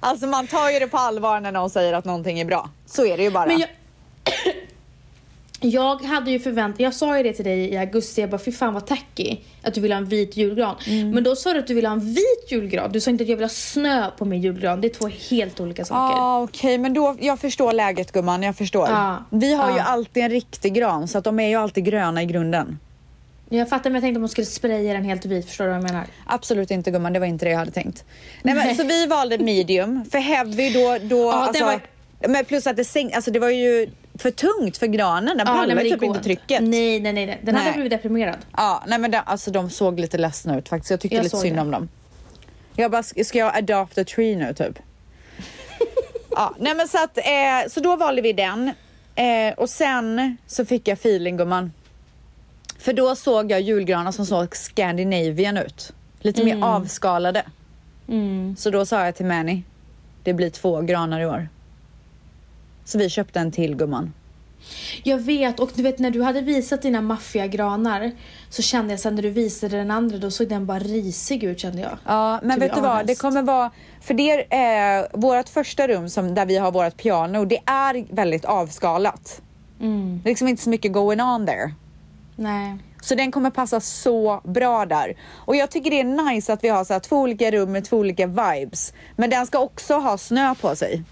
Alltså 0.00 0.26
man 0.26 0.46
tar 0.46 0.70
ju 0.70 0.78
det 0.78 0.86
på 0.88 0.96
allvar 0.96 1.40
när 1.40 1.52
någon 1.52 1.70
säger 1.70 1.92
att 1.92 2.04
någonting 2.04 2.40
är 2.40 2.44
bra. 2.44 2.70
Så 2.86 3.06
är 3.06 3.16
det 3.16 3.22
ju 3.22 3.30
bara. 3.30 3.46
Men 3.46 3.58
jag, 3.58 3.68
jag 5.60 6.02
hade 6.04 6.30
ju 6.30 6.40
förväntat, 6.40 6.80
jag 6.80 6.94
sa 6.94 7.16
ju 7.16 7.22
det 7.22 7.32
till 7.32 7.44
dig 7.44 7.58
i 7.72 7.76
augusti, 7.76 8.20
jag 8.20 8.30
bara 8.30 8.38
fy 8.40 8.52
fan 8.52 8.74
vad 8.74 8.86
tacky 8.86 9.36
att 9.62 9.74
du 9.74 9.80
vill 9.80 9.92
ha 9.92 9.98
en 9.98 10.04
vit 10.04 10.36
julgran. 10.36 10.76
Mm. 10.86 11.10
Men 11.10 11.24
då 11.24 11.36
sa 11.36 11.52
du 11.52 11.58
att 11.58 11.66
du 11.66 11.74
ville 11.74 11.88
ha 11.88 11.92
en 11.92 12.14
vit 12.14 12.46
julgran, 12.48 12.92
du 12.92 13.00
sa 13.00 13.10
inte 13.10 13.22
att 13.24 13.28
jag 13.28 13.36
vill 13.36 13.44
ha 13.44 13.48
snö 13.48 14.10
på 14.18 14.24
min 14.24 14.40
julgran. 14.42 14.80
Det 14.80 14.86
är 14.88 14.94
två 14.94 15.08
helt 15.30 15.60
olika 15.60 15.80
Ja, 15.82 15.86
saker. 15.86 16.16
ah, 16.20 16.42
okej, 16.42 16.78
men 16.78 16.94
då, 16.94 17.16
jag 17.20 17.38
förstår 17.40 17.72
läget 17.72 18.12
gumman, 18.12 18.42
jag 18.42 18.56
förstår. 18.56 18.88
Ja, 18.88 19.24
Vi 19.30 19.54
har 19.54 19.70
ju 19.70 19.76
ja. 19.76 19.82
alltid 19.84 20.22
en 20.22 20.30
riktig 20.30 20.74
gran 20.74 21.08
så 21.08 21.18
att 21.18 21.24
de 21.24 21.40
är 21.40 21.48
ju 21.48 21.54
alltid 21.54 21.84
gröna 21.84 22.22
i 22.22 22.26
grunden. 22.26 22.78
Jag 23.52 23.68
fattar 23.68 23.90
men 23.90 23.94
jag 23.94 24.02
tänkte 24.02 24.18
om 24.18 24.22
man 24.22 24.28
skulle 24.28 24.46
spraya 24.46 24.92
den 24.92 25.04
helt 25.04 25.24
vit, 25.24 25.46
förstår 25.46 25.64
du 25.64 25.70
vad 25.70 25.76
jag 25.78 25.84
menar? 25.84 26.06
Absolut 26.26 26.70
inte 26.70 26.90
gumman, 26.90 27.12
det 27.12 27.18
var 27.18 27.26
inte 27.26 27.44
det 27.44 27.50
jag 27.50 27.58
hade 27.58 27.70
tänkt. 27.70 28.04
Nej, 28.42 28.54
men, 28.54 28.74
så 28.76 28.84
vi 28.84 29.06
valde 29.06 29.38
medium, 29.38 30.04
för 30.10 30.18
heavy 30.18 30.70
då, 30.72 30.98
då 31.02 31.16
Ja, 31.16 31.32
alltså, 31.32 31.64
var- 31.64 31.80
men 32.28 32.44
plus 32.44 32.66
att 32.66 32.76
det 32.76 32.84
sänk, 32.84 33.14
alltså 33.14 33.30
det 33.30 33.38
var 33.38 33.48
ju 33.50 33.90
för 34.18 34.30
tungt 34.30 34.76
för 34.76 34.86
granen, 34.86 35.36
den 35.38 35.46
men 35.46 35.76
det 35.76 35.82
typ 35.82 36.02
inte 36.02 36.22
trycket. 36.22 36.62
Nej, 36.62 37.00
nej, 37.00 37.12
nej. 37.12 37.26
nej. 37.26 37.40
Den 37.42 37.54
Nej. 37.54 37.64
hade 37.64 37.74
blivit 37.74 37.90
deprimerad. 37.90 38.36
Ja, 38.56 38.84
nej 38.86 38.98
men 38.98 39.10
det, 39.10 39.20
alltså 39.20 39.50
de 39.50 39.70
såg 39.70 40.00
lite 40.00 40.18
ledsna 40.18 40.58
ut 40.58 40.68
faktiskt. 40.68 40.90
Jag 40.90 41.00
tyckte 41.00 41.16
Jag 41.16 41.22
lite 41.22 41.36
synd 41.36 41.56
det. 41.56 41.60
om 41.62 41.70
dem. 41.70 41.88
Jag 42.76 42.90
bara, 42.90 43.02
ska 43.02 43.38
jag 43.38 43.56
adopt 43.56 43.98
a 43.98 44.04
tree 44.04 44.36
nu 44.36 44.54
typ? 44.54 44.78
ja, 46.30 46.54
nej 46.58 46.74
men 46.74 46.88
så 46.88 47.04
att, 47.04 47.18
eh, 47.18 47.68
så 47.68 47.80
då 47.80 47.96
valde 47.96 48.22
vi 48.22 48.32
den. 48.32 48.70
Eh, 49.14 49.54
och 49.56 49.70
sen 49.70 50.36
så 50.46 50.64
fick 50.64 50.88
jag 50.88 50.94
feeling 50.98 51.36
gumman. 51.36 51.72
För 52.80 52.92
då 52.92 53.16
såg 53.16 53.50
jag 53.50 53.60
julgranar 53.60 54.12
som 54.12 54.26
såg 54.26 54.56
Scandinavian 54.56 55.56
ut. 55.56 55.92
Lite 56.20 56.44
mer 56.44 56.64
avskalade. 56.64 57.42
Mm. 58.08 58.56
Så 58.56 58.70
då 58.70 58.86
sa 58.86 59.04
jag 59.04 59.14
till 59.14 59.26
Manny, 59.26 59.62
det 60.24 60.32
blir 60.34 60.50
två 60.50 60.80
granar 60.80 61.20
i 61.20 61.26
år. 61.26 61.48
Så 62.84 62.98
vi 62.98 63.08
köpte 63.08 63.40
en 63.40 63.52
till 63.52 63.76
gumman. 63.76 64.12
Jag 65.02 65.18
vet 65.18 65.60
och 65.60 65.70
du 65.74 65.82
vet 65.82 65.98
när 65.98 66.10
du 66.10 66.22
hade 66.22 66.40
visat 66.40 66.82
dina 66.82 67.00
maffiagranar 67.00 68.12
så 68.50 68.62
kände 68.62 68.92
jag 68.92 69.00
sen 69.00 69.14
när 69.14 69.22
du 69.22 69.30
visade 69.30 69.76
den 69.76 69.90
andra 69.90 70.18
då 70.18 70.30
såg 70.30 70.48
den 70.48 70.66
bara 70.66 70.78
risig 70.78 71.44
ut 71.44 71.60
kände 71.60 71.80
jag. 71.80 71.98
Ja, 72.06 72.40
men 72.42 72.60
vet 72.60 72.74
du 72.74 72.80
vad? 72.80 73.06
Det 73.06 73.14
kommer 73.14 73.42
vara... 73.42 73.70
För 74.00 74.14
det 74.14 74.54
är 74.54 74.98
eh, 74.98 75.06
vårt 75.12 75.48
första 75.48 75.88
rum 75.88 76.08
som, 76.08 76.34
där 76.34 76.46
vi 76.46 76.56
har 76.56 76.72
vårt 76.72 76.96
piano, 76.96 77.44
det 77.44 77.60
är 77.66 78.14
väldigt 78.14 78.44
avskalat. 78.44 79.42
Mm. 79.80 80.20
Det 80.22 80.28
är 80.28 80.30
liksom 80.30 80.48
inte 80.48 80.62
så 80.62 80.70
mycket 80.70 80.92
going 80.92 81.20
on 81.20 81.46
there. 81.46 81.74
Nej. 82.40 82.76
Så 83.02 83.14
den 83.14 83.32
kommer 83.32 83.50
passa 83.50 83.80
så 83.80 84.40
bra 84.44 84.86
där. 84.86 85.16
Och 85.34 85.56
jag 85.56 85.70
tycker 85.70 85.90
det 85.90 86.00
är 86.00 86.30
nice 86.32 86.52
att 86.52 86.64
vi 86.64 86.68
har 86.68 86.84
så 86.84 86.92
här 86.92 87.00
två 87.00 87.16
olika 87.16 87.50
rum 87.50 87.72
med 87.72 87.84
två 87.84 87.96
olika 87.96 88.26
vibes. 88.26 88.92
Men 89.16 89.30
den 89.30 89.46
ska 89.46 89.58
också 89.58 89.94
ha 89.94 90.18
snö 90.18 90.54
på 90.54 90.76
sig. 90.76 91.02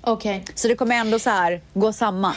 Okej. 0.00 0.44
Så 0.54 0.68
det 0.68 0.74
kommer 0.74 0.96
ändå 0.96 1.18
så 1.18 1.30
här 1.30 1.60
gå 1.74 1.92
samman. 1.92 2.34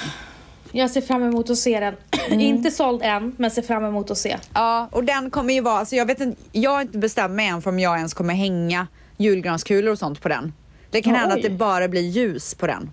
Jag 0.72 0.92
ser 0.92 1.02
fram 1.02 1.24
emot 1.24 1.50
att 1.50 1.58
se 1.58 1.80
den. 1.80 1.96
Mm. 2.28 2.40
inte 2.40 2.72
såld 2.72 3.02
än, 3.04 3.36
men 3.38 3.52
ser 3.52 3.62
fram 3.62 3.86
emot 3.86 4.12
att 4.12 4.18
se. 4.18 4.38
Ja, 4.54 4.88
och 4.92 5.04
den 5.04 5.30
kommer 5.30 5.54
ju 5.54 5.62
vara, 5.62 5.80
alltså 5.80 5.96
jag 5.96 6.06
vet 6.06 6.20
inte, 6.22 6.42
jag 6.52 6.72
har 6.72 6.82
inte 6.82 6.98
bestämt 6.98 7.34
mig 7.34 7.48
än 7.48 7.62
för 7.62 7.70
om 7.70 7.80
jag 7.80 7.98
ens 7.98 8.14
kommer 8.14 8.34
hänga 8.34 8.88
julgranskulor 9.18 9.92
och 9.92 10.00
sånt 10.00 10.22
på 10.22 10.30
den. 10.30 10.54
Det 10.92 11.02
kan 11.02 11.14
Ja, 11.14 11.20
hända 11.20 11.36
oj. 11.36 11.40
att 11.42 11.50
det 11.52 11.58
bara 11.58 11.88
blir 11.88 12.02
ljus 12.02 12.56
på 12.56 12.68
den. 12.68 12.92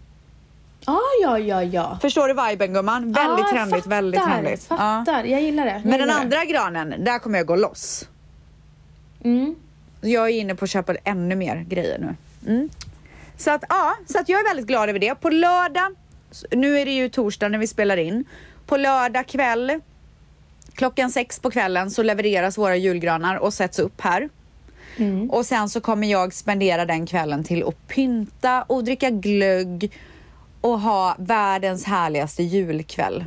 Ah, 0.86 0.98
ja, 1.22 1.38
ja, 1.38 1.62
ja. 1.62 1.98
Förstår 2.02 2.28
du 2.28 2.48
viben 2.48 2.72
gumman? 2.72 3.12
Väldigt 3.12 3.44
ah, 3.46 3.50
trendigt, 3.50 3.84
fattar, 3.84 3.90
väldigt 3.90 4.24
trendigt. 4.24 4.64
Fattar, 4.64 5.24
jag 5.24 5.42
gillar 5.42 5.64
det. 5.64 5.70
Jag 5.70 5.84
Men 5.84 5.90
den 5.90 6.00
gillar 6.00 6.20
andra 6.20 6.44
granen, 6.44 7.04
där 7.04 7.18
kommer 7.18 7.38
jag 7.38 7.46
gå 7.46 7.56
loss. 7.56 8.08
Det. 9.18 9.28
Mm. 9.28 9.54
Jag 10.00 10.30
är 10.30 10.32
inne 10.32 10.54
på 10.54 10.64
att 10.64 10.70
köpa 10.70 10.94
ännu 11.04 11.34
mer 11.34 11.64
grejer 11.68 11.98
nu. 11.98 12.16
Mm. 12.52 12.70
Så 13.36 13.50
att 13.50 13.64
ja, 13.68 13.94
så 14.06 14.18
att 14.18 14.28
jag 14.28 14.40
är 14.40 14.44
väldigt 14.44 14.66
glad 14.66 14.88
över 14.88 14.98
det. 14.98 15.14
På 15.14 15.30
lördag, 15.30 15.94
nu 16.50 16.78
är 16.78 16.84
det 16.84 16.92
ju 16.92 17.08
torsdag 17.08 17.48
när 17.48 17.58
vi 17.58 17.66
spelar 17.66 17.96
in. 17.96 18.24
På 18.66 18.76
lördag 18.76 19.26
kväll 19.26 19.80
klockan 20.74 21.10
sex 21.10 21.38
på 21.38 21.50
kvällen 21.50 21.90
så 21.90 22.02
levereras 22.02 22.58
våra 22.58 22.76
julgranar 22.76 23.36
och 23.36 23.54
sätts 23.54 23.78
upp 23.78 24.00
här. 24.00 24.28
Mm. 24.96 25.30
Och 25.30 25.46
sen 25.46 25.68
så 25.68 25.80
kommer 25.80 26.06
jag 26.06 26.34
spendera 26.34 26.84
den 26.84 27.06
kvällen 27.06 27.44
till 27.44 27.64
att 27.64 27.88
pynta 27.88 28.62
och 28.62 28.84
dricka 28.84 29.10
glögg 29.10 29.92
och 30.64 30.80
ha 30.80 31.16
världens 31.18 31.84
härligaste 31.84 32.42
julkväll. 32.42 33.24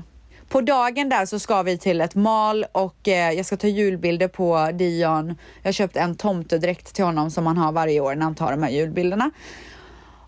På 0.49 0.61
dagen 0.61 1.09
där 1.09 1.25
så 1.25 1.39
ska 1.39 1.63
vi 1.63 1.77
till 1.77 2.01
ett 2.01 2.15
mal 2.15 2.65
och 2.71 3.07
eh, 3.07 3.31
jag 3.31 3.45
ska 3.45 3.57
ta 3.57 3.67
julbilder 3.67 4.27
på 4.27 4.71
Dion. 4.73 5.35
Jag 5.61 5.67
har 5.67 5.71
köpt 5.71 5.95
en 5.97 6.15
tomtedräkt 6.15 6.93
till 6.93 7.05
honom 7.05 7.31
som 7.31 7.47
han 7.47 7.57
har 7.57 7.71
varje 7.71 7.99
år 7.99 8.15
när 8.15 8.23
han 8.23 8.35
tar 8.35 8.51
de 8.51 8.63
här 8.63 8.69
julbilderna. 8.69 9.31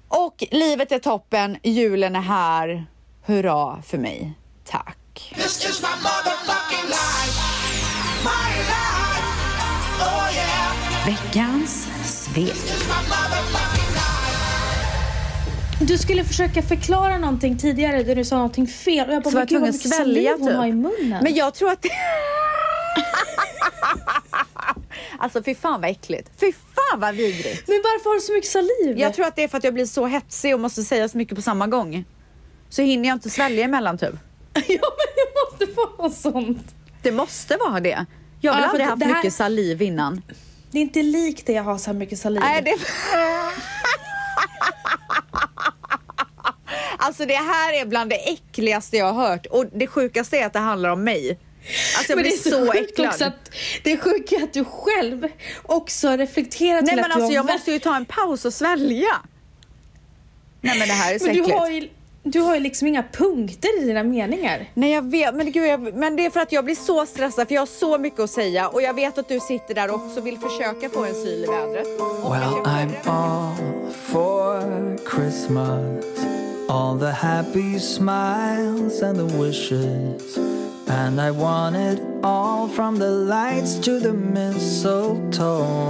Och 0.07 0.43
livet 0.51 0.91
är 0.91 0.99
toppen, 0.99 1.57
julen 1.63 2.15
är 2.15 2.21
här. 2.21 2.85
Hurra 3.25 3.81
för 3.81 3.97
mig. 3.97 4.33
Tack. 4.63 5.33
This 5.35 5.65
is 5.69 5.83
Du 15.81 15.97
skulle 15.97 16.23
försöka 16.23 16.61
förklara 16.61 17.17
någonting 17.17 17.57
tidigare 17.57 18.03
där 18.03 18.15
du 18.15 18.25
sa 18.25 18.35
någonting 18.35 18.67
fel 18.67 19.07
och 19.09 19.13
jag 19.15 19.23
bara, 19.23 19.29
Så 19.31 19.35
var 19.35 19.41
jag 19.41 19.49
tvungen 19.49 19.69
att 19.69 19.75
svälja 19.81 20.35
hon 20.39 20.55
har 20.55 20.67
i 20.67 20.71
typ. 20.71 20.75
munnen. 20.81 21.23
Men 21.23 21.35
jag 21.35 21.53
tror 21.53 21.71
att 21.71 21.81
det... 21.81 21.89
alltså 25.19 25.43
fy 25.43 25.55
fan 25.55 25.81
vad 25.81 25.89
äckligt. 25.89 26.29
Fy 26.39 26.51
fan 26.53 26.99
vad 26.99 27.15
vidrigt. 27.15 27.67
Men 27.67 27.81
varför 27.83 28.09
har 28.09 28.15
du 28.15 28.21
så 28.21 28.33
mycket 28.33 28.49
saliv? 28.49 28.99
Jag 28.99 29.13
tror 29.13 29.25
att 29.25 29.35
det 29.35 29.43
är 29.43 29.47
för 29.47 29.57
att 29.57 29.63
jag 29.63 29.73
blir 29.73 29.85
så 29.85 30.07
hetsig 30.07 30.53
och 30.53 30.59
måste 30.59 30.83
säga 30.83 31.09
så 31.09 31.17
mycket 31.17 31.35
på 31.35 31.41
samma 31.41 31.67
gång. 31.67 32.05
Så 32.69 32.81
hinner 32.81 33.09
jag 33.09 33.15
inte 33.15 33.29
svälja 33.29 33.65
emellan 33.65 33.97
typ. 33.97 34.15
ja, 34.53 34.61
men 34.67 35.07
jag 35.15 35.51
måste 35.51 35.67
få 35.75 36.03
något 36.03 36.15
sånt. 36.15 36.75
Det 37.01 37.11
måste 37.11 37.57
vara 37.57 37.79
det. 37.79 38.05
Jag 38.41 38.53
har 38.53 38.61
Ja, 38.61 38.67
aldrig 38.67 38.85
haft 38.87 39.03
här- 39.03 39.15
mycket 39.15 39.33
saliv 39.33 39.81
innan. 39.81 40.21
Det 40.71 40.77
är 40.77 40.81
inte 40.81 41.03
likt 41.03 41.45
det 41.45 41.53
jag 41.53 41.63
har 41.63 41.77
så 41.77 41.89
här 41.89 41.97
mycket 41.97 42.19
saliv. 42.19 42.39
Nej, 42.39 42.61
det... 42.61 42.75
Alltså 46.97 47.25
det 47.25 47.33
här 47.33 47.81
är 47.81 47.85
bland 47.85 48.09
det 48.09 48.15
äckligaste 48.29 48.97
jag 48.97 49.13
har 49.13 49.29
hört 49.29 49.45
och 49.45 49.65
det 49.73 49.87
sjukaste 49.87 50.37
är 50.37 50.45
att 50.45 50.53
det 50.53 50.59
handlar 50.59 50.89
om 50.89 51.03
mig. 51.03 51.39
Alltså 51.97 52.11
jag 52.11 52.15
men 52.17 52.23
blir 52.23 52.31
det 52.43 52.49
är 52.49 52.65
så, 52.65 52.71
sjukt 52.71 52.91
äcklad. 52.91 53.07
också 53.07 53.23
att 53.25 53.51
det 53.83 53.91
är 53.91 53.97
sjukt 53.97 54.33
att 54.43 54.53
du 54.53 54.65
själv 54.65 55.27
också 55.63 56.09
reflekterar 56.09 56.81
Nej 56.81 56.85
till 56.85 56.95
men 56.95 57.05
att 57.05 57.09
du 57.09 57.13
alltså 57.13 57.27
har 57.27 57.33
jag 57.35 57.45
måste 57.45 57.71
ju 57.71 57.79
ta 57.79 57.95
en 57.95 58.05
paus 58.05 58.45
och 58.45 58.53
svälja. 58.53 59.15
Nej 60.61 60.79
men 60.79 60.87
det 60.87 60.93
här 60.93 61.13
är 61.15 61.19
så 61.19 61.25
Men 61.25 61.33
du 61.35 61.41
äckligt. 61.41 61.59
har, 61.59 61.69
ju, 61.69 61.89
du 62.23 62.39
har 62.39 62.55
ju 62.55 62.61
liksom 62.61 62.87
inga 62.87 63.03
punkter 63.03 63.81
i 63.81 63.85
dina 63.85 64.03
meningar. 64.03 64.65
Nej 64.73 64.91
jag 64.91 65.11
vet, 65.11 65.35
men, 65.35 65.51
gud, 65.51 65.67
jag, 65.67 65.93
men 65.95 66.15
det 66.15 66.25
är 66.25 66.29
för 66.29 66.39
att 66.39 66.51
jag 66.51 66.65
blir 66.65 66.75
så 66.75 67.05
stressad 67.05 67.47
för 67.47 67.55
jag 67.55 67.61
har 67.61 67.65
så 67.67 67.97
mycket 67.97 68.19
att 68.19 68.29
säga 68.31 68.67
och 68.67 68.81
jag 68.81 68.93
vet 68.93 69.17
att 69.17 69.27
du 69.27 69.39
sitter 69.39 69.73
där 69.73 69.89
och 69.89 69.95
också 70.05 70.21
vill 70.21 70.37
försöka 70.37 70.89
få 70.89 71.05
en 71.05 71.13
syl 71.13 71.43
i 71.43 71.47
vädret. 71.47 71.87
Och 72.23 72.33
Well, 72.35 72.43
I'm 72.43 72.91
all 73.05 73.55
for 74.11 74.97
Christmas. 75.15 76.38
All 76.69 76.93
the 76.93 77.11
happy 77.11 77.79
smiles 77.79 79.01
and 79.01 79.17
the 79.17 79.25
wishes. 79.25 80.37
And 80.87 81.19
I 81.19 81.31
want 81.31 81.75
it 81.75 81.99
all 82.23 82.67
from 82.67 82.97
the 82.97 83.09
lights 83.09 83.79
to 83.79 83.99
the 83.99 84.13
mistletoe. 84.13 85.89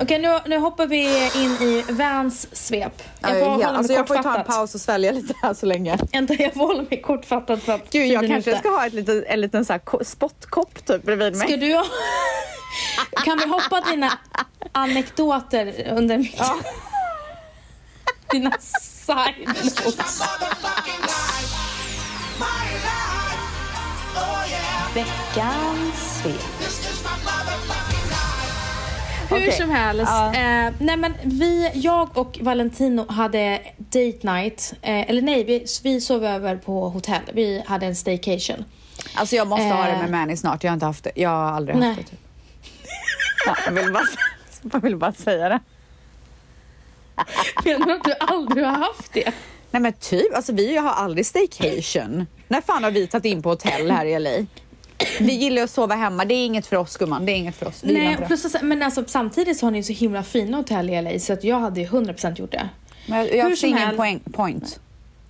Okej, 0.00 0.18
nu, 0.18 0.38
nu 0.46 0.58
hoppar 0.58 0.86
vi 0.86 1.30
in 1.34 1.50
i 1.68 1.84
Vans 1.88 2.48
svep. 2.52 3.02
Jag 3.20 3.30
får 3.30 3.38
Ja, 3.38 3.44
hålla 3.44 3.56
mig 3.66 3.76
alltså 3.76 3.92
jag 3.92 4.08
får 4.08 4.14
ta 4.14 4.18
en 4.18 4.24
kortfattat. 4.24 4.46
paus 4.56 4.74
och 4.74 4.80
svälja 4.80 5.12
lite 5.12 5.34
här 5.42 5.54
så 5.54 5.66
länge. 5.66 5.98
Vänta, 6.12 6.34
jag 6.34 6.54
får 6.54 6.66
hålla 6.66 6.82
mig 6.90 7.02
kortfattad 7.02 7.62
för 7.62 7.72
att 7.72 7.90
Gud, 7.90 8.06
jag 8.06 8.26
kanske 8.26 8.58
ska 8.58 8.68
ha 8.70 8.86
ett 8.86 8.92
litet, 8.92 9.24
en 9.26 9.40
liten 9.40 9.64
så 9.64 9.72
här 9.72 9.80
ko- 9.80 10.04
spottkopp 10.04 10.86
typ 10.86 11.02
bredvid 11.02 11.36
mig. 11.36 11.48
Ska 11.48 11.56
du 11.56 11.74
ha... 11.74 11.84
Kan 13.24 13.38
vi 13.38 13.46
hoppa 13.48 13.80
dina 13.90 14.12
anekdoter 14.72 15.92
under 15.96 16.18
mitt... 16.18 16.40
Dina 18.30 18.52
side 18.60 19.48
notes. 19.48 20.22
Veckans 24.94 26.20
svep. 26.22 27.87
Hur 29.30 29.36
Okej. 29.36 29.52
som 29.52 29.70
helst. 29.70 30.04
Ja. 30.12 30.26
Eh, 30.34 30.72
nej 30.78 30.96
men 30.96 31.14
vi, 31.24 31.70
jag 31.74 32.18
och 32.18 32.38
Valentino 32.42 33.06
hade 33.12 33.60
date 33.78 34.18
night. 34.32 34.74
Eh, 34.82 35.10
eller 35.10 35.22
nej, 35.22 35.44
vi, 35.44 35.66
vi 35.82 36.00
sov 36.00 36.24
över 36.24 36.56
på 36.56 36.88
hotell. 36.88 37.22
Vi 37.32 37.62
hade 37.66 37.86
en 37.86 37.96
staycation. 37.96 38.64
Alltså 39.14 39.36
jag 39.36 39.46
måste 39.46 39.64
ha 39.64 39.84
det 39.84 39.90
Eh. 39.90 39.98
med 40.00 40.10
Mani 40.10 40.36
snart. 40.36 40.64
Jag 40.64 40.70
har 40.70 40.74
inte 40.74 40.86
haft 40.86 41.04
det. 41.04 41.12
Jag 41.14 41.28
har 41.30 41.50
aldrig 41.52 41.76
Nej. 41.76 41.88
haft 41.88 42.00
det. 42.00 42.10
Typ. 42.10 42.20
Ja, 43.46 43.56
jag, 43.66 43.72
vill 43.72 43.92
bara, 43.92 44.04
jag 44.72 44.80
vill 44.80 44.96
bara 44.96 45.12
säga 45.12 45.48
det. 45.48 45.60
Menar 47.64 47.86
du 47.86 47.92
att 47.92 48.04
du 48.04 48.14
aldrig 48.20 48.64
har 48.64 48.72
haft 48.78 49.12
det? 49.12 49.32
Nej 49.70 49.82
men 49.82 49.92
typ, 49.92 50.34
alltså 50.36 50.52
vi 50.52 50.76
har 50.76 50.90
aldrig 50.90 51.26
staycation. 51.26 52.26
När 52.48 52.60
fan 52.60 52.84
har 52.84 52.90
vi 52.90 53.06
tagit 53.06 53.24
in 53.24 53.42
på 53.42 53.48
hotell 53.48 53.90
här 53.90 54.04
i 54.06 54.18
LA? 54.18 54.30
Vi 55.20 55.32
gillar 55.32 55.62
att 55.62 55.70
sova 55.70 55.94
hemma. 55.94 56.24
Det 56.24 56.34
är 56.34 56.46
inget 56.46 56.66
för 56.66 56.76
oss 56.76 56.96
gumman. 56.96 57.26
Det 57.26 57.32
är 57.32 57.36
inget 57.36 57.56
för 57.56 57.66
oss. 57.66 57.84
Vi 57.84 57.92
Nej, 57.92 58.16
plus, 58.26 58.56
men 58.62 58.82
alltså, 58.82 59.04
samtidigt 59.06 59.58
så 59.58 59.66
har 59.66 59.70
ni 59.70 59.82
så 59.82 59.92
himla 59.92 60.22
fina 60.22 60.56
hotell 60.56 60.90
i 60.90 61.02
LA 61.02 61.18
så 61.18 61.32
att 61.32 61.44
jag 61.44 61.60
hade 61.60 61.80
ju 61.80 61.86
100% 61.86 62.40
gjort 62.40 62.52
det. 62.52 62.68
Men 63.06 63.18
jag, 63.18 63.36
jag 63.36 63.58
ser 63.58 63.68
ingen 63.68 63.96
poäng, 63.96 64.20
point. 64.32 64.80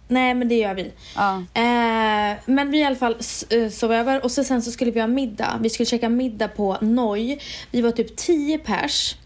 Nej, 0.08 0.34
men 0.34 0.48
det 0.48 0.54
gör 0.54 0.74
vi. 0.74 0.92
Ja. 1.16 1.36
Eh, 1.36 2.36
men 2.46 2.70
vi 2.70 2.78
i 2.78 2.84
alla 2.84 2.96
fall 2.96 3.16
eh, 3.50 3.68
sov 3.70 3.92
över 3.92 4.24
och 4.24 4.30
så 4.30 4.44
sen 4.44 4.62
så 4.62 4.70
skulle 4.70 4.90
vi 4.90 5.00
ha 5.00 5.06
middag. 5.06 5.58
Vi 5.60 5.70
skulle 5.70 5.86
käka 5.86 6.08
middag 6.08 6.48
på 6.48 6.76
Noi. 6.80 7.38
Vi 7.70 7.80
var 7.80 7.90
typ 7.90 8.16
10 8.16 8.58
pers. 8.58 9.16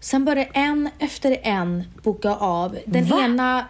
Sen 0.00 0.24
började 0.24 0.50
en 0.54 0.88
efter 0.98 1.36
en 1.42 1.84
boka 2.02 2.30
av. 2.34 2.78
Den, 2.84 3.04
Va? 3.04 3.24
ena, 3.24 3.66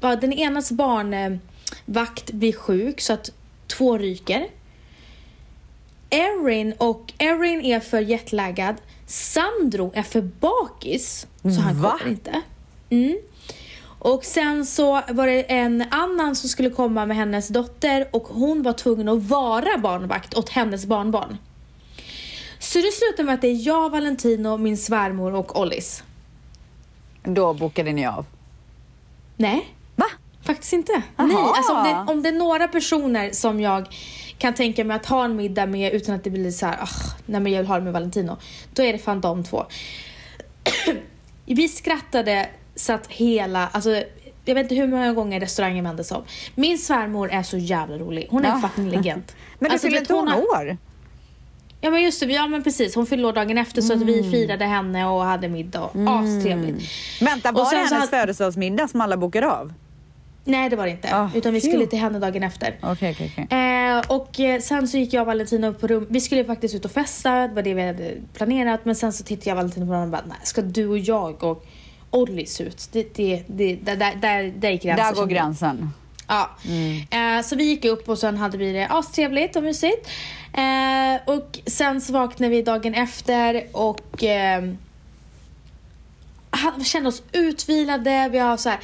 den 0.00 0.32
enas 0.32 0.72
barnvakt 0.72 2.32
blir 2.32 2.52
sjuk 2.52 3.00
så 3.00 3.12
att 3.12 3.30
två 3.66 3.98
ryker. 3.98 4.46
Erin 6.10 6.74
och 6.78 7.12
Erin 7.18 7.60
är 7.60 7.80
för 7.80 8.00
jetlaggad. 8.00 8.74
Sandro 9.06 9.92
är 9.94 10.02
för 10.02 10.20
bakis 10.20 11.26
så 11.42 11.60
han 11.60 11.82
Va? 11.82 11.96
kommer 11.98 12.10
inte. 12.12 12.42
Mm. 12.90 13.18
Och 14.02 14.24
sen 14.24 14.66
så 14.66 15.02
var 15.08 15.26
det 15.26 15.42
en 15.52 15.84
annan 15.90 16.36
som 16.36 16.48
skulle 16.48 16.70
komma 16.70 17.06
med 17.06 17.16
hennes 17.16 17.48
dotter 17.48 18.08
och 18.12 18.22
hon 18.22 18.62
var 18.62 18.72
tvungen 18.72 19.08
att 19.08 19.22
vara 19.22 19.78
barnvakt 19.78 20.34
åt 20.34 20.48
hennes 20.48 20.86
barnbarn. 20.86 21.38
Så 22.58 22.78
det 22.78 22.92
slutar 22.92 23.24
med 23.24 23.34
att 23.34 23.40
det 23.40 23.48
är 23.48 23.66
jag, 23.66 23.90
Valentino, 23.90 24.56
min 24.56 24.76
svärmor 24.76 25.34
och 25.34 25.60
Ollis. 25.60 26.02
Då 27.22 27.54
bokade 27.54 27.92
ni 27.92 28.06
av. 28.06 28.26
Nej, 29.36 29.74
Va? 29.96 30.06
faktiskt 30.42 30.72
inte. 30.72 31.02
Aha. 31.16 31.26
Nej, 31.28 31.36
alltså 31.56 31.72
om 31.72 31.84
det, 31.84 32.12
om 32.12 32.22
det 32.22 32.28
är 32.28 32.32
några 32.32 32.68
personer 32.68 33.30
som 33.32 33.60
jag 33.60 33.86
kan 34.40 34.54
tänka 34.54 34.84
mig 34.84 34.96
att 34.96 35.06
ha 35.06 35.24
en 35.24 35.36
middag 35.36 35.66
med 35.66 35.92
utan 35.92 36.14
att 36.14 36.24
det 36.24 36.30
blir 36.30 36.50
så 36.50 36.66
här, 36.66 36.76
ah, 36.82 36.88
nej 37.26 37.40
men 37.40 37.52
jag 37.52 37.58
vill 37.60 37.68
ha 37.68 37.74
det 37.78 37.84
med 37.84 37.92
Valentino. 37.92 38.36
Då 38.74 38.82
är 38.82 38.92
det 38.92 38.98
fan 38.98 39.20
de 39.20 39.44
två. 39.44 39.66
Vi 41.46 41.68
skrattade 41.68 42.48
så 42.74 42.92
att 42.92 43.06
hela, 43.06 43.68
alltså 43.72 43.90
jag 44.44 44.54
vet 44.54 44.62
inte 44.62 44.74
hur 44.74 44.86
många 44.86 45.12
gånger 45.12 45.40
restaurangen 45.40 45.84
vändes 45.84 46.10
om. 46.12 46.22
Min 46.54 46.78
svärmor 46.78 47.30
är 47.32 47.42
så 47.42 47.56
jävla 47.58 47.98
rolig. 47.98 48.26
Hon 48.30 48.44
är 48.44 48.48
en 48.48 48.60
Ja. 48.62 48.68
fucking 48.68 48.90
legend. 48.90 49.22
Men 49.58 49.70
Alltså, 49.70 49.86
du 49.86 49.90
fyllde 49.90 50.00
vet, 50.00 50.10
inte 50.10 50.34
hon 50.34 50.44
år? 50.68 50.76
Ja 51.82 51.90
men 51.90 52.02
just 52.02 52.20
det, 52.20 52.26
ja 52.32 52.46
men 52.46 52.62
precis. 52.62 52.94
Hon 52.94 53.06
fyllde 53.06 53.28
år 53.28 53.32
dagen 53.32 53.58
efter 53.58 53.82
så 53.82 53.92
att 53.92 54.02
vi 54.02 54.18
Mm. 54.18 54.30
firade 54.30 54.64
henne 54.64 55.06
och 55.06 55.24
hade 55.24 55.48
middag. 55.48 55.90
Astrevligt. 56.08 56.90
Vänta, 57.20 57.48
Och 57.48 57.54
var 57.54 57.70
det 57.70 57.76
hennes 57.76 57.92
hade- 57.92 58.06
födelsedagsmiddag 58.06 58.88
som 58.88 59.00
alla 59.00 59.16
bokade 59.16 59.50
av? 59.50 59.72
Nej 60.50 60.70
det 60.70 60.76
var 60.76 60.84
det 60.84 60.90
inte. 60.90 61.14
Ah, 61.16 61.30
utan 61.34 61.54
vi 61.54 61.60
skulle 61.60 61.86
till 61.86 61.98
henne 61.98 62.18
dagen 62.18 62.42
efter. 62.42 62.78
Okej, 62.82 63.12
okej, 63.12 63.32
okej. 63.32 63.58
Eh, 63.58 64.16
och 64.16 64.40
eh, 64.40 64.60
sen 64.60 64.88
så 64.88 64.98
gick 64.98 65.12
jag 65.12 65.20
och 65.20 65.26
Valentina 65.26 65.68
upp 65.68 65.80
på 65.80 65.86
rum. 65.86 66.06
Vi 66.10 66.20
skulle 66.20 66.44
faktiskt 66.44 66.74
ut 66.74 66.84
och 66.84 66.90
festa, 66.90 67.48
det 67.48 67.54
var 67.54 67.62
det 67.62 67.74
vi 67.74 67.86
hade 67.86 68.14
planerat. 68.34 68.84
Men 68.84 68.94
sen 68.94 69.12
så 69.12 69.24
tittade 69.24 69.50
jag 69.50 69.56
Valentina 69.56 69.86
på 69.86 69.92
honom 69.92 70.04
och 70.04 70.10
bara, 70.10 70.24
nej 70.28 70.38
ska 70.42 70.62
du 70.62 70.86
och 70.88 70.98
jag 70.98 71.42
och 71.42 71.66
Ollis 72.10 72.60
ut? 72.60 72.88
Det, 72.92 73.14
det, 73.14 73.42
det, 73.46 73.74
där, 73.74 73.96
där, 73.96 74.14
där, 74.14 74.52
där 74.56 74.70
gick 74.70 74.82
gränsen. 74.82 75.14
Där 75.14 75.20
går 75.20 75.26
gränsen. 75.26 75.90
Ja. 76.26 76.50
Eh, 77.10 77.42
så 77.42 77.56
vi 77.56 77.64
gick 77.64 77.84
upp 77.84 78.08
och 78.08 78.18
sen 78.18 78.36
hade 78.36 78.58
vi 78.58 78.72
det 78.72 78.86
astrevligt 78.86 79.56
och 79.56 79.62
mysigt. 79.62 80.08
Eh, 80.52 81.34
och 81.34 81.58
sen 81.66 82.00
så 82.00 82.12
vaknade 82.12 82.50
vi 82.50 82.62
dagen 82.62 82.94
efter 82.94 83.66
och 83.72 84.24
eh, 84.24 84.62
kände 86.84 87.08
oss 87.08 87.22
utvilade. 87.32 88.28
Vi 88.32 88.38
har 88.38 88.56
så 88.56 88.68
här, 88.68 88.78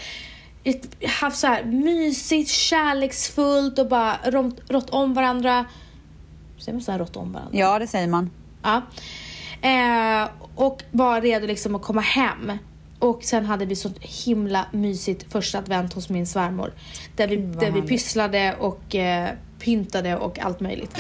haft 1.21 1.39
så 1.39 1.47
här 1.47 1.64
mysigt, 1.64 2.51
kärleksfullt 2.51 3.79
och 3.79 3.89
bara 3.89 4.19
rått, 4.69 4.91
om 4.91 5.14
varandra. 5.14 5.64
Säger 6.59 6.73
man 6.73 6.83
så 6.83 6.93
här 6.93 6.99
rått 6.99 7.17
om 7.17 7.33
varandra? 7.33 7.59
Ja, 7.59 7.79
det 7.79 7.87
säger 7.87 8.07
man. 8.07 8.31
Ja. 8.62 8.83
Eh, 9.69 10.29
och 10.55 10.83
var 10.91 11.21
redo 11.21 11.47
liksom 11.47 11.75
att 11.75 11.83
komma 11.83 12.01
hem. 12.01 12.53
Och 12.99 13.25
sen 13.25 13.45
hade 13.45 13.67
vi 13.67 13.77
så 13.77 13.91
himla 14.01 14.67
mysigt 14.73 15.33
första 15.33 15.59
advent 15.59 15.93
hos 15.93 16.09
min 16.09 16.27
svärmor. 16.27 16.73
Där 17.17 17.29
vi, 17.29 17.37
där 17.37 17.71
vi 17.71 17.83
pysslade 17.83 18.57
och 18.59 18.95
eh, 18.95 19.31
pyntade 19.59 20.17
och 20.17 20.39
allt 20.39 20.61
möjligt. 20.61 20.97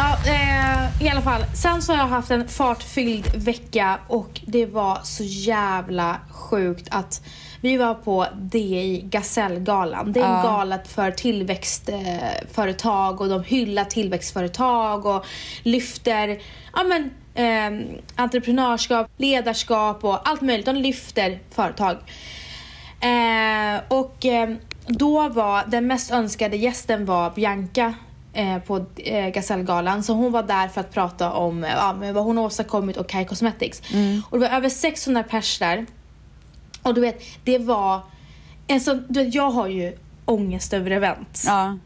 Ja, 0.00 0.16
eh, 0.26 1.04
i 1.06 1.08
alla 1.08 1.22
fall. 1.22 1.42
Sen 1.54 1.82
så 1.82 1.92
har 1.92 1.98
jag 1.98 2.06
haft 2.06 2.30
en 2.30 2.48
fartfylld 2.48 3.34
vecka 3.34 3.98
och 4.08 4.40
det 4.46 4.66
var 4.66 4.98
så 5.02 5.22
jävla 5.24 6.16
sjukt 6.30 6.88
att 6.90 7.22
vi 7.60 7.76
var 7.76 7.94
på 7.94 8.26
DI 8.34 9.00
Gasellgalan. 9.04 10.12
Det 10.12 10.20
är 10.20 10.24
en 10.24 10.30
Ja. 10.30 10.42
gala 10.42 10.78
för 10.88 11.10
tillväxtföretag 11.10 13.20
och 13.20 13.28
de 13.28 13.44
hyllar 13.44 13.84
tillväxtföretag 13.84 15.06
och 15.06 15.24
lyfter 15.62 16.38
ja, 16.74 16.82
men, 16.84 17.10
eh, 17.34 17.70
entreprenörskap, 18.16 19.10
ledarskap 19.16 20.04
och 20.04 20.28
allt 20.28 20.40
möjligt. 20.40 20.66
De 20.66 20.76
lyfter 20.76 21.38
företag. 21.50 21.96
Eh, 23.00 23.80
och 23.88 24.26
eh, 24.26 24.50
då 24.86 25.28
var 25.28 25.64
den 25.66 25.86
mest 25.86 26.10
önskade 26.10 26.56
gästen 26.56 27.04
var 27.04 27.30
Bianca 27.30 27.94
på 28.66 28.86
eh, 28.96 29.28
Gasellgalan. 29.28 30.02
Så 30.02 30.12
hon 30.12 30.32
var 30.32 30.42
där 30.42 30.68
för 30.68 30.80
att 30.80 30.92
prata 30.92 31.32
om 31.32 31.64
eh, 31.64 31.70
ja, 31.70 31.94
vad 32.12 32.24
hon 32.24 32.36
har 32.36 32.44
åstadkommit 32.44 32.96
och 32.96 33.08
Kai 33.08 33.24
Cosmetics. 33.24 33.82
Och 34.30 34.40
det 34.40 34.48
var 34.48 34.56
över 34.56 34.68
600 34.68 35.22
pers 35.22 35.58
där. 35.58 35.86
Och 36.82 36.94
du 36.94 37.00
vet, 37.00 37.22
det 37.44 37.58
var 37.58 38.00
en 38.66 38.80
sån, 38.80 39.06
du 39.08 39.24
vet, 39.24 39.34
jag 39.34 39.50
har 39.50 39.68
ju 39.68 39.96
ångest 40.24 40.72
över 40.72 40.90
event. 40.90 41.42
Ja. 41.46 41.78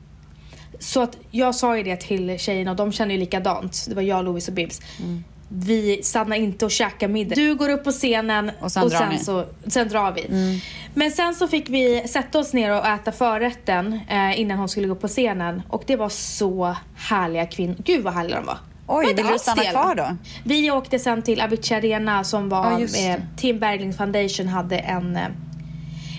Så 0.79 1.03
att 1.03 1.17
jag 1.31 1.55
sa 1.55 1.77
ju 1.77 1.83
det 1.83 1.97
till 1.97 2.39
tjejerna 2.39 2.71
och 2.71 2.77
de 2.77 2.93
känner 2.93 3.15
ju 3.15 3.21
likadant. 3.21 3.87
Det 3.89 3.95
var 3.95 4.03
jag, 4.03 4.25
Louise 4.25 4.51
och 4.51 4.55
Bibs. 4.55 4.81
Mm. 5.01 5.25
Vi 5.57 6.01
stannar 6.03 6.37
inte 6.37 6.65
och 6.65 6.71
käkar 6.71 7.09
middag. 7.09 7.35
Du 7.35 7.55
går 7.55 7.69
upp 7.69 7.85
på 7.85 7.91
scenen 7.91 8.51
Och 8.61 8.73
sen 8.73 8.89
drar 8.89 8.99
ni. 9.01 9.05
Mm. 9.05 9.19
så, 9.19 9.45
sen 9.67 9.89
drar 9.89 10.13
vi. 10.13 10.61
Men 10.95 11.11
sen 11.11 11.35
så 11.35 11.49
fick 11.49 11.69
vi 11.69 12.09
sätta 12.09 12.39
oss 12.39 12.53
ner 12.53 12.71
och 12.79 12.87
äta 12.87 13.13
förrätten 13.13 14.01
eh, 14.09 14.41
innan 14.41 14.59
hon 14.59 14.69
skulle 14.69 14.87
gå 14.89 14.95
på 14.95 15.09
scenen. 15.09 15.63
Och 15.69 15.83
det 15.87 15.97
var 15.97 16.09
så 16.09 16.77
härliga 16.97 17.47
kvinnor. 17.47 17.77
Gud 17.85 18.05
vad 18.05 18.15
härliga 18.15 18.37
de 18.37 18.47
var. 18.47 18.59
Oj, 18.87 19.05
Var 19.05 19.11
inte 19.11 19.23
vill 19.23 19.33
du 19.33 19.39
stanna 19.39 19.63
stela. 19.63 19.83
kvar 19.83 19.95
då? 19.95 20.17
Vi 20.45 20.71
åkte 20.71 20.99
sen 20.99 21.23
till 21.23 21.41
Avicii 21.41 21.75
Arena 21.77 22.25
som 22.25 22.49
var, 22.49 22.79
det. 22.93 23.07
eh, 23.09 23.17
Tim 23.37 23.59
Bergling 23.59 23.93
Foundation 23.95 24.49
hade 24.49 24.79
en, 24.79 25.17
eh, 25.17 25.23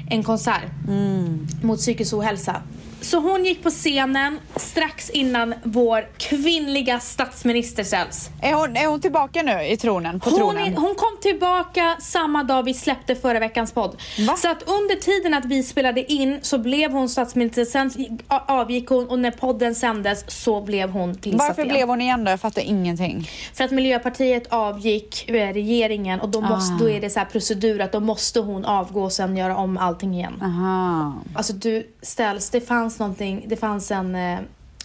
en 0.09 0.23
konsert 0.23 0.63
Mm. 0.87 1.47
mot 1.63 1.79
psykisk 1.79 2.13
ohälsa. 2.13 2.61
Så 3.05 3.19
hon 3.19 3.45
gick 3.45 3.63
på 3.63 3.69
scenen 3.69 4.39
strax 4.55 5.09
innan 5.09 5.53
vår 5.63 6.07
kvinnliga 6.17 6.99
statsminister 6.99 7.83
ställs. 7.83 8.29
Är 8.41 8.53
hon, 8.53 8.77
är 8.77 8.87
hon 8.87 9.01
tillbaka 9.01 9.41
nu 9.43 9.61
i 9.63 9.77
tronen? 9.77 10.19
På 10.19 10.29
Hon, 10.29 10.39
tronen? 10.39 10.73
är, 10.73 10.77
hon 10.77 10.95
kom 10.95 11.17
tillbaka 11.21 11.95
samma 12.01 12.43
dag 12.43 12.63
vi 12.63 12.73
släppte 12.73 13.15
förra 13.15 13.39
veckans 13.39 13.71
podd. 13.71 14.01
Va? 14.27 14.35
Så 14.37 14.49
att 14.51 14.63
under 14.69 14.95
tiden 14.95 15.33
att 15.33 15.45
vi 15.45 15.63
spelade 15.63 16.11
in 16.13 16.39
så 16.41 16.57
blev 16.57 16.91
hon 16.91 17.09
statsminister, 17.09 17.65
sen 17.65 17.91
avgick 18.27 18.89
hon 18.89 19.07
och 19.07 19.19
när 19.19 19.31
podden 19.31 19.75
sändes 19.75 20.25
så 20.43 20.61
blev 20.61 20.89
hon 20.89 21.15
tillsatt 21.15 21.47
Varför 21.47 21.61
igen. 21.63 21.73
blev 21.73 21.87
hon 21.87 22.01
igen 22.01 22.23
då? 22.23 22.31
Jag 22.31 22.39
fattar 22.39 22.61
ingenting. 22.61 23.29
För 23.53 23.63
att 23.63 23.71
Miljöpartiet 23.71 24.47
avgick 24.49 25.25
ur 25.27 25.53
regeringen 25.53 26.19
och 26.21 26.29
då, 26.29 26.41
måste, 26.41 26.73
Ah. 26.73 26.77
då 26.79 26.89
är 26.89 27.01
det 27.01 27.09
så 27.09 27.19
här 27.19 27.25
procedur 27.25 27.81
att 27.81 27.91
då 27.91 27.99
måste 27.99 28.39
hon 28.39 28.65
avgå 28.65 29.03
och 29.03 29.11
sen 29.11 29.37
göra 29.37 29.57
om 29.57 29.77
allting 29.77 30.13
igen. 30.15 30.41
Aha. 30.41 31.13
Alltså 31.35 31.53
du 31.53 31.87
ställs, 32.01 32.49
det 32.49 32.61
fanns 32.61 32.94
någonting, 32.99 33.45
det 33.47 33.55
fanns 33.55 33.91
en, 33.91 34.15
eh, 34.15 34.39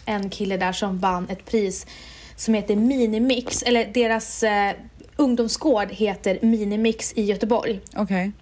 en 0.04 0.30
kille 0.30 0.56
där 0.56 0.72
som 0.72 0.98
vann 0.98 1.28
ett 1.30 1.46
pris 1.46 1.86
som 2.36 2.54
heter 2.54 2.76
Minimix, 2.76 3.62
eller 3.62 3.84
deras 3.94 4.42
eh, 4.42 4.72
ungdomsgård 5.16 5.88
heter 5.90 6.38
Minimix 6.42 7.12
i 7.12 7.22
Göteborg. 7.22 7.80
Okej. 7.96 8.32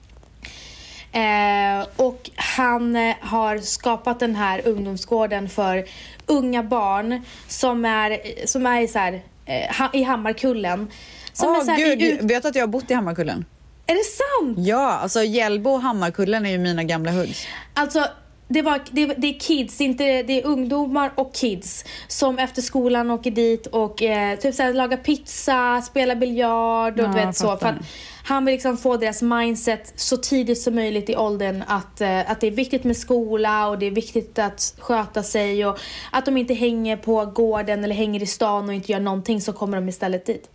Eh, 1.12 1.86
och 1.96 2.30
han 2.36 2.96
eh, 2.96 3.14
har 3.20 3.58
skapat 3.58 4.20
den 4.20 4.36
här 4.36 4.68
ungdomsgården 4.68 5.48
för 5.48 5.84
unga 6.26 6.62
barn 6.62 7.22
som 7.48 7.84
är, 7.84 8.20
som 8.46 8.66
är 8.66 8.80
i, 8.80 8.88
så 8.88 8.98
här, 8.98 9.22
eh, 9.46 9.76
ha, 9.76 9.90
i 9.92 10.02
Hammarkullen. 10.02 10.90
Som 11.32 11.48
Åh 11.48 11.58
är 11.58 11.64
så 11.64 11.70
här, 11.70 11.96
gud, 11.96 12.02
i, 12.02 12.26
vet 12.26 12.42
du 12.42 12.48
att 12.48 12.54
jag 12.54 12.62
har 12.62 12.68
bott 12.68 12.90
i 12.90 12.94
Hammarkullen? 12.94 13.44
är 13.88 13.94
det 13.94 14.04
sant? 14.04 14.66
Ja, 14.68 14.92
alltså 14.92 15.22
Hjällbo 15.22 15.70
och 15.70 15.82
Hammarkullen 15.82 16.46
är 16.46 16.50
ju 16.50 16.58
mina 16.58 16.84
gamla 16.84 17.10
hoods. 17.10 17.46
Alltså, 17.74 18.06
det, 18.48 18.62
var, 18.62 18.80
det, 18.90 19.06
det 19.06 19.26
är 19.26 19.40
kids, 19.40 19.80
inte, 19.80 20.22
det 20.22 20.42
är 20.42 20.46
ungdomar 20.46 21.10
och 21.14 21.34
kids 21.34 21.84
som 22.08 22.38
efter 22.38 22.62
skolan 22.62 23.10
åker 23.10 23.30
dit 23.30 23.66
och 23.66 24.02
eh, 24.02 24.38
typ 24.38 24.54
såhär, 24.54 24.74
lagar 24.74 24.96
pizza, 24.96 25.82
spelar 25.82 26.14
biljard 26.14 27.00
och 27.00 27.06
Ja, 27.06 27.08
du 27.08 27.14
vet 27.14 27.36
så. 27.36 27.56
För 27.56 27.78
han 28.24 28.44
vill 28.44 28.52
liksom 28.52 28.76
få 28.76 28.96
deras 28.96 29.22
mindset 29.22 29.92
så 29.96 30.16
tidigt 30.16 30.62
som 30.62 30.74
möjligt 30.74 31.10
i 31.10 31.16
åldern 31.16 31.64
att, 31.66 32.00
eh, 32.00 32.30
att 32.30 32.40
det 32.40 32.46
är 32.46 32.50
viktigt 32.50 32.84
med 32.84 32.96
skola 32.96 33.68
och 33.68 33.78
det 33.78 33.86
är 33.86 33.90
viktigt 33.90 34.38
att 34.38 34.74
sköta 34.78 35.22
sig 35.22 35.66
och 35.66 35.78
att 36.10 36.24
de 36.24 36.36
inte 36.36 36.54
hänger 36.54 36.96
på 36.96 37.24
gården 37.24 37.84
eller 37.84 37.94
hänger 37.94 38.22
i 38.22 38.26
stan 38.26 38.68
och 38.68 38.74
inte 38.74 38.92
gör 38.92 39.00
någonting 39.00 39.40
så 39.40 39.52
kommer 39.52 39.76
de 39.76 39.88
istället 39.88 40.26
dit. 40.26 40.50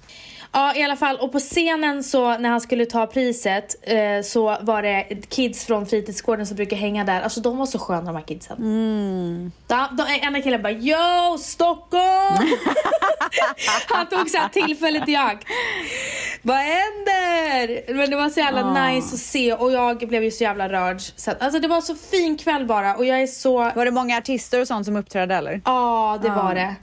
Ja 0.55 0.75
i 0.75 0.83
alla 0.83 0.95
fall 0.95 1.17
och 1.17 1.31
på 1.31 1.39
scenen 1.39 2.03
så 2.03 2.37
när 2.37 2.49
han 2.49 2.61
skulle 2.61 2.85
ta 2.85 3.07
priset 3.07 3.75
eh, 3.81 4.21
så 4.23 4.57
var 4.61 4.81
det 4.81 5.29
kids 5.29 5.65
från 5.65 5.85
fritidsgården 5.85 6.47
som 6.47 6.55
brukar 6.55 6.77
hänga 6.77 7.03
där. 7.03 7.21
Alltså 7.21 7.41
de 7.41 7.57
var 7.57 7.65
så 7.65 7.79
sköna 7.79 8.01
de 8.01 8.15
här 8.15 8.23
kidsen. 8.23 8.57
Mm. 8.57 9.51
De, 9.67 9.87
de, 9.97 10.03
ena 10.27 10.41
killen 10.41 10.61
bara 10.61 10.73
Yo 10.73 11.37
Stockholm! 11.37 12.47
han 13.89 14.07
tog 14.09 14.29
så 14.29 14.37
här 14.37 14.49
tillfället 14.49 15.09
i 15.09 15.15
akt. 15.15 15.47
Vad 16.41 16.57
händer? 16.57 17.93
Men 17.93 18.09
det 18.09 18.15
var 18.15 18.29
så 18.29 18.39
jävla 18.39 18.87
nice 18.87 19.15
att 19.15 19.21
se 19.21 19.53
och 19.53 19.71
jag 19.71 19.97
blev 19.97 20.23
ju 20.23 20.31
så 20.31 20.43
jävla 20.43 20.69
rörd. 20.69 21.01
Så 21.01 21.31
alltså 21.39 21.59
det 21.59 21.67
var 21.67 21.81
så 21.81 21.95
fin 21.95 22.37
kväll 22.37 22.65
bara 22.65 22.95
och 22.95 23.05
jag 23.05 23.21
är 23.21 23.27
så 23.27 23.57
Var 23.57 23.85
det 23.85 23.91
många 23.91 24.17
artister 24.17 24.61
och 24.61 24.67
sånt 24.67 24.85
som 24.85 24.95
uppträdde 24.95 25.35
eller? 25.35 25.61
Ja, 25.65 26.19
det 26.21 26.29
var 26.29 26.55
det. 26.55 26.75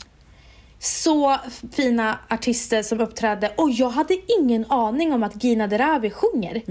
Så 0.82 1.36
fina 1.72 2.18
artister 2.28 2.82
som 2.82 3.00
uppträdde 3.00 3.52
och 3.56 3.70
jag 3.70 3.88
hade 3.90 4.16
ingen 4.38 4.64
aning 4.70 5.12
om 5.12 5.22
att 5.22 5.44
Gina 5.44 5.66
Dirawi 5.66 6.10
sjunger. 6.10 6.62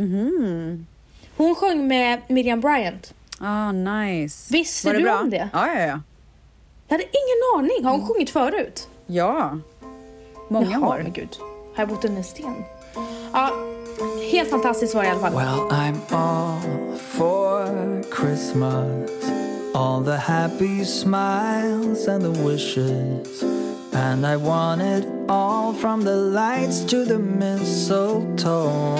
Hon 1.37 1.55
sjöng 1.55 1.87
med 1.87 2.21
Miriam 2.27 2.61
Bryant. 2.61 3.13
Ah, 3.39 3.71
nice. 3.71 4.53
Visste 4.53 4.87
Var 4.87 4.93
det 4.93 4.99
du 4.99 5.05
bra? 5.05 5.19
om 5.19 5.29
det? 5.29 5.49
Ja, 5.53 5.67
ja, 5.67 5.79
ja. 5.81 5.99
Jag 6.87 6.93
hade 6.97 7.03
ingen 7.03 7.57
aning. 7.57 7.85
Har 7.85 7.91
hon 7.91 8.07
sjungit 8.07 8.29
förut? 8.29 8.87
Ja. 9.07 9.57
Många 10.49 10.71
Jaha, 10.71 10.87
år. 10.89 10.99
men 11.03 11.13
gud. 11.13 11.37
Har 11.75 11.81
jag 11.81 11.89
bott 11.89 12.05
under 12.05 12.17
en 12.17 12.23
sten? 12.23 12.63
Ja, 13.33 13.51
helt 14.31 14.49
fantastiskt 14.49 14.95
var 14.95 15.01
det 15.03 15.07
i 15.07 15.11
alla 15.11 15.19
fall. 15.19 15.33
Well, 15.33 15.79
I'm 15.79 15.95
all 16.09 16.59
for 16.97 17.67
Christmas. 18.15 19.09
All 19.75 20.05
the 20.05 20.15
happy 20.15 20.85
smiles 20.85 22.07
and 22.07 22.23
the 22.23 22.43
wishes. 22.43 23.43
And 23.93 24.25
I 24.25 24.35
want 24.37 24.81
it 24.81 25.05
all 25.27 25.73
from 25.73 26.03
the 26.03 26.15
lights 26.15 26.85
to 26.85 27.05
the 27.05 27.17
mistletoe. 27.19 28.99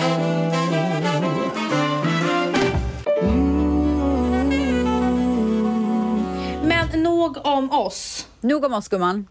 Men 6.63 7.03
nog 7.03 7.37
om 7.43 7.71
oss. 7.71 8.27
Nog 8.41 8.65
om 8.65 8.73
oss 8.73 8.87
gumman. 8.87 9.27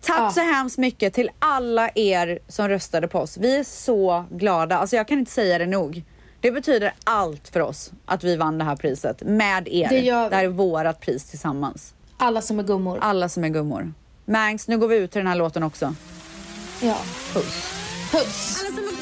Tack 0.00 0.18
Ja. 0.18 0.30
så 0.30 0.40
hemskt 0.40 0.78
mycket 0.78 1.14
till 1.14 1.30
alla 1.38 1.90
er 1.94 2.38
som 2.48 2.68
röstade 2.68 3.08
på 3.08 3.18
oss. 3.18 3.36
Vi 3.36 3.56
är 3.56 3.64
så 3.64 4.24
glada. 4.30 4.76
Alltså 4.78 4.96
jag 4.96 5.08
kan 5.08 5.18
inte 5.18 5.30
säga 5.30 5.58
det 5.58 5.66
nog. 5.66 6.04
Det 6.40 6.50
betyder 6.52 6.92
allt 7.04 7.48
för 7.48 7.60
oss 7.60 7.90
att 8.06 8.24
vi 8.24 8.36
vann 8.36 8.58
det 8.58 8.64
här 8.64 8.76
priset 8.76 9.22
med 9.22 9.68
er. 9.68 9.88
Det 9.88 9.98
gör 10.00 10.30
det 10.30 10.36
här 10.36 10.44
är 10.44 10.48
vårat 10.48 11.00
pris 11.00 11.24
tillsammans. 11.24 11.94
Alla 12.18 12.40
som 12.42 12.58
är 12.58 12.62
gummor. 12.62 12.98
Alla 13.00 13.28
som 13.28 13.44
är 13.44 13.48
gummor. 13.48 13.92
Mangs, 14.26 14.68
nu 14.68 14.78
går 14.78 14.88
vi 14.88 14.96
ut 14.96 15.10
till 15.10 15.18
den 15.18 15.26
här 15.26 15.36
låten 15.36 15.62
också. 15.62 15.94
Ja. 16.82 16.96
Puss. 17.32 17.72
Puss! 18.10 18.95